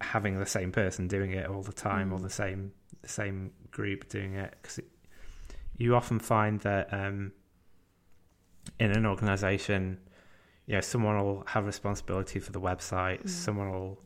having 0.00 0.38
the 0.38 0.46
same 0.46 0.72
person 0.72 1.08
doing 1.08 1.32
it 1.32 1.46
all 1.46 1.62
the 1.62 1.72
time, 1.72 2.12
or 2.12 2.18
Mm. 2.18 2.22
the 2.22 2.30
same 2.30 2.72
the 3.02 3.08
same 3.08 3.52
group 3.70 4.08
doing 4.08 4.34
it, 4.34 4.54
because 4.60 4.80
you 5.76 5.94
often 5.94 6.18
find 6.18 6.60
that 6.60 6.92
um, 6.92 7.32
in 8.80 8.90
an 8.90 9.06
organisation, 9.06 9.98
you 10.66 10.74
know, 10.74 10.80
someone 10.80 11.16
will 11.22 11.44
have 11.46 11.64
responsibility 11.66 12.40
for 12.40 12.52
the 12.52 12.60
website, 12.60 13.22
Mm. 13.22 13.28
someone 13.28 13.70
will 13.70 14.02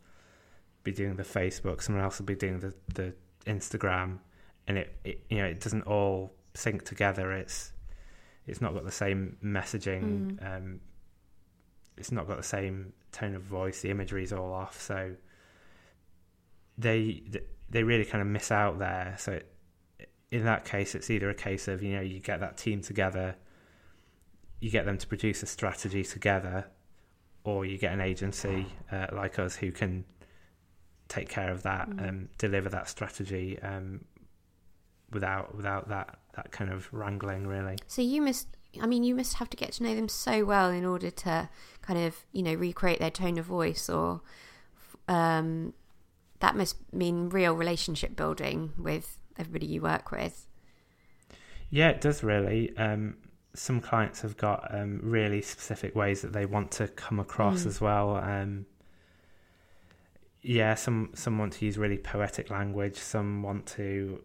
be 0.82 0.92
doing 0.92 1.16
the 1.16 1.22
Facebook, 1.22 1.82
someone 1.82 2.02
else 2.04 2.18
will 2.18 2.26
be 2.26 2.34
doing 2.34 2.60
the 2.60 2.74
the 2.94 3.14
Instagram, 3.46 4.18
and 4.66 4.76
it, 4.78 4.94
it 5.04 5.24
you 5.30 5.38
know 5.38 5.46
it 5.46 5.60
doesn't 5.60 5.82
all 5.82 6.34
sync 6.60 6.84
together. 6.84 7.32
It's 7.32 7.72
it's 8.46 8.60
not 8.60 8.74
got 8.74 8.84
the 8.84 8.92
same 8.92 9.36
messaging. 9.44 10.38
Mm. 10.38 10.56
Um, 10.56 10.80
it's 11.96 12.12
not 12.12 12.26
got 12.26 12.36
the 12.36 12.42
same 12.42 12.92
tone 13.12 13.34
of 13.34 13.42
voice. 13.42 13.82
The 13.82 13.90
imagery 13.90 14.22
is 14.24 14.32
all 14.32 14.52
off. 14.52 14.80
So 14.80 15.14
they 16.78 17.22
they 17.68 17.82
really 17.82 18.04
kind 18.04 18.22
of 18.22 18.28
miss 18.28 18.50
out 18.50 18.78
there. 18.78 19.16
So 19.18 19.40
in 20.30 20.44
that 20.44 20.64
case, 20.64 20.94
it's 20.94 21.10
either 21.10 21.30
a 21.30 21.34
case 21.34 21.68
of 21.68 21.82
you 21.82 21.94
know 21.94 22.00
you 22.00 22.20
get 22.20 22.40
that 22.40 22.56
team 22.56 22.80
together, 22.82 23.36
you 24.60 24.70
get 24.70 24.84
them 24.86 24.98
to 24.98 25.06
produce 25.06 25.42
a 25.42 25.46
strategy 25.46 26.04
together, 26.04 26.66
or 27.44 27.64
you 27.64 27.78
get 27.78 27.92
an 27.92 28.00
agency 28.00 28.66
uh, 28.92 29.06
like 29.12 29.38
us 29.38 29.56
who 29.56 29.72
can 29.72 30.04
take 31.08 31.28
care 31.28 31.50
of 31.50 31.62
that 31.64 31.90
Mm. 31.90 32.08
and 32.08 32.28
deliver 32.38 32.68
that 32.68 32.88
strategy 32.88 33.58
um, 33.60 34.04
without 35.10 35.54
without 35.56 35.88
that 35.88 36.19
that 36.34 36.50
kind 36.52 36.70
of 36.72 36.92
wrangling 36.92 37.46
really. 37.46 37.76
So 37.86 38.02
you 38.02 38.22
must, 38.22 38.48
I 38.80 38.86
mean, 38.86 39.02
you 39.04 39.14
must 39.14 39.34
have 39.34 39.50
to 39.50 39.56
get 39.56 39.72
to 39.72 39.82
know 39.82 39.94
them 39.94 40.08
so 40.08 40.44
well 40.44 40.70
in 40.70 40.84
order 40.84 41.10
to 41.10 41.48
kind 41.82 41.98
of, 41.98 42.24
you 42.32 42.42
know, 42.42 42.54
recreate 42.54 42.98
their 42.98 43.10
tone 43.10 43.38
of 43.38 43.46
voice 43.46 43.88
or, 43.88 44.20
um, 45.08 45.74
that 46.40 46.56
must 46.56 46.76
mean 46.92 47.28
real 47.28 47.52
relationship 47.54 48.16
building 48.16 48.72
with 48.78 49.18
everybody 49.38 49.66
you 49.66 49.82
work 49.82 50.10
with. 50.10 50.46
Yeah, 51.68 51.90
it 51.90 52.00
does 52.00 52.22
really. 52.22 52.76
Um, 52.76 53.16
some 53.54 53.80
clients 53.80 54.22
have 54.22 54.36
got 54.36 54.72
um, 54.74 55.00
really 55.02 55.42
specific 55.42 55.94
ways 55.94 56.22
that 56.22 56.32
they 56.32 56.46
want 56.46 56.70
to 56.72 56.88
come 56.88 57.18
across 57.20 57.64
Mm. 57.64 57.66
as 57.66 57.80
well. 57.80 58.16
Um, 58.16 58.66
yeah, 60.42 60.74
some 60.74 61.10
some 61.14 61.36
want 61.38 61.52
to 61.54 61.66
use 61.66 61.76
really 61.76 61.98
poetic 61.98 62.48
language. 62.50 62.96
Some 62.96 63.42
want 63.42 63.66
to 63.76 64.22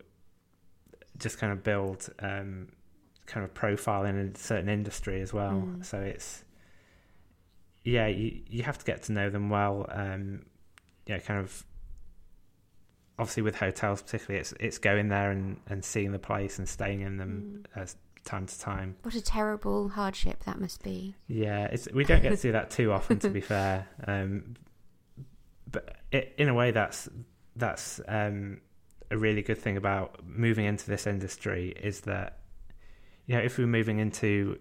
just 1.19 1.37
kind 1.37 1.51
of 1.53 1.63
build 1.63 2.09
um, 2.19 2.69
kind 3.25 3.43
of 3.43 3.53
profile 3.53 4.05
in 4.05 4.17
a 4.17 4.37
certain 4.37 4.69
industry 4.69 5.21
as 5.21 5.33
well. 5.33 5.63
Mm. 5.67 5.85
So 5.85 5.99
it's 5.99 6.43
yeah, 7.83 8.07
you 8.07 8.41
you 8.47 8.63
have 8.63 8.77
to 8.79 8.85
get 8.85 9.03
to 9.03 9.11
know 9.11 9.29
them 9.29 9.49
well. 9.49 9.85
Um, 9.89 10.45
yeah, 11.05 11.19
kind 11.19 11.39
of 11.39 11.63
obviously 13.17 13.43
with 13.43 13.55
hotels 13.55 14.01
particularly, 14.01 14.41
it's 14.41 14.53
it's 14.59 14.77
going 14.77 15.09
there 15.09 15.31
and, 15.31 15.57
and 15.67 15.83
seeing 15.85 16.11
the 16.11 16.19
place 16.19 16.57
and 16.59 16.67
staying 16.67 17.01
in 17.01 17.17
them 17.17 17.63
Mm. 17.75 17.81
as 17.81 17.95
time 18.23 18.47
to 18.47 18.59
time. 18.59 18.95
What 19.03 19.13
a 19.13 19.21
terrible 19.21 19.89
hardship 19.89 20.43
that 20.45 20.59
must 20.59 20.83
be. 20.83 21.15
Yeah, 21.27 21.65
it's 21.65 21.87
we 21.93 22.03
don't 22.03 22.23
get 22.23 22.35
to 22.35 22.41
do 22.41 22.51
that 22.53 22.71
too 22.71 22.91
often, 22.91 23.19
to 23.19 23.29
be 23.29 23.41
fair. 23.53 23.87
Um, 24.07 24.55
but 25.71 25.95
it, 26.11 26.33
in 26.37 26.49
a 26.49 26.53
way, 26.53 26.71
that's 26.71 27.07
that's 27.55 28.01
um, 28.07 28.61
a 29.11 29.17
really 29.17 29.41
good 29.41 29.57
thing 29.57 29.77
about 29.77 30.25
moving 30.25 30.65
into 30.65 30.87
this 30.87 31.05
industry 31.07 31.73
is 31.81 32.01
that 32.01 32.39
you 33.27 33.35
know 33.35 33.41
if 33.41 33.57
we're 33.57 33.67
moving 33.67 33.99
into 33.99 34.57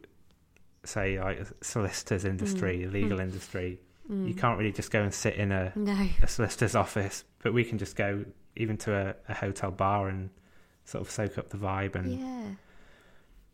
say 0.85 1.19
like 1.21 1.47
solicitors 1.63 2.25
industry, 2.25 2.81
Mm. 2.87 2.93
legal 2.93 3.19
Mm. 3.19 3.23
industry, 3.23 3.81
Mm. 4.11 4.29
you 4.29 4.35
can't 4.35 4.59
really 4.59 4.73
just 4.73 4.91
go 4.91 5.03
and 5.03 5.15
sit 5.15 5.35
in 5.37 5.51
a, 5.51 5.73
No. 5.75 6.09
a 6.23 6.27
solicitor's 6.27 6.75
office, 6.75 7.25
but 7.43 7.55
we 7.55 7.65
can 7.65 7.79
just 7.79 7.97
go 7.97 8.25
even 8.57 8.77
to 8.79 8.93
a, 8.95 9.15
a 9.29 9.35
hotel 9.35 9.71
bar 9.71 10.09
and 10.09 10.29
sort 10.85 11.01
of 11.03 11.11
soak 11.11 11.39
up 11.39 11.49
the 11.49 11.57
vibe 11.57 11.95
and 11.95 12.21
Yeah. 12.21 12.51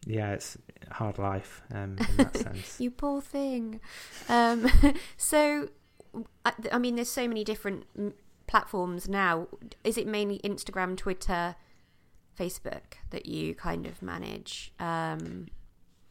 yeah, 0.07 0.33
it's 0.33 0.59
hard 0.91 1.19
life 1.19 1.63
um, 1.73 1.97
in 2.09 2.17
that 2.17 2.37
sense. 2.47 2.81
You 2.81 2.91
poor 2.91 3.21
thing. 3.21 3.81
Um, 4.29 4.67
so, 5.17 5.69
I, 6.45 6.53
I 6.73 6.79
mean, 6.79 6.97
there's 6.97 7.11
so 7.11 7.29
many 7.29 7.45
different 7.45 7.85
mm, 7.97 8.13
platforms 8.51 9.09
now. 9.09 9.47
Is 9.85 9.97
it 9.97 10.09
mainly 10.09 10.41
Instagram, 10.43 10.97
Twitter, 10.97 11.55
Facebook 12.37 12.99
that 13.11 13.27
you 13.27 13.55
kind 13.55 13.87
of 13.87 14.03
manage? 14.03 14.73
Um, 14.81 15.47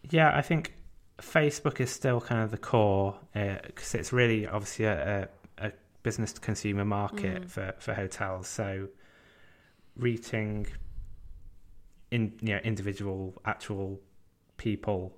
Yeah, 0.09 0.31
I 0.33 0.41
think 0.41 0.73
Facebook 1.17 1.81
is 1.81 1.89
still 1.91 2.21
kind 2.21 2.41
of 2.41 2.51
the 2.51 2.57
core 2.57 3.19
because 3.33 3.93
it's 3.93 4.13
really 4.13 4.47
obviously 4.47 4.85
a, 4.85 5.27
a, 5.57 5.67
a 5.67 5.71
business 6.01 6.31
to 6.31 6.39
consumer 6.39 6.85
market 6.85 7.43
Mm. 7.43 7.49
for, 7.49 7.73
for 7.77 7.93
hotels. 7.93 8.47
So 8.47 8.87
reaching 9.97 10.65
in 12.09 12.33
you 12.41 12.53
know 12.53 12.61
individual 12.63 13.33
actual 13.43 13.99
people, 14.55 15.13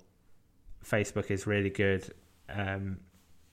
Facebook 0.84 1.30
is 1.30 1.46
really 1.46 1.70
good. 1.70 2.12
Um, 2.48 2.98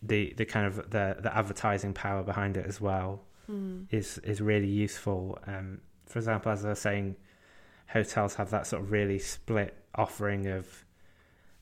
the 0.02 0.34
the 0.38 0.46
kind 0.46 0.66
of 0.66 0.90
the 0.90 1.18
the 1.22 1.32
advertising 1.38 1.94
power 1.94 2.24
behind 2.24 2.58
it 2.58 2.66
as 2.66 2.82
well 2.82 3.29
mm, 3.50 3.86
is 3.90 4.18
is 4.20 4.42
really 4.42 4.68
useful. 4.68 5.38
Um, 5.48 5.82
for 6.06 6.20
example, 6.20 6.52
as 6.52 6.66
I 6.66 6.70
was 6.70 6.80
saying, 6.80 7.16
hotels 7.88 8.36
have 8.36 8.50
that 8.52 8.68
sort 8.68 8.84
of 8.84 8.92
really 8.92 9.20
split 9.20 9.76
offering 9.96 10.48
of, 10.48 10.86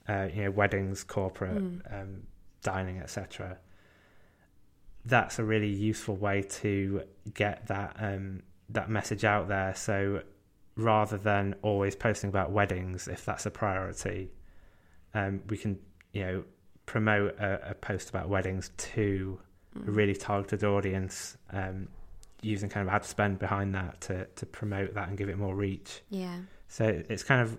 uh, 0.07 0.27
you 0.33 0.43
know, 0.43 0.51
weddings, 0.51 1.03
corporate, 1.03 1.63
Mm. 1.63 2.01
um, 2.01 2.27
dining, 2.61 2.99
etc. 2.99 3.57
That's 5.05 5.39
a 5.39 5.43
really 5.43 5.69
useful 5.69 6.15
way 6.17 6.41
to 6.41 7.03
get 7.33 7.67
that 7.67 7.95
um, 7.99 8.43
that 8.69 8.89
message 8.89 9.23
out 9.23 9.47
there. 9.47 9.73
So 9.75 10.23
rather 10.75 11.17
than 11.17 11.55
always 11.61 11.95
posting 11.95 12.29
about 12.29 12.51
weddings, 12.51 13.07
if 13.07 13.25
that's 13.25 13.45
a 13.45 13.51
priority, 13.51 14.31
um, 15.13 15.41
we 15.49 15.57
can 15.57 15.79
you 16.13 16.21
know 16.25 16.43
promote 16.85 17.37
a, 17.39 17.71
a 17.71 17.73
post 17.75 18.09
about 18.09 18.29
weddings 18.29 18.71
to 18.77 19.39
mm. 19.83 19.87
a 19.87 19.91
really 19.91 20.15
targeted 20.15 20.63
audience 20.63 21.37
um, 21.51 21.87
using 22.41 22.69
kind 22.69 22.87
of 22.87 22.93
ad 22.93 23.03
spend 23.05 23.39
behind 23.39 23.73
that 23.75 24.01
to, 24.01 24.25
to 24.35 24.45
promote 24.45 24.93
that 24.93 25.07
and 25.09 25.17
give 25.17 25.29
it 25.29 25.37
more 25.37 25.55
reach. 25.55 26.01
Yeah. 26.09 26.37
So 26.67 27.01
it's 27.09 27.23
kind 27.23 27.41
of 27.41 27.57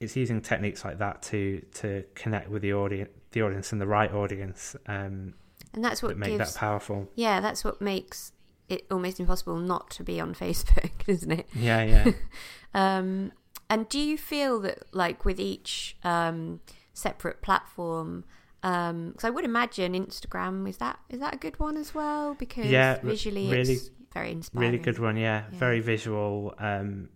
it's 0.00 0.16
using 0.16 0.40
techniques 0.40 0.84
like 0.84 0.98
that 0.98 1.22
to 1.22 1.62
to 1.74 2.04
connect 2.14 2.50
with 2.50 2.62
the 2.62 2.72
audience, 2.74 3.10
the 3.30 3.42
audience 3.42 3.72
and 3.72 3.80
the 3.80 3.86
right 3.86 4.12
audience 4.12 4.74
And 4.86 5.34
um, 5.74 5.82
that's 5.82 6.00
that 6.00 6.06
what 6.08 6.18
make 6.18 6.36
gives. 6.36 6.54
that 6.54 6.58
powerful. 6.58 7.08
yeah, 7.14 7.40
that's 7.40 7.64
what 7.64 7.80
makes 7.80 8.32
it 8.68 8.86
almost 8.90 9.20
impossible 9.20 9.56
not 9.56 9.90
to 9.90 10.02
be 10.02 10.20
on 10.20 10.34
Facebook, 10.44 10.90
isn't 11.06 11.30
it? 11.32 11.48
Yeah, 11.54 11.82
yeah. 11.82 12.12
Um, 12.74 13.32
and 13.68 13.86
do 13.90 13.98
you 13.98 14.16
feel 14.16 14.58
that, 14.60 14.84
like, 14.92 15.26
with 15.26 15.38
each 15.38 15.94
um, 16.04 16.60
separate 16.94 17.42
platform, 17.42 18.24
because 18.62 19.24
I 19.24 19.30
would 19.30 19.44
imagine 19.44 19.92
Instagram 19.94 20.68
is 20.68 20.76
that 20.78 20.98
is 21.10 21.18
that 21.20 21.34
a 21.34 21.36
good 21.36 21.58
one 21.58 21.76
as 21.76 21.94
well? 21.94 22.34
Because 22.34 22.66
Yeah, 22.66 22.98
visually, 23.02 23.48
really- 23.50 23.74
it's 23.74 23.90
very 24.14 24.30
inspiring. 24.30 24.70
really 24.70 24.82
good 24.82 24.98
one. 24.98 25.16
Yeah, 25.16 25.44
Yeah. 25.52 25.58
very 25.58 25.80
visual. 25.80 26.54
Um, 26.58 27.08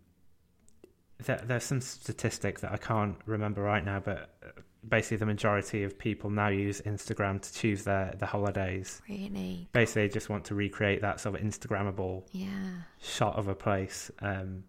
there, 1.24 1.40
there's 1.44 1.64
some 1.64 1.80
statistic 1.80 2.60
that 2.60 2.72
I 2.72 2.76
can't 2.76 3.16
remember 3.26 3.62
right 3.62 3.84
now, 3.84 4.00
but 4.00 4.34
uh, 4.44 4.60
basically 4.88 5.16
the 5.18 5.26
majority 5.26 5.82
of 5.84 5.98
people 5.98 6.30
now 6.30 6.48
use 6.48 6.80
Instagram 6.82 7.40
to 7.40 7.52
choose 7.52 7.84
their 7.84 8.14
the 8.18 8.26
holidays. 8.26 9.00
Really, 9.08 9.68
basically 9.72 10.02
they 10.08 10.12
just 10.12 10.28
want 10.28 10.44
to 10.46 10.54
recreate 10.54 11.00
that 11.02 11.20
sort 11.20 11.36
of 11.36 11.40
Instagrammable 11.42 12.24
yeah. 12.32 12.82
shot 13.00 13.36
of 13.36 13.46
a 13.48 13.54
place. 13.54 14.10
Um, 14.20 14.64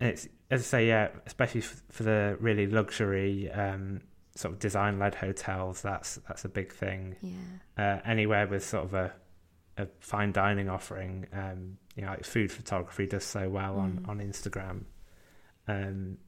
and 0.00 0.10
it's 0.10 0.28
as 0.50 0.60
I 0.60 0.64
say, 0.64 0.88
yeah, 0.88 1.08
especially 1.26 1.62
f- 1.62 1.82
for 1.90 2.02
the 2.02 2.36
really 2.40 2.66
luxury 2.66 3.50
um, 3.50 4.00
sort 4.36 4.54
of 4.54 4.60
design-led 4.60 5.14
hotels. 5.16 5.82
That's 5.82 6.16
that's 6.28 6.44
a 6.44 6.48
big 6.48 6.72
thing. 6.72 7.16
Yeah. 7.22 7.32
Uh, 7.96 8.00
anywhere 8.04 8.46
with 8.46 8.64
sort 8.64 8.84
of 8.84 8.94
a 8.94 9.12
a 9.78 9.86
fine 10.00 10.32
dining 10.32 10.68
offering, 10.70 11.26
um, 11.32 11.76
you 11.96 12.02
know, 12.02 12.08
like 12.10 12.24
food 12.24 12.50
photography 12.52 13.06
does 13.06 13.24
so 13.24 13.48
well 13.50 13.76
on 13.78 13.98
Mm. 14.04 14.08
on 14.08 14.18
Instagram. 14.20 14.84
Um, 15.68 16.18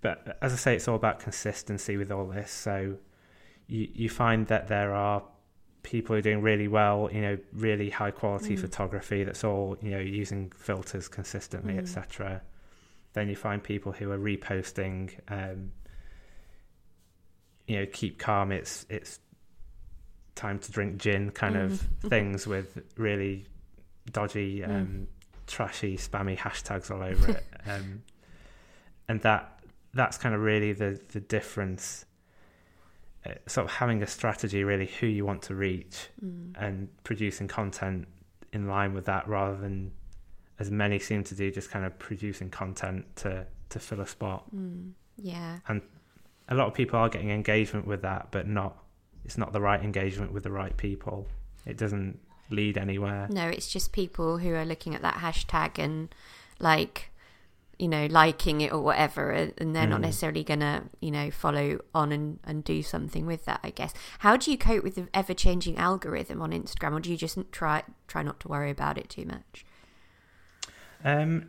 but 0.00 0.38
as 0.42 0.52
I 0.52 0.56
say, 0.56 0.74
it's 0.76 0.88
all 0.88 0.96
about 0.96 1.20
consistency 1.20 1.96
with 1.96 2.10
all 2.10 2.26
this. 2.26 2.50
So 2.50 2.96
you 3.68 3.88
you 3.92 4.08
find 4.08 4.46
that 4.48 4.68
there 4.68 4.94
are 4.94 5.22
people 5.82 6.14
who 6.14 6.18
are 6.18 6.22
doing 6.22 6.42
really 6.42 6.68
well, 6.68 7.08
you 7.12 7.20
know, 7.20 7.38
really 7.52 7.90
high 7.90 8.10
quality 8.12 8.56
Mm. 8.56 8.60
photography 8.60 9.24
that's 9.24 9.42
all, 9.44 9.76
you 9.82 9.90
know, 9.90 9.98
using 9.98 10.50
filters 10.50 11.08
consistently, 11.08 11.74
Mm. 11.74 11.78
etc. 11.80 12.42
Then 13.14 13.28
you 13.28 13.34
find 13.36 13.62
people 13.62 13.90
who 13.92 14.10
are 14.12 14.18
reposting, 14.18 15.10
um, 15.28 15.72
you 17.66 17.76
know, 17.78 17.86
keep 17.92 18.18
calm. 18.18 18.52
It's 18.52 18.86
it's 18.90 19.18
time 20.34 20.58
to 20.58 20.72
drink 20.72 20.98
gin 20.98 21.30
kind 21.30 21.56
of 21.56 21.72
Mm. 21.72 22.08
things 22.08 22.46
with 22.46 22.82
really 22.96 23.46
dodgy, 24.10 24.60
Mm. 24.60 24.70
um, 24.70 25.08
trashy, 25.46 25.96
spammy 25.96 26.36
hashtags 26.36 26.90
all 26.90 27.02
over 27.02 27.32
it, 27.32 27.44
um, 27.66 28.02
and 29.08 29.20
that 29.22 29.60
that's 29.94 30.16
kind 30.18 30.34
of 30.34 30.40
really 30.40 30.72
the 30.72 31.00
the 31.08 31.20
difference. 31.20 32.04
Uh, 33.24 33.34
sort 33.46 33.64
of 33.66 33.70
having 33.70 34.02
a 34.02 34.06
strategy, 34.08 34.64
really, 34.64 34.86
who 34.98 35.06
you 35.06 35.24
want 35.24 35.42
to 35.42 35.54
reach, 35.54 36.08
Mm. 36.24 36.54
and 36.58 36.88
producing 37.04 37.46
content 37.46 38.08
in 38.52 38.66
line 38.66 38.94
with 38.94 39.04
that, 39.04 39.28
rather 39.28 39.56
than 39.56 39.92
as 40.58 40.72
many 40.72 40.98
seem 40.98 41.22
to 41.24 41.34
do, 41.36 41.48
just 41.52 41.70
kind 41.70 41.84
of 41.84 41.96
producing 42.00 42.50
content 42.50 43.04
to 43.16 43.46
to 43.68 43.78
fill 43.78 44.00
a 44.00 44.06
spot. 44.06 44.44
Mm. 44.54 44.92
Yeah. 45.16 45.60
A 46.52 46.54
lot 46.54 46.66
of 46.68 46.74
people 46.74 46.98
are 46.98 47.08
getting 47.08 47.30
engagement 47.30 47.86
with 47.86 48.02
that, 48.02 48.28
but 48.30 48.46
not. 48.46 48.76
It's 49.24 49.38
not 49.38 49.52
the 49.52 49.60
right 49.60 49.82
engagement 49.82 50.32
with 50.32 50.42
the 50.42 50.50
right 50.50 50.76
people. 50.76 51.26
It 51.64 51.78
doesn't 51.78 52.18
lead 52.50 52.76
anywhere. 52.76 53.28
No, 53.30 53.46
it's 53.48 53.68
just 53.72 53.92
people 53.92 54.38
who 54.38 54.52
are 54.54 54.64
looking 54.64 54.94
at 54.94 55.02
that 55.02 55.14
hashtag 55.16 55.78
and 55.78 56.14
like 56.58 57.10
you 57.78 57.88
know 57.88 58.06
liking 58.10 58.60
it 58.60 58.70
or 58.72 58.80
whatever 58.82 59.30
and 59.30 59.54
and 59.58 59.74
they're 59.74 59.86
not 59.86 60.00
Mm. 60.00 60.04
necessarily 60.04 60.44
gonna 60.44 60.84
you 61.00 61.10
know 61.10 61.30
follow 61.30 61.78
on 61.94 62.12
and, 62.12 62.38
and 62.44 62.62
do 62.62 62.82
something 62.82 63.24
with 63.26 63.46
that 63.46 63.60
i 63.64 63.70
guess 63.70 63.92
how 64.20 64.36
do 64.36 64.50
you 64.52 64.58
cope 64.58 64.84
with 64.84 64.94
the 64.94 65.08
ever-changing 65.14 65.78
algorithm 65.78 66.42
on 66.42 66.52
instagram 66.52 66.92
or 66.92 67.00
do 67.00 67.10
you 67.10 67.16
just 67.16 67.36
try 67.50 67.82
try 68.06 68.22
not 68.22 68.38
to 68.40 68.46
worry 68.48 68.70
about 68.70 68.98
it 68.98 69.08
too 69.08 69.24
much 69.24 69.64
Um, 71.02 71.48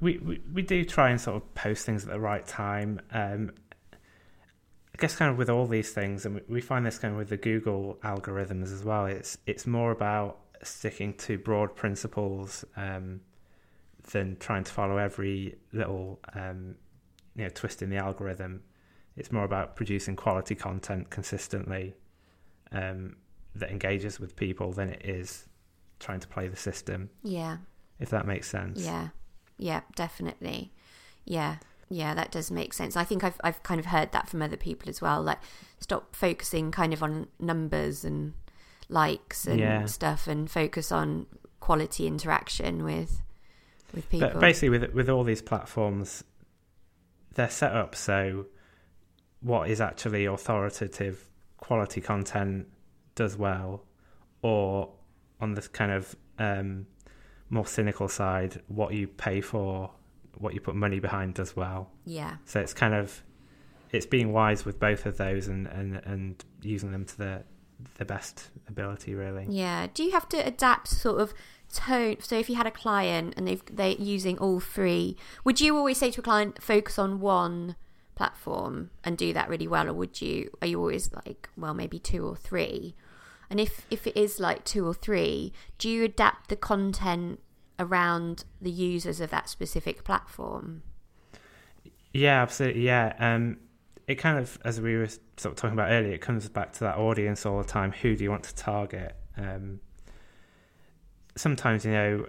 we, 0.00 0.18
we 0.18 0.40
we 0.52 0.62
do 0.62 0.84
try 0.84 1.10
and 1.10 1.20
sort 1.20 1.36
of 1.36 1.54
post 1.54 1.86
things 1.86 2.04
at 2.04 2.10
the 2.10 2.20
right 2.20 2.46
time. 2.46 3.00
Um, 3.12 3.52
I 4.94 4.96
guess 5.00 5.16
kind 5.16 5.30
of 5.30 5.36
with 5.36 5.50
all 5.50 5.66
these 5.66 5.90
things, 5.90 6.24
and 6.24 6.40
we, 6.48 6.60
find 6.60 6.86
this 6.86 6.98
kind 6.98 7.12
of 7.12 7.18
with 7.18 7.28
the 7.28 7.36
Google 7.36 7.98
algorithms 8.04 8.72
as 8.72 8.84
well. 8.84 9.06
It's 9.06 9.38
it's 9.44 9.66
more 9.66 9.90
about 9.90 10.38
sticking 10.62 11.14
to 11.14 11.36
broad 11.36 11.74
principles 11.74 12.64
um, 12.76 13.20
than 14.12 14.36
trying 14.38 14.62
to 14.64 14.72
follow 14.72 14.96
every 14.98 15.56
little 15.72 16.20
um, 16.34 16.76
you 17.34 17.42
know 17.42 17.50
twist 17.50 17.82
in 17.82 17.90
the 17.90 17.96
algorithm. 17.96 18.62
It's 19.16 19.32
more 19.32 19.44
about 19.44 19.74
producing 19.74 20.14
quality 20.14 20.54
content 20.54 21.10
consistently, 21.10 21.94
um, 22.70 23.16
that 23.54 23.70
engages 23.70 24.18
with 24.20 24.36
people 24.36 24.72
than 24.72 24.90
it 24.90 25.02
is 25.04 25.46
trying 26.00 26.20
to 26.20 26.28
play 26.28 26.48
the 26.48 26.56
system. 26.56 27.10
Yeah. 27.22 27.58
If 28.00 28.10
that 28.10 28.26
makes 28.26 28.48
sense. 28.48 28.84
Yeah. 28.84 29.08
Yeah, 29.56 29.82
definitely. 29.94 30.72
Yeah. 31.24 31.56
Yeah, 31.88 32.14
that 32.14 32.30
does 32.30 32.50
make 32.50 32.72
sense. 32.72 32.96
I 32.96 33.04
think 33.04 33.22
I've 33.24 33.40
I've 33.44 33.62
kind 33.62 33.78
of 33.78 33.86
heard 33.86 34.12
that 34.12 34.28
from 34.28 34.42
other 34.42 34.56
people 34.56 34.88
as 34.88 35.00
well. 35.00 35.22
Like 35.22 35.38
stop 35.80 36.14
focusing 36.16 36.70
kind 36.70 36.92
of 36.92 37.02
on 37.02 37.28
numbers 37.38 38.04
and 38.04 38.32
likes 38.88 39.46
and 39.46 39.58
Yeah. 39.58 39.86
stuff 39.86 40.26
and 40.26 40.50
focus 40.50 40.90
on 40.92 41.26
quality 41.60 42.06
interaction 42.06 42.84
with 42.84 43.22
with 43.94 44.08
people. 44.10 44.30
But 44.30 44.40
basically, 44.40 44.70
with 44.78 44.92
with 44.94 45.08
all 45.08 45.24
these 45.24 45.42
platforms, 45.42 46.24
they're 47.34 47.50
set 47.50 47.72
up 47.72 47.94
so 47.94 48.46
what 49.40 49.68
is 49.68 49.80
actually 49.80 50.24
authoritative 50.24 51.28
quality 51.58 52.00
content 52.00 52.66
does 53.14 53.36
well, 53.36 53.84
or 54.42 54.90
on 55.40 55.54
this 55.54 55.68
kind 55.68 55.92
of 55.92 56.16
um, 56.38 56.86
more 57.50 57.66
cynical 57.66 58.08
side, 58.08 58.62
what 58.68 58.94
you 58.94 59.06
pay 59.06 59.40
for, 59.42 59.90
what 60.40 60.54
you 60.54 60.60
put 60.60 60.74
money 60.74 61.00
behind 61.00 61.34
does 61.34 61.56
well. 61.56 61.90
yeah. 62.04 62.36
So 62.44 62.60
it's 62.60 62.74
kind 62.74 62.94
of 62.94 63.22
it's 63.90 64.06
being 64.06 64.32
wise 64.32 64.64
with 64.64 64.78
both 64.80 65.06
of 65.06 65.16
those 65.16 65.46
and 65.48 65.66
and, 65.66 65.96
and 66.04 66.44
using 66.62 66.90
them 66.92 67.04
to 67.04 67.18
the 67.18 67.42
the 67.98 68.04
best 68.04 68.50
ability, 68.68 69.14
really. 69.14 69.46
Yeah. 69.48 69.88
Do 69.92 70.02
you 70.02 70.12
have 70.12 70.28
to 70.30 70.38
adapt 70.38 70.88
sort 70.88 71.20
of 71.20 71.34
tone? 71.72 72.16
So 72.20 72.38
if 72.38 72.48
you 72.48 72.56
had 72.56 72.66
a 72.66 72.70
client 72.70 73.34
and 73.36 73.46
they've 73.46 73.62
they're 73.70 73.90
using 73.90 74.38
all 74.38 74.60
three, 74.60 75.16
would 75.44 75.60
you 75.60 75.76
always 75.76 75.98
say 75.98 76.10
to 76.12 76.20
a 76.20 76.24
client 76.24 76.62
focus 76.62 76.98
on 76.98 77.20
one 77.20 77.76
platform 78.14 78.90
and 79.02 79.18
do 79.18 79.32
that 79.32 79.48
really 79.48 79.68
well, 79.68 79.88
or 79.88 79.92
would 79.92 80.20
you? 80.20 80.50
Are 80.60 80.66
you 80.66 80.78
always 80.78 81.12
like, 81.12 81.48
well, 81.56 81.74
maybe 81.74 81.98
two 81.98 82.26
or 82.26 82.36
three? 82.36 82.94
And 83.50 83.60
if 83.60 83.86
if 83.90 84.06
it 84.06 84.16
is 84.16 84.40
like 84.40 84.64
two 84.64 84.86
or 84.86 84.94
three, 84.94 85.52
do 85.78 85.88
you 85.88 86.04
adapt 86.04 86.48
the 86.48 86.56
content 86.56 87.40
around 87.78 88.44
the 88.60 88.70
users 88.70 89.20
of 89.20 89.30
that 89.30 89.48
specific 89.48 90.04
platform? 90.04 90.82
Yeah, 92.12 92.42
absolutely. 92.42 92.82
Yeah. 92.82 93.14
Um, 93.18 93.58
it 94.06 94.16
kind 94.16 94.38
of, 94.38 94.58
as 94.64 94.80
we 94.80 94.96
were 94.96 95.08
sort 95.08 95.52
of 95.52 95.56
talking 95.56 95.72
about 95.72 95.90
earlier, 95.90 96.12
it 96.12 96.20
comes 96.20 96.48
back 96.48 96.72
to 96.74 96.80
that 96.80 96.96
audience 96.96 97.44
all 97.44 97.58
the 97.58 97.68
time. 97.68 97.92
Who 97.92 98.14
do 98.16 98.22
you 98.22 98.30
want 98.30 98.44
to 98.44 98.54
target? 98.54 99.16
Um, 99.36 99.80
sometimes, 101.36 101.84
you 101.84 101.92
know, 101.92 102.26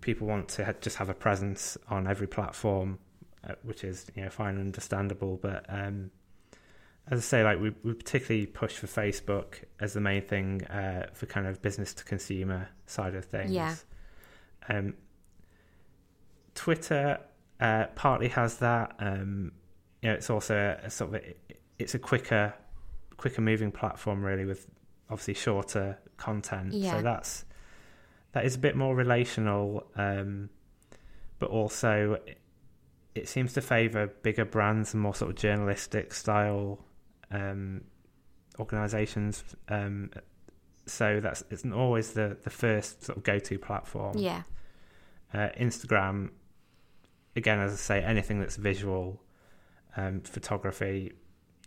people 0.00 0.26
want 0.26 0.48
to 0.48 0.64
ha- 0.64 0.74
just 0.80 0.96
have 0.96 1.08
a 1.08 1.14
presence 1.14 1.78
on 1.88 2.06
every 2.06 2.26
platform, 2.26 2.98
uh, 3.48 3.54
which 3.62 3.84
is, 3.84 4.06
you 4.14 4.24
know, 4.24 4.30
fine 4.30 4.56
and 4.56 4.66
understandable. 4.66 5.38
But 5.40 5.64
um, 5.68 6.10
as 7.08 7.20
I 7.20 7.22
say, 7.22 7.44
like 7.44 7.60
we, 7.60 7.72
we 7.82 7.94
particularly 7.94 8.46
push 8.46 8.74
for 8.74 8.86
Facebook 8.86 9.64
as 9.80 9.94
the 9.94 10.00
main 10.00 10.22
thing 10.22 10.64
uh, 10.66 11.06
for 11.12 11.26
kind 11.26 11.46
of 11.46 11.62
business 11.62 11.94
to 11.94 12.04
consumer 12.04 12.68
side 12.86 13.14
of 13.14 13.24
things. 13.24 13.52
Yeah. 13.52 13.74
Um, 14.68 14.94
Twitter 16.54 17.20
uh, 17.60 17.86
partly 17.94 18.28
has 18.28 18.58
that. 18.58 18.96
Um, 18.98 19.52
you 20.02 20.08
know, 20.08 20.14
it's 20.14 20.30
also 20.30 20.56
a, 20.56 20.86
a 20.86 20.90
sort 20.90 21.14
of 21.14 21.22
a, 21.22 21.34
it's 21.78 21.94
a 21.94 21.98
quicker, 21.98 22.54
quicker 23.16 23.40
moving 23.40 23.70
platform 23.70 24.22
really 24.22 24.44
with 24.44 24.66
obviously 25.10 25.34
shorter 25.34 25.98
content. 26.16 26.72
Yeah. 26.72 26.96
So 26.96 27.02
that's 27.02 27.44
that 28.32 28.44
is 28.44 28.54
a 28.54 28.58
bit 28.58 28.76
more 28.76 28.94
relational, 28.94 29.86
um, 29.96 30.50
but 31.38 31.50
also 31.50 32.18
it, 32.26 32.38
it 33.14 33.28
seems 33.28 33.52
to 33.54 33.60
favour 33.60 34.06
bigger 34.06 34.44
brands 34.44 34.94
and 34.94 35.02
more 35.02 35.14
sort 35.14 35.30
of 35.30 35.36
journalistic 35.36 36.14
style 36.14 36.78
um, 37.30 37.82
organisations. 38.58 39.42
Um, 39.68 40.10
so 40.90 41.20
that's 41.20 41.42
it's 41.50 41.64
not 41.64 41.78
always 41.78 42.12
the 42.12 42.36
the 42.42 42.50
first 42.50 43.04
sort 43.04 43.18
of 43.18 43.24
go 43.24 43.38
to 43.38 43.58
platform. 43.58 44.18
Yeah. 44.18 44.42
Uh, 45.32 45.48
Instagram, 45.58 46.30
again, 47.36 47.60
as 47.60 47.72
I 47.72 47.76
say, 47.76 48.02
anything 48.02 48.40
that's 48.40 48.56
visual, 48.56 49.22
um, 49.96 50.20
photography, 50.22 51.12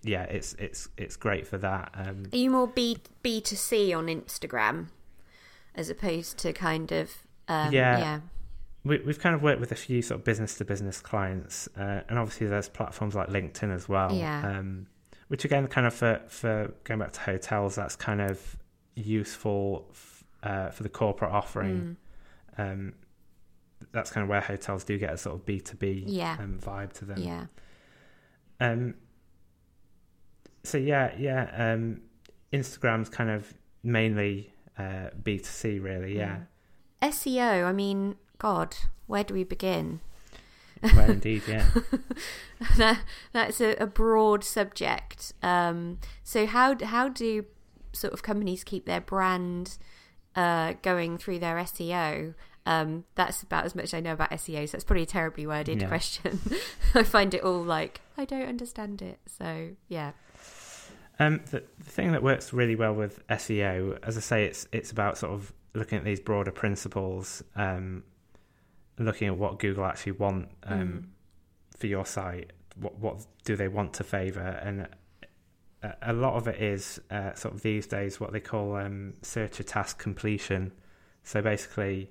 yeah, 0.01 0.23
it's 0.23 0.53
it's 0.55 0.89
it's 0.97 1.15
great 1.15 1.47
for 1.47 1.57
that. 1.59 1.91
Um, 1.95 2.25
Are 2.31 2.37
you 2.37 2.49
more 2.49 2.67
B 2.67 2.97
B 3.21 3.39
to 3.41 3.55
C 3.55 3.93
on 3.93 4.07
Instagram 4.07 4.87
as 5.75 5.89
opposed 5.89 6.37
to 6.39 6.53
kind 6.53 6.91
of 6.91 7.11
um, 7.47 7.73
Yeah. 7.73 7.97
yeah 7.97 8.19
we, 8.83 8.99
we've 8.99 9.19
kind 9.19 9.33
of 9.33 9.41
worked 9.41 9.59
with 9.59 9.71
a 9.71 9.75
few 9.75 10.01
sort 10.01 10.19
of 10.19 10.25
business 10.25 10.55
to 10.55 10.65
business 10.65 10.99
clients, 10.99 11.69
uh, 11.77 12.01
and 12.09 12.19
obviously 12.19 12.47
there's 12.47 12.69
platforms 12.69 13.15
like 13.15 13.29
LinkedIn 13.29 13.73
as 13.73 13.87
well. 13.87 14.13
Yeah. 14.13 14.57
Um, 14.57 14.87
which 15.29 15.45
again, 15.45 15.67
kind 15.67 15.87
of 15.87 15.93
for 15.93 16.21
for 16.27 16.73
going 16.83 16.99
back 16.99 17.13
to 17.13 17.19
hotels, 17.21 17.75
that's 17.75 17.95
kind 17.95 18.21
of 18.21 18.57
useful 18.95 19.87
f- 19.91 20.23
uh, 20.43 20.69
for 20.69 20.83
the 20.83 20.89
corporate 20.89 21.31
offering. 21.31 21.97
Mm. 22.57 22.71
Um, 22.71 22.93
that's 23.91 24.11
kind 24.11 24.23
of 24.23 24.29
where 24.29 24.41
hotels 24.41 24.83
do 24.83 24.97
get 24.97 25.13
a 25.13 25.17
sort 25.17 25.35
of 25.35 25.45
B 25.45 25.59
two 25.59 25.75
B 25.77 26.05
um, 26.21 26.59
vibe 26.61 26.93
to 26.93 27.05
them. 27.05 27.19
yeah 27.19 27.45
Um. 28.59 28.95
So 30.63 30.77
yeah, 30.77 31.13
yeah. 31.17 31.51
Um, 31.55 32.01
Instagram's 32.53 33.09
kind 33.09 33.29
of 33.29 33.53
mainly 33.83 34.53
uh, 34.77 35.09
B 35.21 35.37
two 35.39 35.45
C, 35.45 35.79
really. 35.79 36.17
Yeah. 36.17 36.37
SEO. 37.01 37.65
I 37.65 37.73
mean, 37.73 38.15
God, 38.37 38.75
where 39.07 39.23
do 39.23 39.33
we 39.33 39.43
begin? 39.43 39.99
well, 40.95 41.11
indeed, 41.11 41.43
yeah. 41.47 41.69
that, 42.77 43.01
that's 43.31 43.61
a, 43.61 43.75
a 43.75 43.87
broad 43.87 44.43
subject. 44.43 45.33
Um, 45.41 45.99
so 46.23 46.45
how 46.45 46.77
how 46.83 47.09
do 47.09 47.45
sort 47.93 48.13
of 48.13 48.23
companies 48.23 48.63
keep 48.63 48.85
their 48.85 49.01
brand 49.01 49.77
uh, 50.35 50.73
going 50.81 51.17
through 51.17 51.39
their 51.39 51.55
SEO? 51.57 52.33
Um, 52.65 53.03
that's 53.15 53.43
about 53.43 53.65
as 53.65 53.75
much 53.75 53.93
I 53.93 53.99
know 53.99 54.13
about 54.13 54.31
SEO. 54.31 54.67
So 54.67 54.73
that's 54.73 54.83
probably 54.85 55.03
a 55.03 55.07
terribly 55.07 55.45
worded 55.45 55.81
Yeah. 55.81 55.87
question. 55.87 56.39
I 56.95 57.03
find 57.03 57.33
it 57.33 57.43
all 57.43 57.61
like 57.61 58.01
I 58.17 58.25
don't 58.25 58.47
understand 58.47 59.01
it. 59.01 59.19
So 59.27 59.69
yeah, 59.89 60.11
Um, 61.19 61.41
the, 61.51 61.63
the 61.77 61.89
thing 61.89 62.11
that 62.13 62.23
works 62.23 62.53
really 62.53 62.75
well 62.75 62.93
with 62.93 63.25
SEO, 63.27 63.99
as 64.03 64.17
I 64.17 64.21
say, 64.21 64.45
it's 64.45 64.67
it's 64.71 64.91
about 64.91 65.17
sort 65.17 65.33
of 65.33 65.53
looking 65.73 65.97
at 65.97 66.03
these 66.05 66.19
broader 66.19 66.51
principles, 66.51 67.43
um, 67.55 68.03
looking 68.97 69.27
at 69.27 69.37
what 69.37 69.59
Google 69.59 69.85
actually 69.85 70.13
want 70.13 70.47
um, 70.63 70.79
Mm. 70.79 71.77
for 71.79 71.87
your 71.87 72.05
site. 72.05 72.51
What 72.75 72.97
what 72.99 73.25
do 73.43 73.55
they 73.55 73.67
want 73.67 73.93
to 73.95 74.03
favour? 74.03 74.39
And 74.63 74.87
a, 76.01 76.13
lot 76.13 76.35
of 76.35 76.47
it 76.47 76.61
is 76.61 76.99
uh, 77.11 77.33
sort 77.33 77.53
of 77.53 77.61
these 77.61 77.87
days 77.87 78.19
what 78.19 78.31
they 78.31 78.39
call 78.39 78.75
um, 78.75 79.13
search 79.21 79.59
a 79.59 79.63
task 79.63 79.97
completion. 79.99 80.71
So 81.23 81.41
basically, 81.41 82.09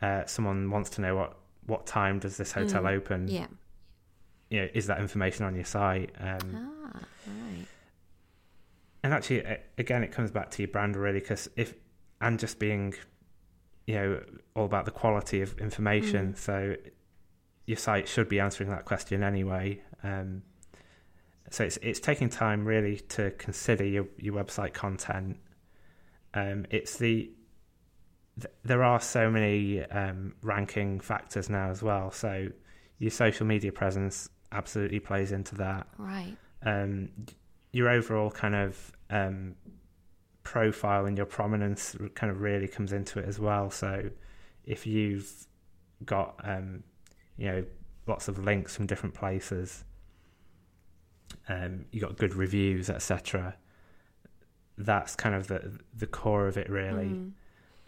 uh, 0.00 0.24
someone 0.26 0.70
wants 0.70 0.90
to 0.90 1.00
know 1.00 1.16
what 1.16 1.36
what 1.66 1.86
time 1.86 2.18
does 2.18 2.36
this 2.36 2.52
hotel 2.52 2.82
Mm. 2.82 2.96
open? 2.96 3.28
yeah. 3.28 3.46
You 4.50 4.60
know, 4.62 4.68
is 4.74 4.86
that 4.88 5.00
information 5.00 5.44
on 5.46 5.54
your 5.54 5.64
site? 5.64 6.10
Um, 6.20 6.70
Ah, 6.94 7.00
right. 7.26 7.66
and 9.02 9.12
actually 9.14 9.42
again 9.78 10.02
it 10.04 10.12
comes 10.12 10.30
back 10.30 10.50
to 10.52 10.62
your 10.62 10.70
brand 10.70 10.94
really 10.96 11.20
because 11.20 11.48
if 11.56 11.74
and 12.20 12.38
just 12.38 12.58
being 12.58 12.94
you 13.86 13.94
know 13.94 14.22
all 14.54 14.64
about 14.66 14.84
the 14.84 14.90
quality 14.90 15.40
of 15.42 15.58
information 15.58 16.32
Mm. 16.34 16.36
so 16.36 16.76
your 17.66 17.76
site 17.78 18.08
should 18.08 18.28
be 18.28 18.38
answering 18.40 18.70
that 18.70 18.84
question 18.84 19.22
anyway 19.22 19.80
um, 20.02 20.42
so 21.52 21.64
it's 21.64 21.76
it's 21.82 22.00
taking 22.00 22.28
time 22.28 22.64
really 22.64 22.96
to 22.96 23.30
consider 23.32 23.84
your 23.84 24.06
your 24.18 24.34
website 24.34 24.72
content 24.72 25.36
um, 26.34 26.64
it's 26.70 26.96
the 26.96 27.30
th- 28.40 28.54
there 28.64 28.82
are 28.82 29.00
so 29.00 29.30
many 29.30 29.84
um, 29.84 30.34
ranking 30.42 30.98
factors 31.00 31.48
now 31.50 31.70
as 31.70 31.82
well 31.82 32.10
so 32.10 32.48
your 32.98 33.10
social 33.10 33.46
media 33.46 33.70
presence 33.72 34.28
absolutely 34.50 35.00
plays 35.00 35.32
into 35.32 35.54
that 35.56 35.86
Right. 35.98 36.36
um, 36.62 37.10
your 37.72 37.88
overall 37.88 38.30
kind 38.30 38.54
of 38.54 38.92
um, 39.10 39.54
profile 40.42 41.06
and 41.06 41.16
your 41.16 41.26
prominence 41.26 41.96
kind 42.14 42.30
of 42.30 42.40
really 42.40 42.68
comes 42.68 42.92
into 42.92 43.18
it 43.18 43.26
as 43.26 43.38
well. 43.38 43.70
So 43.70 44.10
if 44.64 44.86
you've 44.86 45.30
got 46.04 46.34
um, 46.44 46.82
you 47.36 47.46
know 47.50 47.64
lots 48.06 48.28
of 48.28 48.38
links 48.38 48.76
from 48.76 48.86
different 48.86 49.14
places, 49.14 49.84
um, 51.48 51.84
you 51.90 52.00
got 52.00 52.16
good 52.16 52.34
reviews, 52.34 52.88
etc. 52.90 53.56
That's 54.78 55.14
kind 55.14 55.34
of 55.34 55.48
the 55.48 55.78
the 55.96 56.06
core 56.06 56.46
of 56.46 56.56
it, 56.56 56.68
really. 56.70 57.06
Mm. 57.06 57.32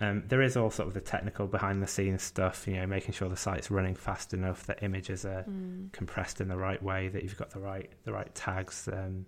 Um, 0.01 0.25
there 0.27 0.43
is 0.43 0.57
all 0.57 0.71
sort 0.71 0.89
of 0.89 0.95
the 0.95 1.01
technical 1.01 1.47
behind 1.47 1.81
the 1.83 1.87
scenes 1.87 2.23
stuff, 2.23 2.67
you 2.67 2.75
know, 2.75 2.87
making 2.87 3.13
sure 3.13 3.29
the 3.29 3.37
site's 3.37 3.71
running 3.71 3.95
fast 3.95 4.35
enough, 4.35 4.67
that 4.67 4.83
images 4.83 5.25
are 5.25 5.45
Mm. 5.45 5.93
compressed 5.93 6.41
in 6.41 6.49
the 6.49 6.57
right 6.57 6.83
way, 6.83 7.09
that 7.09 7.23
you've 7.23 7.37
got 7.39 7.51
the 7.51 7.61
right 7.61 7.91
the 8.05 8.13
right 8.13 8.35
tags, 8.35 8.89
um, 8.93 9.27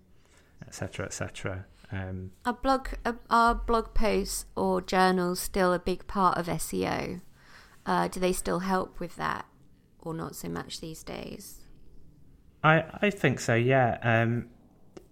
etc. 0.67 0.71
cetera, 0.73 1.05
et 1.05 1.13
cetera. 1.13 1.65
Um, 1.91 2.31
Are 2.45 2.53
blog 2.53 2.89
are, 3.05 3.17
are 3.29 3.55
blog 3.55 3.93
posts 3.93 4.45
or 4.55 4.81
journals 4.81 5.39
still 5.39 5.73
a 5.73 5.79
big 5.79 6.05
part 6.05 6.37
of 6.37 6.47
SEO? 6.47 7.21
Uh, 7.85 8.09
do 8.09 8.19
they 8.19 8.33
still 8.33 8.59
help 8.59 8.99
with 8.99 9.15
that, 9.15 9.45
or 10.01 10.13
not 10.13 10.35
so 10.35 10.49
much 10.49 10.81
these 10.81 11.01
days? 11.01 11.61
I 12.67 12.83
I 13.01 13.09
think 13.09 13.39
so. 13.39 13.55
Yeah. 13.55 13.97
Um, 14.01 14.49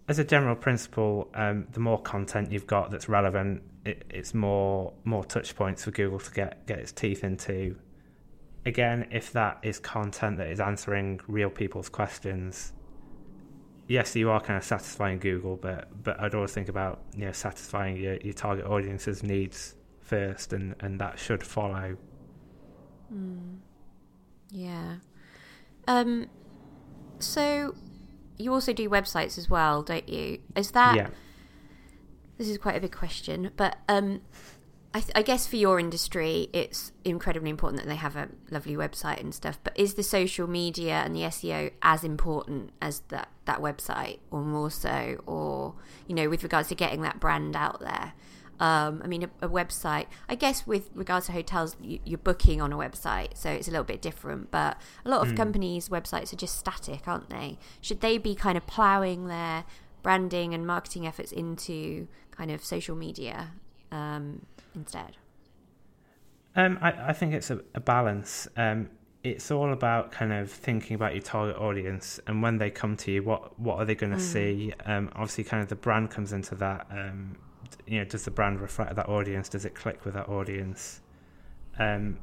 as 0.07 0.19
a 0.19 0.23
general 0.23 0.55
principle, 0.55 1.29
um, 1.33 1.67
the 1.71 1.79
more 1.79 1.99
content 1.99 2.51
you've 2.51 2.67
got 2.67 2.91
that's 2.91 3.09
relevant, 3.09 3.63
it, 3.85 4.05
it's 4.09 4.33
more 4.33 4.93
more 5.03 5.23
touch 5.23 5.55
points 5.55 5.83
for 5.83 5.91
Google 5.91 6.19
to 6.19 6.31
get 6.31 6.67
get 6.67 6.79
its 6.79 6.91
teeth 6.91 7.23
into. 7.23 7.75
Again, 8.65 9.07
if 9.11 9.31
that 9.33 9.59
is 9.61 9.79
content 9.79 10.37
that 10.37 10.47
is 10.47 10.59
answering 10.59 11.19
real 11.27 11.51
people's 11.51 11.87
questions, 11.87 12.73
yes, 13.87 14.15
you 14.15 14.29
are 14.31 14.41
kind 14.41 14.57
of 14.57 14.63
satisfying 14.63 15.19
Google, 15.19 15.55
but 15.55 15.87
but 16.03 16.19
I'd 16.19 16.35
always 16.35 16.51
think 16.51 16.69
about 16.69 17.01
you 17.15 17.25
know 17.25 17.31
satisfying 17.31 17.97
your, 17.97 18.17
your 18.17 18.33
target 18.33 18.65
audience's 18.65 19.23
needs 19.23 19.75
first, 20.01 20.53
and, 20.53 20.75
and 20.79 20.99
that 20.99 21.19
should 21.19 21.43
follow. 21.43 21.97
Mm. 23.13 23.57
Yeah. 24.51 24.95
Um. 25.87 26.27
So 27.25 27.75
you 28.37 28.53
also 28.53 28.73
do 28.73 28.89
websites 28.89 29.37
as 29.37 29.49
well, 29.49 29.81
don't 29.81 30.07
you? 30.07 30.39
Is 30.55 30.71
that? 30.71 30.95
Yeah. 30.95 31.09
This 32.37 32.49
is 32.49 32.57
quite 32.57 32.75
a 32.75 32.81
big 32.81 32.91
question, 32.91 33.51
but 33.55 33.77
um, 33.87 34.19
I, 34.93 34.99
th- 34.99 35.13
I, 35.15 35.21
guess 35.21 35.47
for 35.47 35.55
your 35.55 35.79
industry, 35.79 36.49
it's 36.51 36.91
incredibly 37.05 37.49
important 37.49 37.81
that 37.81 37.87
they 37.87 37.95
have 37.95 38.17
a 38.17 38.27
lovely 38.51 38.75
website 38.75 39.21
and 39.21 39.33
stuff. 39.33 39.57
But 39.63 39.77
is 39.79 39.93
the 39.93 40.03
social 40.03 40.45
media 40.45 40.95
and 40.95 41.15
the 41.15 41.21
SEO 41.21 41.71
as 41.81 42.03
important 42.03 42.71
as 42.81 42.99
that 43.07 43.29
that 43.45 43.59
website, 43.59 44.19
or 44.31 44.41
more 44.41 44.69
so, 44.69 45.21
or 45.25 45.75
you 46.07 46.15
know, 46.15 46.29
with 46.29 46.43
regards 46.43 46.67
to 46.69 46.75
getting 46.75 47.01
that 47.01 47.21
brand 47.21 47.55
out 47.55 47.79
there? 47.79 48.13
Um, 48.59 49.01
I 49.03 49.07
mean, 49.07 49.23
a, 49.23 49.45
a, 49.45 49.49
website, 49.49 50.05
I 50.29 50.35
guess 50.35 50.65
with 50.65 50.89
regards 50.93 51.25
to 51.25 51.33
hotels, 51.33 51.75
you, 51.81 51.99
are 52.13 52.17
booking 52.17 52.61
on 52.61 52.71
a 52.71 52.77
website, 52.77 53.35
so 53.35 53.49
it's 53.49 53.67
a 53.67 53.71
little 53.71 53.83
bit 53.83 54.01
different. 54.01 54.49
But 54.49 54.79
a 55.03 55.09
lot 55.09 55.25
of 55.27 55.33
mm. 55.33 55.37
companies' 55.37 55.89
websites 55.89 56.31
are 56.31 56.37
just 56.37 56.57
static, 56.57 57.07
aren't 57.07 57.29
they? 57.29 57.57
Should 57.81 57.99
they 57.99 58.17
be 58.17 58.33
kind 58.33 58.57
of 58.57 58.65
ploughing 58.65 59.27
their 59.27 59.65
branding 60.03 60.53
and 60.53 60.65
marketing 60.65 61.05
efforts 61.05 61.31
into 61.31 62.07
kind 62.31 62.51
of 62.51 62.63
social 62.63 62.95
media 62.95 63.51
um, 63.91 64.45
instead? 64.73 65.17
Um, 66.55 66.77
I, 66.81 67.09
I, 67.09 67.13
think 67.13 67.33
it's 67.33 67.49
a, 67.49 67.59
a 67.73 67.81
balance. 67.81 68.47
Um, 68.55 68.89
it's 69.23 69.51
all 69.51 69.73
about 69.73 70.11
kind 70.11 70.31
of 70.31 70.49
thinking 70.49 70.95
about 70.95 71.13
your 71.13 71.23
target 71.23 71.57
audience 71.57 72.19
and 72.27 72.41
when 72.41 72.59
they 72.59 72.69
come 72.69 72.95
to 72.97 73.11
you, 73.11 73.23
what 73.23 73.59
what 73.59 73.77
are 73.77 73.85
they 73.85 73.95
going 73.95 74.13
to 74.13 74.19
mm. 74.19 74.21
see? 74.21 74.73
Um, 74.85 75.09
obviously, 75.13 75.43
kind 75.43 75.63
of 75.63 75.69
the 75.69 75.75
brand 75.75 76.11
comes 76.11 76.31
into 76.31 76.55
that 76.55 76.87
um, 76.91 77.35
you 77.85 77.99
know, 77.99 78.05
does 78.05 78.25
the 78.25 78.31
brand 78.31 78.61
reflect 78.61 78.95
that 78.95 79.09
audience? 79.09 79.49
Does 79.49 79.65
it 79.65 79.75
click 79.75 80.05
with 80.05 80.13
that 80.13 80.29
audience? 80.29 81.01
Um, 81.77 82.17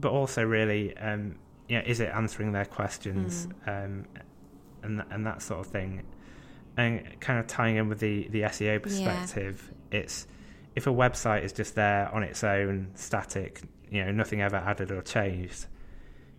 but 0.00 0.10
also, 0.10 0.42
really, 0.42 0.96
um, 0.96 1.36
you 1.68 1.78
know, 1.78 1.84
is 1.86 2.00
it 2.00 2.10
answering 2.14 2.52
their 2.52 2.64
questions 2.64 3.46
mm. 3.66 3.84
um, 3.84 4.06
and 4.82 5.02
and 5.10 5.26
that 5.26 5.42
sort 5.42 5.60
of 5.60 5.66
thing? 5.66 6.02
And 6.76 7.20
kind 7.20 7.38
of 7.38 7.46
tying 7.46 7.76
in 7.76 7.88
with 7.88 8.00
the 8.00 8.28
the 8.28 8.42
SEO 8.42 8.82
perspective, 8.82 9.70
yeah. 9.90 10.00
it's 10.00 10.26
if 10.74 10.86
a 10.86 10.90
website 10.90 11.44
is 11.44 11.52
just 11.52 11.74
there 11.74 12.12
on 12.14 12.22
its 12.22 12.42
own, 12.42 12.90
static, 12.94 13.62
you 13.90 14.04
know, 14.04 14.10
nothing 14.10 14.40
ever 14.40 14.56
added 14.56 14.90
or 14.90 15.02
changed. 15.02 15.66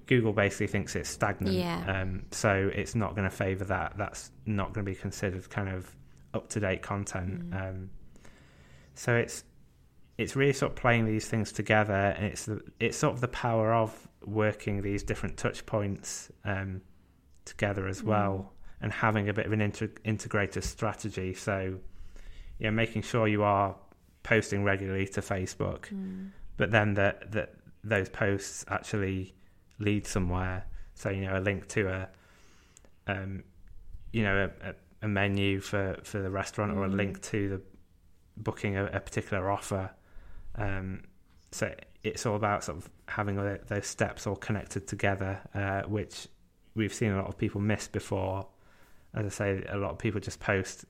Google 0.05 0.33
basically 0.33 0.67
thinks 0.67 0.95
it's 0.95 1.09
stagnant, 1.09 1.55
yeah. 1.55 2.01
um, 2.01 2.23
so 2.31 2.69
it's 2.73 2.93
not 2.93 3.15
going 3.15 3.29
to 3.29 3.35
favour 3.35 3.63
that. 3.65 3.93
That's 3.97 4.31
not 4.45 4.73
going 4.73 4.85
to 4.85 4.91
be 4.91 4.95
considered 4.95 5.49
kind 5.49 5.69
of 5.69 5.95
up 6.33 6.49
to 6.49 6.59
date 6.59 6.81
content. 6.81 7.49
Mm. 7.49 7.69
Um, 7.69 7.89
so 8.95 9.15
it's 9.15 9.43
it's 10.17 10.35
really 10.35 10.53
sort 10.53 10.71
of 10.71 10.75
playing 10.75 11.05
these 11.05 11.27
things 11.27 11.51
together, 11.51 11.93
and 11.93 12.25
it's 12.25 12.45
the, 12.45 12.61
it's 12.79 12.97
sort 12.97 13.13
of 13.13 13.21
the 13.21 13.27
power 13.27 13.73
of 13.73 14.07
working 14.25 14.81
these 14.81 15.03
different 15.03 15.37
touch 15.37 15.65
points 15.65 16.31
um, 16.45 16.81
together 17.45 17.87
as 17.87 18.01
mm. 18.01 18.05
well, 18.05 18.53
and 18.81 18.91
having 18.91 19.29
a 19.29 19.33
bit 19.33 19.45
of 19.45 19.53
an 19.53 19.61
inter- 19.61 19.91
integrated 20.03 20.63
strategy. 20.63 21.33
So, 21.33 21.79
yeah, 22.59 22.69
making 22.69 23.01
sure 23.01 23.27
you 23.27 23.43
are 23.43 23.75
posting 24.21 24.63
regularly 24.63 25.07
to 25.07 25.21
Facebook, 25.21 25.87
mm. 25.89 26.29
but 26.57 26.71
then 26.71 26.93
that 26.93 27.31
that 27.31 27.55
those 27.83 28.09
posts 28.09 28.63
actually 28.69 29.33
lead 29.79 30.05
somewhere. 30.05 30.65
So 30.93 31.09
you 31.09 31.21
know, 31.21 31.37
a 31.37 31.41
link 31.41 31.67
to 31.69 31.87
a 31.87 32.09
um, 33.07 33.43
you 34.11 34.23
know 34.23 34.49
a, 34.61 34.69
a 34.69 34.73
a 35.03 35.07
menu 35.07 35.59
for, 35.59 35.97
for 36.03 36.19
the 36.19 36.29
restaurant 36.29 36.73
mm. 36.73 36.77
or 36.77 36.85
a 36.85 36.89
mm. 36.89 36.95
link 36.95 37.21
to 37.21 37.49
the 37.49 37.61
booking 38.37 38.77
a, 38.77 38.85
a 38.85 38.99
particular 38.99 39.51
offer. 39.51 39.91
Um, 40.55 41.03
so 41.51 41.71
it's 42.03 42.25
all 42.25 42.35
about 42.35 42.63
sort 42.63 42.79
of 42.79 42.89
having 43.07 43.35
those 43.67 43.85
steps 43.85 44.25
all 44.25 44.35
connected 44.35 44.87
together, 44.87 45.39
uh, 45.53 45.83
which 45.83 46.27
we've 46.73 46.93
seen 46.93 47.11
a 47.11 47.17
lot 47.17 47.27
of 47.27 47.37
people 47.37 47.61
miss 47.61 47.87
before. 47.87 48.47
As 49.13 49.25
I 49.25 49.29
say, 49.29 49.65
a 49.69 49.77
lot 49.77 49.91
of 49.91 49.99
people 49.99 50.19
just 50.19 50.39
post 50.39 50.85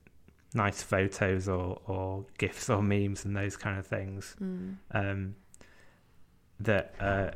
nice 0.54 0.82
photos 0.82 1.50
or, 1.50 1.82
or 1.88 2.26
gifs 2.38 2.70
or 2.70 2.82
memes 2.82 3.26
and 3.26 3.36
those 3.36 3.58
kind 3.58 3.80
of 3.80 3.88
things 3.88 4.36
mm. 4.42 4.76
um, 4.92 5.36
that 6.60 6.94
uh, 7.00 7.32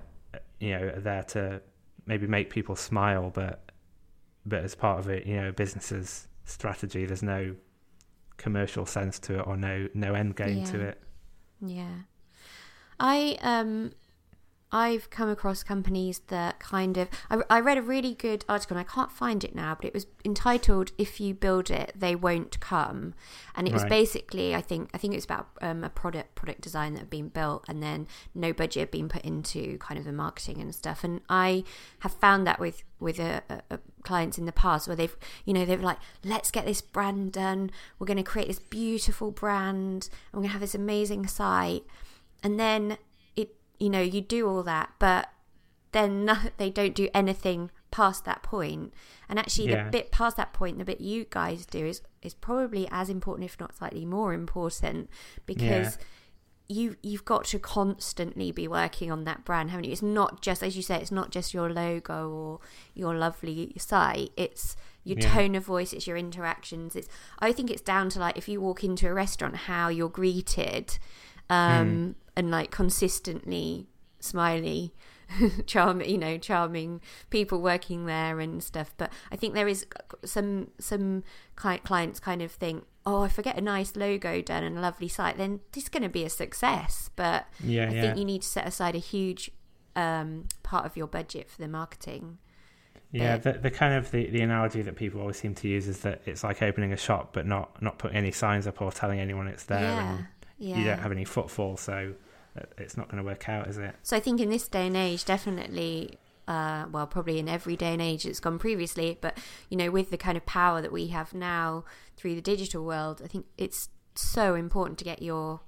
you 0.60 0.78
know 0.78 0.86
are 0.96 1.00
there 1.00 1.24
to 1.24 1.62
maybe 2.06 2.28
make 2.28 2.50
people 2.50 2.76
smile, 2.76 3.32
but 3.34 3.72
but 4.46 4.64
as 4.64 4.76
part 4.76 5.00
of 5.00 5.10
it, 5.10 5.26
you 5.26 5.36
know, 5.36 5.52
businesses 5.52 6.27
strategy. 6.48 7.06
There's 7.06 7.24
no 7.24 7.56
commercial 8.38 8.86
sense 8.86 9.20
to 9.20 9.40
it 9.40 9.48
or 9.48 9.58
no 9.58 9.88
no 9.94 10.14
end 10.14 10.36
game 10.36 10.60
yeah. 10.60 10.66
to 10.66 10.82
it. 10.82 11.02
Yeah. 11.62 11.96
I 13.00 13.38
um 13.42 13.92
I've 14.72 15.10
come 15.10 15.30
across 15.30 15.64
companies 15.64 16.20
that 16.28 16.60
kind 16.60 16.98
of. 16.98 17.08
I, 17.30 17.42
I, 17.50 17.60
read 17.62 17.78
a 17.78 17.82
really 17.82 18.14
good 18.14 18.44
article, 18.50 18.76
and 18.76 18.86
I 18.86 18.92
can't 18.92 19.12
find 19.12 19.44
it 19.46 19.56
now, 19.56 19.76
but 19.76 19.86
it 19.86 19.94
was 19.94 20.08
entitled 20.26 20.92
"If 20.98 21.22
You 21.22 21.34
Build 21.34 21.70
It, 21.70 21.94
They 21.96 22.16
Won't 22.16 22.60
Come," 22.60 23.14
and 23.56 23.66
it 23.66 23.74
was 23.74 23.86
basically, 23.86 24.54
I 24.54 24.62
think, 24.62 24.90
I 24.94 24.98
think 24.98 25.14
it 25.14 25.18
was 25.18 25.26
about 25.26 25.48
um, 25.62 25.86
a 25.86 25.90
product 25.90 26.36
product 26.36 26.60
design 26.60 26.94
that 26.94 27.00
had 27.00 27.10
been 27.10 27.30
built, 27.30 27.64
and 27.70 27.82
then 27.82 28.08
no 28.36 28.52
budget 28.52 28.82
had 28.82 28.92
been 28.92 29.08
put 29.08 29.24
into 29.24 29.78
kind 29.78 29.98
of 29.98 30.06
the 30.06 30.12
marketing 30.12 30.60
and 30.60 30.76
stuff. 30.76 31.02
And 31.04 31.22
I 31.30 31.64
have 32.00 32.14
found 32.14 32.46
that 32.46 32.60
with 32.60 32.84
with 33.00 33.20
a, 33.20 33.44
a, 33.50 33.76
a 33.76 33.80
clients 34.04 34.38
in 34.38 34.46
the 34.46 34.52
past 34.52 34.88
where 34.88 34.98
they've, 34.98 35.16
you 35.46 35.54
know, 35.54 35.64
they've 35.64 35.82
like, 35.82 36.00
let's 36.26 36.52
get 36.52 36.66
this 36.66 36.82
brand 36.82 37.32
done. 37.32 37.72
We're 38.00 38.08
going 38.08 38.18
to 38.18 38.24
create 38.24 38.50
this 38.50 38.60
beautiful 38.60 39.32
brand, 39.32 40.10
and 40.12 40.34
we're 40.34 40.42
going 40.42 40.50
to 40.50 40.54
have 40.54 40.62
this 40.62 40.76
amazing 40.76 41.28
site, 41.28 41.84
and 42.44 42.60
then 42.60 42.98
you 43.80 43.90
know, 43.90 44.02
you 44.02 44.22
do 44.22 44.48
all 44.48 44.64
that, 44.64 44.92
but 45.00 45.30
then 45.92 46.26
no, 46.26 46.38
they 46.58 46.70
don't 46.70 46.96
do 46.96 47.10
anything 47.14 47.72
past 47.92 48.26
that 48.26 48.44
point. 48.44 48.94
And 49.30 49.40
actually, 49.40 49.70
yeah. 49.70 49.86
the 49.86 49.92
bit 49.92 50.12
past 50.12 50.38
that 50.38 50.54
point, 50.54 50.78
the 50.78 50.86
bit 50.86 51.02
you 51.02 51.26
guys 51.30 51.66
do 51.66 51.86
is 51.86 52.02
is 52.22 52.34
probably 52.34 52.88
as 52.92 53.10
important, 53.10 53.46
if 53.46 53.60
not 53.60 53.76
slightly 53.76 54.06
more 54.06 54.34
important, 54.34 55.10
because. 55.46 55.98
Yeah. 55.98 56.06
You 56.70 56.98
you've 57.02 57.24
got 57.24 57.46
to 57.46 57.60
constantly 57.60 58.52
be 58.52 58.68
working 58.68 59.10
on 59.10 59.24
that 59.24 59.46
brand, 59.46 59.70
haven't 59.70 59.86
you? 59.86 59.94
It's 59.94 60.02
not 60.02 60.42
just 60.42 60.62
as 60.62 60.76
you 60.76 60.84
say, 60.84 61.00
it's 61.00 61.14
not 61.14 61.32
just 61.32 61.54
your 61.54 61.72
logo 61.72 62.30
or 62.30 62.60
your 62.94 63.16
lovely 63.16 63.72
site. 63.78 64.32
It's 64.36 64.76
your 65.06 65.18
yeah. 65.18 65.34
tone 65.34 65.56
of 65.56 65.64
voice, 65.64 65.94
it's 65.94 66.06
your 66.06 66.18
interactions. 66.18 66.94
It's 66.94 67.08
I 67.40 67.54
think 67.54 67.72
it's 67.72 67.82
down 67.82 68.10
to 68.10 68.20
like 68.20 68.38
if 68.38 68.50
you 68.50 68.60
walk 68.60 68.84
into 68.84 69.08
a 69.08 69.14
restaurant, 69.14 69.56
how 69.56 69.88
you're 69.88 70.10
greeted, 70.10 71.00
um, 71.50 71.88
mm. 71.88 72.16
and 72.36 72.52
like 72.52 72.72
consistently 72.72 73.88
smiley 74.20 74.94
charming 75.66 76.10
you 76.10 76.18
know 76.18 76.38
charming 76.38 77.02
people 77.30 77.62
working 77.62 78.06
there 78.06 78.40
and 78.40 78.64
stuff 78.64 78.94
but 78.98 79.12
i 79.32 79.36
think 79.36 79.54
there 79.54 79.68
is 79.68 79.86
some 80.24 80.70
some 80.80 81.24
clients 81.56 82.20
kind 82.20 82.42
of 82.42 82.52
think 82.52 82.86
oh 83.06 83.24
if 83.24 83.38
i 83.38 83.42
get 83.42 83.58
a 83.58 83.62
nice 83.62 83.96
logo 83.96 84.42
done 84.42 84.64
and 84.64 84.78
a 84.78 84.82
lovely 84.82 85.08
site 85.08 85.38
then 85.38 85.60
this 85.74 85.84
is 85.84 85.90
going 85.90 86.04
to 86.04 86.10
be 86.10 86.24
a 86.24 86.30
success 86.30 87.10
but 87.16 87.46
yeah, 87.62 87.90
i 87.90 87.94
yeah. 87.94 88.02
think 88.02 88.18
you 88.18 88.26
need 88.26 88.42
to 88.42 88.48
set 88.48 88.66
aside 88.66 88.96
a 88.96 89.00
huge 89.00 89.52
um, 89.96 90.46
part 90.62 90.86
of 90.86 90.96
your 90.96 91.08
budget 91.08 91.50
for 91.50 91.60
the 91.60 91.68
marketing 91.68 92.38
yeah, 93.12 93.38
the, 93.38 93.54
the 93.54 93.72
kind 93.72 93.94
of 93.94 94.12
the, 94.12 94.30
the 94.30 94.42
analogy 94.42 94.82
that 94.82 94.96
people 94.96 95.22
always 95.22 95.38
seem 95.38 95.56
to 95.56 95.68
use 95.68 95.88
is 95.88 96.02
that 96.02 96.22
it's 96.26 96.44
like 96.44 96.62
opening 96.62 96.92
a 96.92 96.98
shop 96.98 97.32
but 97.32 97.46
not 97.46 97.82
not 97.82 97.98
putting 97.98 98.18
any 98.18 98.32
signs 98.32 98.68
up 98.68 98.82
or 98.82 98.92
telling 98.92 99.20
anyone 99.20 99.48
it's 99.48 99.64
there. 99.64 99.82
Yeah. 99.82 100.18
And 100.18 100.28
yeah. 100.58 100.78
you 100.78 100.86
don't 100.86 101.00
have 101.00 101.12
any 101.12 101.26
footfall, 101.26 101.78
so 101.78 102.14
uh, 102.58 102.64
it's 102.78 102.98
not 102.98 103.10
going 103.10 103.22
to 103.22 103.28
work 103.28 103.50
out, 103.50 103.68
is 103.68 103.78
it? 103.78 103.96
So 104.04 104.16
I 104.16 104.20
think 104.20 104.40
in 104.40 104.50
this 104.50 104.68
day 104.68 104.88
and 104.88 104.98
age, 104.98 105.26
definitely. 105.26 106.20
Uh, 106.48 106.86
well, 106.94 107.06
probably 107.06 107.40
in 107.40 107.50
every 107.50 107.76
day 107.76 107.92
and 107.92 108.02
age 108.02 108.26
it's 108.26 108.40
gone 108.40 108.58
previously, 108.58 109.18
but 109.20 109.38
you 109.70 109.76
know, 109.76 109.92
with 109.92 110.12
the 110.12 110.18
kind 110.18 110.38
of 110.38 110.46
power 110.46 110.82
that 110.82 110.94
we 110.94 111.08
have 111.08 111.34
now 111.34 111.84
through 112.16 112.36
the 112.36 112.42
digital 112.42 112.86
world, 112.86 113.22
I 113.22 113.28
think 113.28 113.48
it's 113.58 113.90
so 114.16 114.56
important 114.56 114.98
to 115.00 115.04
get 115.04 115.22
your 115.22 115.60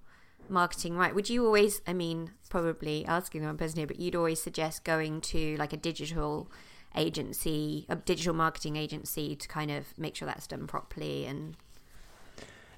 marketing 0.50 0.96
right. 0.96 1.14
Would 1.14 1.30
you 1.30 1.46
always, 1.46 1.82
I 1.88 1.94
mean, 1.94 2.32
probably 2.50 3.06
asking 3.06 3.42
the 3.42 3.48
wrong 3.48 3.58
person 3.58 3.78
here, 3.78 3.88
but 3.88 4.00
you'd 4.00 4.16
always 4.16 4.42
suggest 4.42 4.84
going 4.84 5.22
to 5.22 5.56
like 5.58 5.74
a 5.74 5.78
digital 5.78 6.50
agency, 6.96 7.86
a 7.90 7.96
digital 7.96 8.34
marketing 8.34 8.76
agency 8.76 9.36
to 9.36 9.48
kind 9.48 9.72
of 9.72 9.86
make 9.98 10.16
sure 10.16 10.28
that's 10.28 10.48
done 10.48 10.68
properly 10.68 11.26
and. 11.26 11.56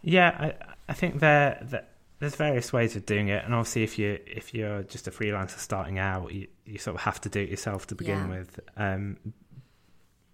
Yeah, 0.03 0.29
I, 0.29 0.73
I 0.89 0.93
think 0.93 1.19
there 1.19 1.59
that 1.69 1.90
there's 2.21 2.35
various 2.35 2.71
ways 2.71 2.95
of 2.95 3.05
doing 3.07 3.29
it, 3.29 3.43
and 3.43 3.53
obviously, 3.53 3.81
if 3.83 3.97
you 3.97 4.19
if 4.27 4.53
you're 4.53 4.83
just 4.83 5.07
a 5.07 5.11
freelancer 5.11 5.57
starting 5.57 5.97
out, 5.97 6.31
you, 6.31 6.47
you 6.65 6.77
sort 6.77 6.95
of 6.95 7.01
have 7.01 7.19
to 7.21 7.29
do 7.29 7.41
it 7.41 7.49
yourself 7.49 7.87
to 7.87 7.95
begin 7.95 8.19
yeah. 8.19 8.29
with. 8.29 8.59
Um, 8.77 9.17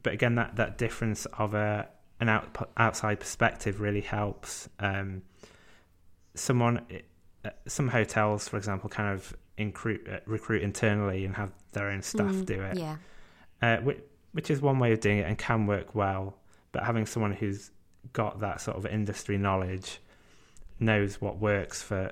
but 0.04 0.12
again, 0.14 0.36
that 0.36 0.58
that 0.58 0.78
difference 0.78 1.26
of 1.28 1.54
a 1.54 1.88
an 2.20 2.28
out, 2.28 2.70
outside 2.76 3.22
perspective 3.22 3.80
really 3.80 4.02
helps. 4.02 4.68
Um, 4.80 5.22
someone, 6.36 6.86
uh, 7.46 7.50
some 7.68 7.88
hotels, 7.88 8.50
for 8.50 8.58
example, 8.58 8.90
kind 8.90 9.14
of 9.14 9.36
recruit, 9.58 10.08
uh, 10.12 10.20
recruit 10.26 10.64
internally 10.64 11.24
and 11.26 11.36
have 11.36 11.52
their 11.72 11.90
own 11.90 12.02
staff 12.02 12.34
Mm, 12.34 12.46
do 12.46 12.62
it, 12.64 12.78
Yeah. 12.78 12.98
uh, 13.62 13.78
which, 13.78 14.00
which 14.34 14.50
is 14.52 14.62
one 14.62 14.80
way 14.80 14.92
of 14.92 15.00
doing 15.00 15.20
it 15.20 15.28
and 15.28 15.38
can 15.38 15.68
work 15.68 15.96
well. 15.96 16.38
But 16.72 16.84
having 16.84 17.06
someone 17.06 17.34
who's 17.34 17.72
got 18.14 18.40
that 18.40 18.62
sort 18.62 18.78
of 18.78 18.86
industry 18.86 19.38
knowledge, 19.38 20.00
knows 20.80 21.20
what 21.22 21.38
works 21.38 21.82
for 21.82 22.12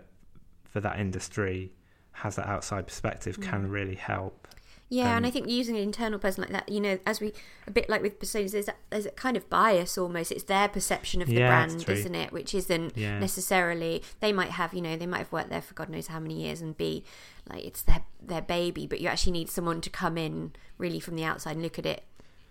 for 0.63 0.79
that 0.81 0.99
industry, 0.99 1.71
has 2.11 2.35
that 2.35 2.47
outside 2.47 2.85
perspective, 2.87 3.39
can 3.39 3.67
Mm. 3.67 3.71
really 3.71 3.95
help. 3.95 4.47
Yeah, 4.89 5.15
and 5.15 5.25
Um, 5.25 5.29
I 5.29 5.31
think 5.31 5.49
using 5.49 5.75
an 5.77 5.81
internal 5.81 6.19
person 6.19 6.43
like 6.43 6.51
that, 6.51 6.69
you 6.69 6.79
know, 6.79 6.99
as 7.07 7.19
we 7.19 7.33
a 7.65 7.71
bit 7.71 7.89
like 7.89 8.01
with 8.03 8.19
personas, 8.19 8.51
there's 8.51 8.67
a, 8.67 8.75
there's 8.91 9.05
a 9.07 9.11
kind 9.11 9.35
of 9.35 9.49
bias 9.49 9.97
almost. 9.97 10.31
It's 10.31 10.43
their 10.43 10.67
perception 10.67 11.21
of 11.23 11.27
the 11.27 11.35
Yeah, 11.35 11.47
brand, 11.47 11.89
isn't 11.89 12.13
it? 12.13 12.31
Which 12.31 12.53
isn't 12.53 12.95
Yeah. 12.95 13.17
necessarily 13.19 14.03
they 14.19 14.31
might 14.31 14.51
have, 14.51 14.73
you 14.75 14.81
know, 14.81 14.95
they 14.95 15.07
might 15.07 15.19
have 15.19 15.31
worked 15.31 15.49
there 15.49 15.61
for 15.61 15.73
God 15.73 15.89
knows 15.89 16.07
how 16.07 16.19
many 16.19 16.43
years 16.43 16.61
and 16.61 16.77
be 16.77 17.03
like 17.49 17.63
it's 17.65 17.81
their 17.81 18.03
their 18.21 18.41
baby, 18.43 18.85
but 18.85 18.99
you 19.01 19.07
actually 19.07 19.31
need 19.31 19.49
someone 19.49 19.81
to 19.81 19.89
come 19.89 20.17
in 20.19 20.53
really 20.77 20.99
from 20.99 21.15
the 21.15 21.23
outside 21.23 21.53
and 21.53 21.63
look 21.63 21.79
at 21.79 21.85
it 21.85 22.03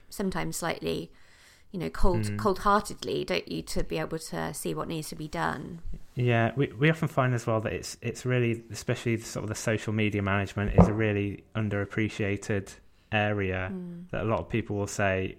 sometimes 0.08 0.56
slightly, 0.56 1.12
you 1.74 1.80
know, 1.80 1.90
cold 1.90 2.22
Mm. 2.22 2.38
cold 2.38 2.60
heartedly, 2.60 3.24
don't 3.24 3.50
you, 3.50 3.60
to 3.62 3.82
be 3.82 3.98
able 3.98 4.20
to 4.20 4.54
see 4.54 4.72
what 4.74 4.86
needs 4.86 5.08
to 5.08 5.16
be 5.16 5.26
done. 5.26 5.80
Yeah, 6.14 6.52
we 6.54 6.68
we 6.68 6.88
often 6.88 7.08
find 7.08 7.34
as 7.34 7.48
well 7.48 7.60
that 7.62 7.72
it's 7.72 7.96
it's 8.00 8.24
really, 8.24 8.62
especially 8.70 9.16
the 9.16 9.24
sort 9.24 9.42
of 9.42 9.48
the 9.48 9.56
social 9.56 9.92
media 9.92 10.22
management, 10.22 10.78
is 10.78 10.86
a 10.86 10.92
really 10.92 11.42
underappreciated 11.56 12.72
area 13.10 13.70
Mm. 13.72 14.08
that 14.12 14.22
a 14.22 14.24
lot 14.24 14.38
of 14.38 14.48
people 14.48 14.76
will 14.76 14.86
say, 14.86 15.36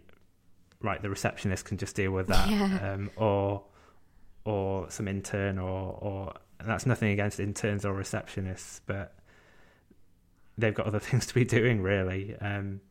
right, 0.81 1.01
the 1.01 1.09
receptionist 1.09 1.63
can 1.63 1.77
just 1.77 1.95
deal 1.95 2.11
with 2.11 2.27
that, 2.27 2.49
Yeah. 2.49 2.93
um, 2.93 3.09
or 3.15 3.63
or 4.43 4.91
some 4.91 5.07
intern, 5.07 5.57
or 5.57 5.97
or 6.01 6.33
that's 6.65 6.85
nothing 6.85 7.11
against 7.11 7.39
interns 7.39 7.85
or 7.85 7.93
receptionists, 7.93 8.81
but 8.85 9.15
they've 10.57 10.73
got 10.75 10.85
other 10.85 10.99
things 11.07 11.25
to 11.27 11.33
be 11.33 11.45
doing, 11.45 11.81
really. 11.81 12.35
Um, 12.41 12.81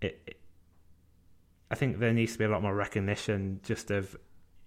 it, 0.00 0.20
it, 0.28 0.36
I 1.70 1.74
think 1.74 1.98
there 1.98 2.12
needs 2.12 2.32
to 2.32 2.38
be 2.38 2.44
a 2.44 2.48
lot 2.48 2.62
more 2.62 2.74
recognition 2.74 3.60
just 3.62 3.90
of 3.90 4.16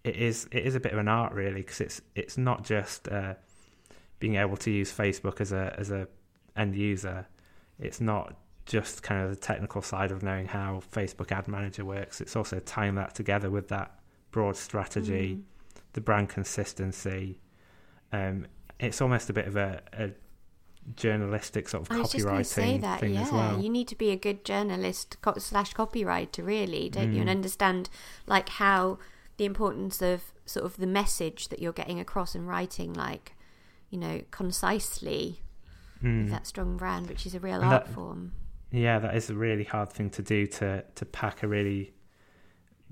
it 0.04 0.16
is 0.16 0.48
it 0.52 0.66
is 0.66 0.76
a 0.76 0.80
bit 0.80 0.92
of 0.94 1.00
an 1.00 1.08
art 1.08 1.34
really 1.34 1.62
because 1.62 1.82
it's 1.82 2.02
it's 2.16 2.38
not 2.38 2.64
just 2.64 3.08
uh, 3.10 3.36
being 4.20 4.36
able 4.36 4.58
to 4.58 4.72
use 4.72 4.92
Facebook 4.96 5.42
as 5.42 5.52
a 5.52 5.76
as 5.78 5.92
a 5.92 6.08
end 6.56 6.76
user. 6.76 7.28
It's 7.80 8.02
not 8.02 8.36
just 8.66 9.02
kind 9.02 9.24
of 9.24 9.30
the 9.30 9.36
technical 9.36 9.82
side 9.82 10.12
of 10.12 10.22
knowing 10.22 10.46
how 10.48 10.82
Facebook 10.92 11.32
Ad 11.32 11.48
Manager 11.48 11.86
works. 11.86 12.22
It's 12.22 12.36
also 12.36 12.60
tying 12.60 12.96
that 12.96 13.16
together 13.16 13.50
with 13.50 13.70
that 13.70 14.00
broad 14.32 14.56
strategy, 14.56 15.38
Mm. 15.38 15.44
the 15.94 16.02
brand 16.02 16.30
consistency. 16.30 17.40
Um, 18.12 18.46
it's 18.80 19.02
almost 19.02 19.30
a 19.30 19.34
bit 19.34 19.48
of 19.48 19.56
a, 19.56 19.82
a 19.94 20.12
journalistic 20.96 21.70
sort 21.70 21.84
of 21.90 21.92
I 21.96 22.00
was 22.02 22.12
just 22.12 22.26
going 22.26 22.42
copywriting 22.42 22.46
say 22.46 22.78
that, 22.80 23.00
thing 23.00 23.14
yeah. 23.14 23.22
as 23.22 23.32
well. 23.32 23.62
You 23.62 23.70
need 23.70 23.88
to 23.90 23.96
be 23.96 24.10
a 24.12 24.16
good 24.16 24.44
journalist 24.46 25.18
co- 25.22 25.38
slash 25.38 25.74
copywriter, 25.74 26.46
really, 26.46 26.90
don't 26.90 27.14
you? 27.14 27.22
And 27.22 27.30
Mm. 27.30 27.34
understand 27.34 27.90
like 28.28 28.50
how 28.50 28.98
the 29.38 29.46
importance 29.46 30.02
of 30.02 30.34
sort 30.46 30.66
of 30.66 30.78
the 30.78 30.88
message 30.88 31.50
that 31.50 31.60
you're 31.60 31.72
getting 31.74 32.00
across 32.00 32.36
and 32.36 32.48
writing, 32.48 32.94
like 32.94 33.34
you 33.90 33.98
know, 33.98 34.22
concisely 34.32 35.42
Mm. 36.04 36.24
with 36.24 36.32
that 36.32 36.48
strong 36.48 36.78
brand, 36.78 37.08
which 37.08 37.26
is 37.26 37.34
a 37.36 37.40
real 37.40 37.56
And 37.62 37.66
art 37.74 37.86
that- 37.86 37.94
form. 37.94 38.32
Yeah, 38.72 39.00
that 39.00 39.16
is 39.16 39.30
a 39.30 39.36
really 39.36 39.64
hard 39.66 39.92
thing 39.92 40.10
to 40.12 40.22
do 40.22 40.46
to 40.48 40.84
to 40.96 41.06
pack 41.06 41.44
a 41.44 41.48
really 41.48 41.94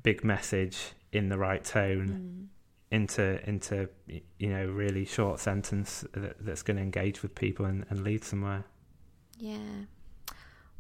big 0.04 0.24
message 0.24 0.78
in 1.12 1.30
the 1.30 1.38
right 1.38 1.64
tone 1.64 2.08
Mm. 2.10 2.57
Into 2.90 3.48
into 3.48 3.90
you 4.38 4.50
know 4.50 4.66
really 4.66 5.06
short 5.06 5.40
sentence 5.40 6.06
that, 6.14 6.38
that's 6.40 6.64
going 6.64 6.78
to 6.78 6.84
engage 6.84 7.22
with 7.22 7.36
people 7.36 7.66
and, 7.66 7.86
and 7.90 8.04
lead 8.04 8.24
somewhere. 8.24 8.64
Yeah. 9.38 9.86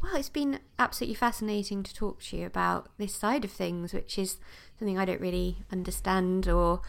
Well, 0.01 0.15
it's 0.15 0.29
been 0.29 0.59
absolutely 0.77 1.15
fascinating 1.15 1.81
to 1.83 1.93
talk 1.93 2.21
to 2.23 2.37
you 2.37 2.45
about 2.45 2.87
this 2.97 3.15
side 3.15 3.43
of 3.43 3.51
things, 3.51 3.93
which 3.93 4.19
is 4.19 4.37
something 4.77 4.97
I 4.97 5.05
don't 5.05 5.19
really 5.19 5.57
understand 5.71 6.47
or 6.47 6.81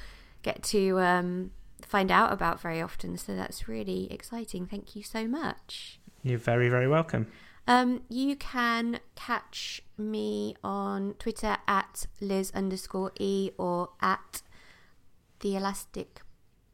get 0.42 0.62
to 0.64 1.00
um, 1.00 1.52
find 1.80 2.10
out 2.10 2.32
about 2.32 2.60
very 2.60 2.82
often. 2.82 3.16
So 3.16 3.34
that's 3.34 3.66
really 3.66 4.12
exciting. 4.12 4.66
Thank 4.66 4.94
you 4.94 5.02
so 5.02 5.26
much. 5.26 6.00
You're 6.22 6.38
very 6.38 6.68
very 6.68 6.88
welcome. 6.88 7.28
Um, 7.66 8.02
you 8.08 8.34
can 8.34 9.00
catch 9.14 9.82
me 9.98 10.56
on 10.64 11.14
Twitter 11.18 11.58
at 11.66 12.06
Liz 12.18 12.50
underscore 12.54 13.12
E 13.18 13.50
or 13.58 13.90
at 14.00 14.40
the 15.41 15.57
Elastic 15.57 16.20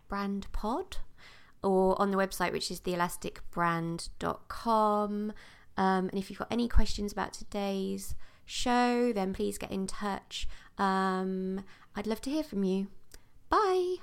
Brand 0.09 0.47
Pod 0.53 0.99
or 1.63 2.01
on 2.01 2.11
the 2.11 2.17
website, 2.17 2.53
which 2.53 2.71
is 2.71 2.81
theelasticbrand.com. 2.81 5.33
Um, 5.77 6.09
and 6.09 6.15
if 6.15 6.31
you've 6.31 6.39
got 6.39 6.53
any 6.53 6.69
questions 6.69 7.13
about 7.13 7.33
today's 7.33 8.15
show, 8.45 9.13
then 9.13 9.33
please 9.33 9.59
get 9.59 9.71
in 9.71 9.87
touch. 9.87 10.47
Um, 10.79 11.65
I'd 11.97 12.07
love 12.07 12.21
to 12.23 12.31
hear 12.31 12.45
from 12.45 12.65
you. 12.65 12.89
Bye. 13.49 13.97